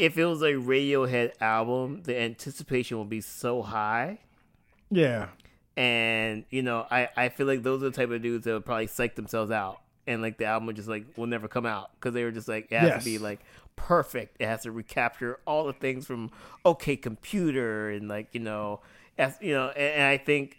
if 0.00 0.16
it 0.16 0.24
was 0.24 0.40
a 0.40 0.52
Radiohead 0.52 1.32
album, 1.42 2.02
the 2.04 2.18
anticipation 2.18 2.98
would 2.98 3.10
be 3.10 3.20
so 3.20 3.60
high. 3.60 4.18
Yeah. 4.90 5.28
And 5.76 6.44
you 6.50 6.62
know, 6.62 6.86
I 6.90 7.08
I 7.16 7.28
feel 7.28 7.46
like 7.46 7.62
those 7.62 7.82
are 7.82 7.90
the 7.90 7.96
type 7.96 8.10
of 8.10 8.22
dudes 8.22 8.44
that 8.44 8.52
would 8.52 8.64
probably 8.64 8.86
psych 8.86 9.14
themselves 9.14 9.50
out, 9.50 9.80
and 10.06 10.22
like 10.22 10.38
the 10.38 10.46
album 10.46 10.66
would 10.66 10.76
just 10.76 10.88
like 10.88 11.04
will 11.16 11.26
never 11.26 11.48
come 11.48 11.66
out 11.66 11.90
because 11.94 12.14
they 12.14 12.24
were 12.24 12.30
just 12.30 12.48
like 12.48 12.68
it 12.70 12.78
has 12.78 12.88
yes. 12.88 13.04
to 13.04 13.04
be 13.04 13.18
like 13.18 13.40
perfect. 13.76 14.36
It 14.40 14.46
has 14.46 14.62
to 14.62 14.72
recapture 14.72 15.38
all 15.46 15.66
the 15.66 15.72
things 15.74 16.06
from 16.06 16.30
OK 16.64 16.96
Computer 16.96 17.90
and 17.90 18.08
like 18.08 18.28
you 18.32 18.40
know, 18.40 18.80
as 19.16 19.36
you 19.40 19.52
know, 19.52 19.68
and, 19.68 19.94
and 19.94 20.02
I 20.02 20.16
think 20.16 20.56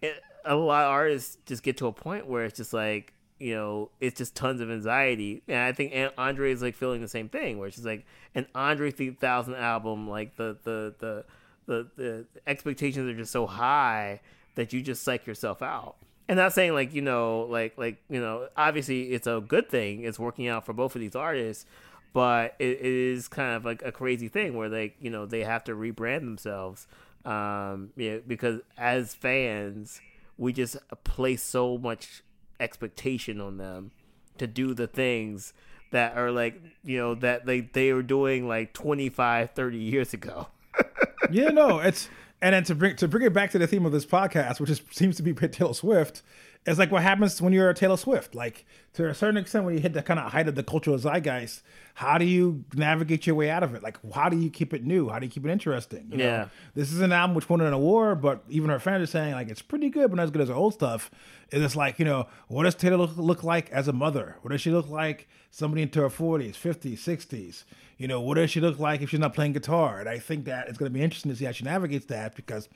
it, 0.00 0.20
a 0.44 0.54
lot 0.54 0.84
of 0.84 0.90
artists 0.90 1.38
just 1.44 1.62
get 1.62 1.76
to 1.78 1.88
a 1.88 1.92
point 1.92 2.26
where 2.26 2.44
it's 2.44 2.56
just 2.56 2.72
like 2.72 3.12
you 3.38 3.54
know, 3.54 3.90
it's 4.00 4.18
just 4.18 4.34
tons 4.34 4.60
of 4.60 4.70
anxiety. 4.70 5.42
And 5.48 5.58
I 5.58 5.72
think 5.72 5.92
Andre 6.16 6.52
is 6.52 6.62
like 6.62 6.74
feeling 6.74 7.00
the 7.00 7.08
same 7.08 7.28
thing, 7.28 7.58
where 7.58 7.70
she's 7.70 7.84
like 7.84 8.06
an 8.34 8.46
Andre 8.54 8.90
3000 8.90 9.54
album, 9.54 10.08
like 10.08 10.36
the 10.36 10.56
the 10.64 10.94
the 10.98 11.24
the, 11.66 11.86
the 11.96 12.26
expectations 12.46 13.08
are 13.08 13.16
just 13.16 13.32
so 13.32 13.46
high 13.46 14.20
that 14.54 14.72
you 14.72 14.80
just 14.80 15.02
psych 15.02 15.26
yourself 15.26 15.62
out. 15.62 15.96
And 16.28 16.38
not 16.38 16.52
saying 16.52 16.72
like 16.72 16.94
you 16.94 17.02
know, 17.02 17.42
like 17.50 17.76
like 17.76 17.98
you 18.08 18.20
know, 18.20 18.48
obviously 18.56 19.12
it's 19.12 19.26
a 19.26 19.42
good 19.46 19.68
thing. 19.68 20.02
It's 20.02 20.18
working 20.18 20.48
out 20.48 20.64
for 20.64 20.72
both 20.72 20.94
of 20.94 21.00
these 21.00 21.14
artists, 21.14 21.66
but 22.12 22.56
it, 22.58 22.78
it 22.80 22.84
is 22.84 23.28
kind 23.28 23.54
of 23.54 23.64
like 23.64 23.82
a 23.82 23.92
crazy 23.92 24.28
thing 24.28 24.56
where 24.56 24.68
like, 24.68 24.96
you 25.00 25.10
know 25.10 25.26
they 25.26 25.44
have 25.44 25.64
to 25.64 25.72
rebrand 25.72 26.20
themselves. 26.20 26.86
Um, 27.24 27.90
yeah, 27.96 28.18
because 28.26 28.60
as 28.78 29.14
fans, 29.14 30.00
we 30.38 30.52
just 30.52 30.76
place 31.04 31.42
so 31.42 31.76
much 31.76 32.22
expectation 32.60 33.40
on 33.40 33.56
them 33.58 33.90
to 34.38 34.46
do 34.46 34.74
the 34.74 34.86
things 34.86 35.52
that 35.92 36.16
are 36.16 36.30
like 36.30 36.60
you 36.84 36.98
know 36.98 37.14
that 37.14 37.46
they 37.46 37.60
they 37.60 37.92
were 37.92 38.02
doing 38.02 38.48
like 38.48 38.72
25 38.72 39.50
30 39.52 39.78
years 39.78 40.14
ago. 40.14 40.48
Yeah 41.30 41.48
no 41.48 41.80
it's 41.80 42.08
and 42.40 42.54
then 42.54 42.62
to 42.64 42.74
bring 42.76 42.94
to 42.96 43.08
bring 43.08 43.24
it 43.24 43.32
back 43.32 43.50
to 43.50 43.58
the 43.58 43.66
theme 43.66 43.84
of 43.84 43.90
this 43.90 44.06
podcast 44.06 44.60
which 44.60 44.70
is, 44.70 44.80
seems 44.92 45.16
to 45.16 45.22
be 45.24 45.32
taylor 45.32 45.74
swift 45.74 46.22
it's 46.66 46.78
like 46.78 46.90
what 46.90 47.02
happens 47.02 47.40
when 47.40 47.52
you're 47.52 47.70
a 47.70 47.74
taylor 47.74 47.96
swift 47.96 48.34
like 48.34 48.66
to 48.92 49.08
a 49.08 49.14
certain 49.14 49.36
extent 49.36 49.64
when 49.64 49.74
you 49.74 49.80
hit 49.80 49.92
the 49.92 50.02
kind 50.02 50.20
of 50.20 50.32
height 50.32 50.48
of 50.48 50.54
the 50.54 50.62
cultural 50.62 50.98
zeitgeist 50.98 51.62
how 51.96 52.18
do 52.18 52.26
you 52.26 52.62
navigate 52.74 53.26
your 53.26 53.34
way 53.36 53.48
out 53.48 53.62
of 53.62 53.74
it? 53.74 53.82
Like, 53.82 53.96
how 54.12 54.28
do 54.28 54.36
you 54.36 54.50
keep 54.50 54.74
it 54.74 54.84
new? 54.84 55.08
How 55.08 55.18
do 55.18 55.24
you 55.24 55.32
keep 55.32 55.46
it 55.46 55.50
interesting? 55.50 56.08
You 56.10 56.18
know, 56.18 56.24
yeah. 56.24 56.48
This 56.74 56.92
is 56.92 57.00
an 57.00 57.10
album 57.10 57.34
which 57.34 57.48
won 57.48 57.62
an 57.62 57.72
award, 57.72 58.20
but 58.20 58.44
even 58.50 58.68
her 58.68 58.78
fans 58.78 59.02
are 59.02 59.10
saying 59.10 59.32
like 59.32 59.48
it's 59.48 59.62
pretty 59.62 59.88
good, 59.88 60.10
but 60.10 60.16
not 60.16 60.24
as 60.24 60.30
good 60.30 60.42
as 60.42 60.48
her 60.48 60.54
old 60.54 60.74
stuff. 60.74 61.10
And 61.52 61.64
it's 61.64 61.74
like, 61.74 61.98
you 61.98 62.04
know, 62.04 62.26
what 62.48 62.64
does 62.64 62.74
Taylor 62.74 62.98
look, 62.98 63.16
look 63.16 63.44
like 63.44 63.70
as 63.70 63.88
a 63.88 63.94
mother? 63.94 64.36
What 64.42 64.50
does 64.50 64.60
she 64.60 64.70
look 64.70 64.90
like 64.90 65.26
somebody 65.50 65.80
into 65.80 66.02
her 66.02 66.10
40s, 66.10 66.52
50s, 66.52 66.98
60s? 66.98 67.64
You 67.96 68.08
know, 68.08 68.20
what 68.20 68.34
does 68.34 68.50
she 68.50 68.60
look 68.60 68.78
like 68.78 69.00
if 69.00 69.08
she's 69.08 69.20
not 69.20 69.32
playing 69.32 69.54
guitar? 69.54 69.98
And 69.98 70.06
I 70.06 70.18
think 70.18 70.44
that 70.44 70.68
it's 70.68 70.76
going 70.76 70.92
to 70.92 70.94
be 70.94 71.02
interesting 71.02 71.30
to 71.30 71.36
see 71.36 71.46
how 71.46 71.52
she 71.52 71.64
navigates 71.64 72.04
that 72.06 72.36
because 72.36 72.68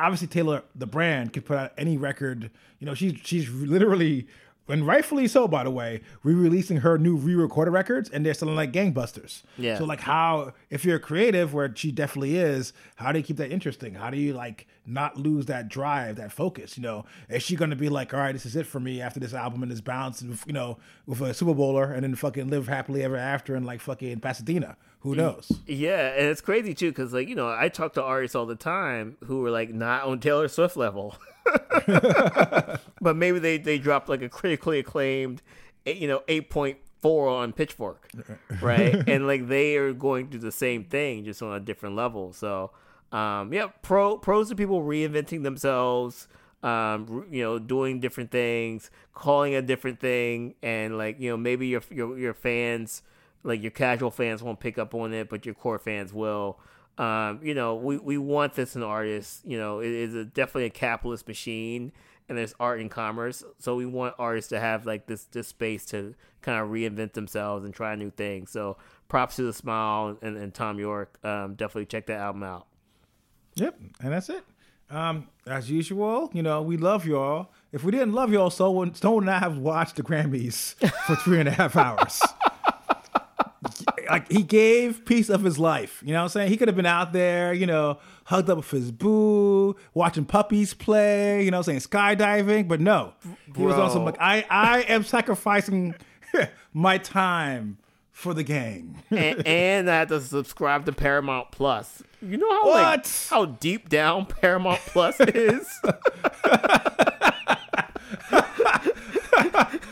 obviously 0.00 0.26
Taylor, 0.26 0.62
the 0.74 0.86
brand, 0.86 1.32
could 1.32 1.44
put 1.44 1.56
out 1.56 1.72
any 1.76 1.96
record. 1.96 2.50
You 2.78 2.86
know, 2.86 2.94
she's 2.94 3.18
she's 3.22 3.50
literally 3.50 4.26
and 4.70 4.86
rightfully 4.86 5.26
so, 5.26 5.48
by 5.48 5.64
the 5.64 5.70
way, 5.70 6.00
re-releasing 6.22 6.78
her 6.78 6.96
new 6.96 7.16
re-recorded 7.16 7.72
records, 7.72 8.08
and 8.08 8.24
they're 8.24 8.34
selling 8.34 8.54
like 8.54 8.72
gangbusters. 8.72 9.42
Yeah. 9.58 9.76
So 9.78 9.84
like, 9.84 10.00
how 10.00 10.52
if 10.70 10.84
you're 10.84 10.96
a 10.96 11.00
creative, 11.00 11.52
where 11.52 11.74
she 11.74 11.90
definitely 11.90 12.36
is, 12.36 12.72
how 12.96 13.12
do 13.12 13.18
you 13.18 13.24
keep 13.24 13.36
that 13.38 13.50
interesting? 13.50 13.94
How 13.94 14.10
do 14.10 14.16
you 14.16 14.32
like 14.32 14.66
not 14.86 15.16
lose 15.16 15.46
that 15.46 15.68
drive, 15.68 16.16
that 16.16 16.32
focus? 16.32 16.76
You 16.76 16.82
know, 16.84 17.04
is 17.28 17.42
she 17.42 17.56
to 17.56 17.76
be 17.76 17.88
like, 17.88 18.14
all 18.14 18.20
right, 18.20 18.32
this 18.32 18.46
is 18.46 18.56
it 18.56 18.66
for 18.66 18.80
me 18.80 19.00
after 19.00 19.20
this 19.20 19.34
album 19.34 19.62
and 19.62 19.70
this 19.70 19.80
bounce, 19.80 20.22
you 20.46 20.52
know, 20.52 20.78
with 21.06 21.20
a 21.20 21.34
Super 21.34 21.54
Bowler, 21.54 21.92
and 21.92 22.02
then 22.02 22.14
fucking 22.14 22.48
live 22.48 22.68
happily 22.68 23.02
ever 23.02 23.16
after 23.16 23.56
in 23.56 23.64
like 23.64 23.80
fucking 23.80 24.20
Pasadena? 24.20 24.76
Who 25.00 25.14
knows? 25.14 25.50
Yeah, 25.66 26.08
and 26.14 26.26
it's 26.26 26.42
crazy 26.42 26.74
too, 26.74 26.90
because 26.90 27.12
like 27.12 27.28
you 27.28 27.34
know, 27.34 27.48
I 27.48 27.68
talk 27.68 27.94
to 27.94 28.02
artists 28.02 28.34
all 28.34 28.46
the 28.46 28.54
time 28.54 29.16
who 29.24 29.44
are 29.46 29.50
like 29.50 29.72
not 29.72 30.04
on 30.04 30.20
Taylor 30.20 30.48
Swift 30.48 30.76
level. 30.76 31.16
but 31.86 33.16
maybe 33.16 33.38
they 33.38 33.58
they 33.58 33.78
dropped 33.78 34.08
like 34.08 34.22
a 34.22 34.28
critically 34.28 34.78
acclaimed, 34.78 35.42
you 35.86 36.06
know, 36.06 36.22
eight 36.28 36.50
point 36.50 36.78
four 37.00 37.28
on 37.28 37.52
Pitchfork, 37.52 38.10
right? 38.60 38.94
and 39.08 39.26
like 39.26 39.48
they 39.48 39.76
are 39.76 39.92
going 39.92 40.28
through 40.28 40.40
the 40.40 40.52
same 40.52 40.84
thing, 40.84 41.24
just 41.24 41.42
on 41.42 41.54
a 41.54 41.60
different 41.60 41.96
level. 41.96 42.32
So, 42.32 42.70
um, 43.12 43.52
yeah, 43.52 43.68
pro 43.82 44.18
pros 44.18 44.50
to 44.50 44.54
people 44.54 44.82
reinventing 44.82 45.42
themselves, 45.42 46.28
um, 46.62 47.26
you 47.30 47.42
know, 47.42 47.58
doing 47.58 48.00
different 48.00 48.30
things, 48.30 48.90
calling 49.14 49.54
a 49.54 49.62
different 49.62 49.98
thing, 49.98 50.54
and 50.62 50.98
like 50.98 51.18
you 51.20 51.30
know, 51.30 51.36
maybe 51.36 51.68
your 51.68 51.82
your 51.90 52.18
your 52.18 52.34
fans, 52.34 53.02
like 53.42 53.62
your 53.62 53.70
casual 53.70 54.10
fans, 54.10 54.42
won't 54.42 54.60
pick 54.60 54.78
up 54.78 54.94
on 54.94 55.12
it, 55.12 55.28
but 55.28 55.46
your 55.46 55.54
core 55.54 55.78
fans 55.78 56.12
will. 56.12 56.58
Um, 56.98 57.40
you 57.42 57.54
know, 57.54 57.76
we, 57.76 57.96
we 57.96 58.18
want 58.18 58.54
this 58.54 58.76
in 58.76 58.82
artists. 58.82 59.40
You 59.44 59.58
know, 59.58 59.80
it 59.80 59.90
is 59.90 60.14
a, 60.14 60.24
definitely 60.24 60.66
a 60.66 60.70
capitalist 60.70 61.26
machine, 61.26 61.92
and 62.28 62.36
there's 62.36 62.54
art 62.60 62.80
and 62.80 62.90
commerce. 62.90 63.42
So 63.58 63.76
we 63.76 63.86
want 63.86 64.14
artists 64.18 64.50
to 64.50 64.60
have 64.60 64.86
like 64.86 65.06
this 65.06 65.24
this 65.24 65.48
space 65.48 65.86
to 65.86 66.14
kind 66.42 66.60
of 66.60 66.68
reinvent 66.68 67.14
themselves 67.14 67.64
and 67.64 67.72
try 67.72 67.94
new 67.94 68.10
things. 68.10 68.50
So 68.50 68.76
props 69.08 69.36
to 69.36 69.42
the 69.42 69.52
Smile 69.52 70.18
and, 70.20 70.36
and 70.36 70.52
Thom 70.52 70.78
Yorke. 70.78 71.18
Um, 71.24 71.54
definitely 71.54 71.86
check 71.86 72.06
that 72.06 72.18
album 72.20 72.42
out. 72.42 72.66
Yep, 73.54 73.80
and 74.02 74.12
that's 74.12 74.28
it. 74.28 74.44
Um, 74.90 75.28
as 75.46 75.70
usual, 75.70 76.30
you 76.32 76.42
know, 76.42 76.62
we 76.62 76.76
love 76.76 77.06
y'all. 77.06 77.52
If 77.72 77.84
we 77.84 77.92
didn't 77.92 78.12
love 78.12 78.32
y'all, 78.32 78.50
so 78.50 78.90
Stone 78.92 79.22
and 79.22 79.30
I 79.30 79.38
have 79.38 79.56
watched 79.56 79.96
the 79.96 80.02
Grammys 80.02 80.74
for 81.06 81.14
three 81.16 81.38
and 81.38 81.48
a 81.48 81.52
half 81.52 81.76
hours 81.76 82.20
like 84.10 84.30
he 84.30 84.42
gave 84.42 85.04
piece 85.04 85.28
of 85.28 85.42
his 85.42 85.58
life. 85.58 86.02
You 86.04 86.12
know 86.12 86.20
what 86.20 86.24
I'm 86.24 86.28
saying? 86.30 86.50
He 86.50 86.56
could 86.56 86.68
have 86.68 86.76
been 86.76 86.86
out 86.86 87.12
there, 87.12 87.52
you 87.52 87.66
know, 87.66 87.98
hugged 88.24 88.50
up 88.50 88.58
with 88.58 88.70
his 88.70 88.90
boo, 88.90 89.76
watching 89.94 90.24
puppies 90.24 90.74
play, 90.74 91.44
you 91.44 91.50
know, 91.50 91.58
what 91.58 91.68
I'm 91.68 91.80
saying 91.80 92.16
skydiving, 92.18 92.68
but 92.68 92.80
no. 92.80 93.14
He 93.46 93.52
Bro. 93.52 93.78
was 93.78 93.92
some 93.92 94.04
like 94.04 94.20
I 94.20 94.44
I 94.50 94.80
am 94.82 95.04
sacrificing 95.04 95.94
my 96.72 96.98
time 96.98 97.78
for 98.12 98.34
the 98.34 98.42
gang. 98.42 99.02
and, 99.10 99.46
and 99.46 99.90
I 99.90 100.00
have 100.00 100.08
to 100.08 100.20
subscribe 100.20 100.86
to 100.86 100.92
Paramount 100.92 101.50
Plus. 101.50 102.02
You 102.22 102.36
know 102.36 102.50
how 102.50 102.68
like 102.68 103.06
how 103.28 103.46
deep 103.46 103.88
down 103.88 104.26
Paramount 104.26 104.80
Plus 104.80 105.18
is. 105.20 105.66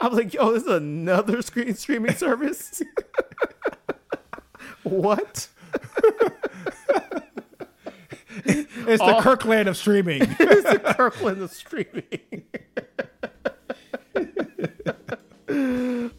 I'm 0.00 0.12
like, 0.14 0.32
yo, 0.34 0.52
this 0.52 0.62
is 0.64 0.68
another 0.68 1.42
screen 1.48 1.74
streaming 1.74 2.14
service. 2.14 2.82
what? 4.84 5.48
It's 8.44 9.00
the 9.02 9.14
All- 9.14 9.20
Kirkland 9.22 9.68
of 9.68 9.76
streaming. 9.76 10.22
It's 10.22 10.70
the 10.70 10.78
Kirkland 10.96 11.42
of 11.42 11.50
streaming. 11.52 12.44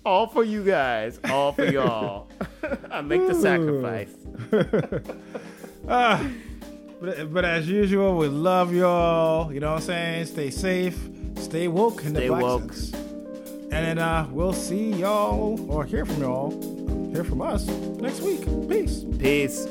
All 0.05 0.27
for 0.27 0.43
you 0.43 0.63
guys. 0.63 1.19
All 1.30 1.51
for 1.53 1.65
y'all. 1.65 2.27
I 2.91 3.01
make 3.01 3.25
the 3.25 3.34
sacrifice. 3.34 4.13
Ah, 5.88 6.23
but, 7.01 7.34
but 7.34 7.45
as 7.45 7.67
usual, 7.67 8.15
we 8.17 8.27
love 8.27 8.73
y'all. 8.73 9.51
You 9.51 9.59
know 9.61 9.71
what 9.71 9.77
I'm 9.77 9.88
saying? 9.88 10.25
Stay 10.27 10.51
safe, 10.51 10.99
stay 11.38 11.67
woke 11.67 12.03
in 12.05 12.13
the 12.13 12.19
Stay 12.19 12.27
black 12.27 12.41
woke. 12.43 12.73
sense. 12.73 12.91
And 13.72 13.86
then 13.86 13.99
uh, 13.99 14.28
we'll 14.32 14.53
see 14.53 14.93
y'all 14.93 15.59
or 15.72 15.86
hear 15.86 16.05
from 16.05 16.22
y'all, 16.22 16.49
hear 17.13 17.24
from 17.24 17.41
us 17.41 17.67
next 17.67 18.22
week. 18.22 18.41
Peace. 18.67 19.05
Peace. 19.20 19.67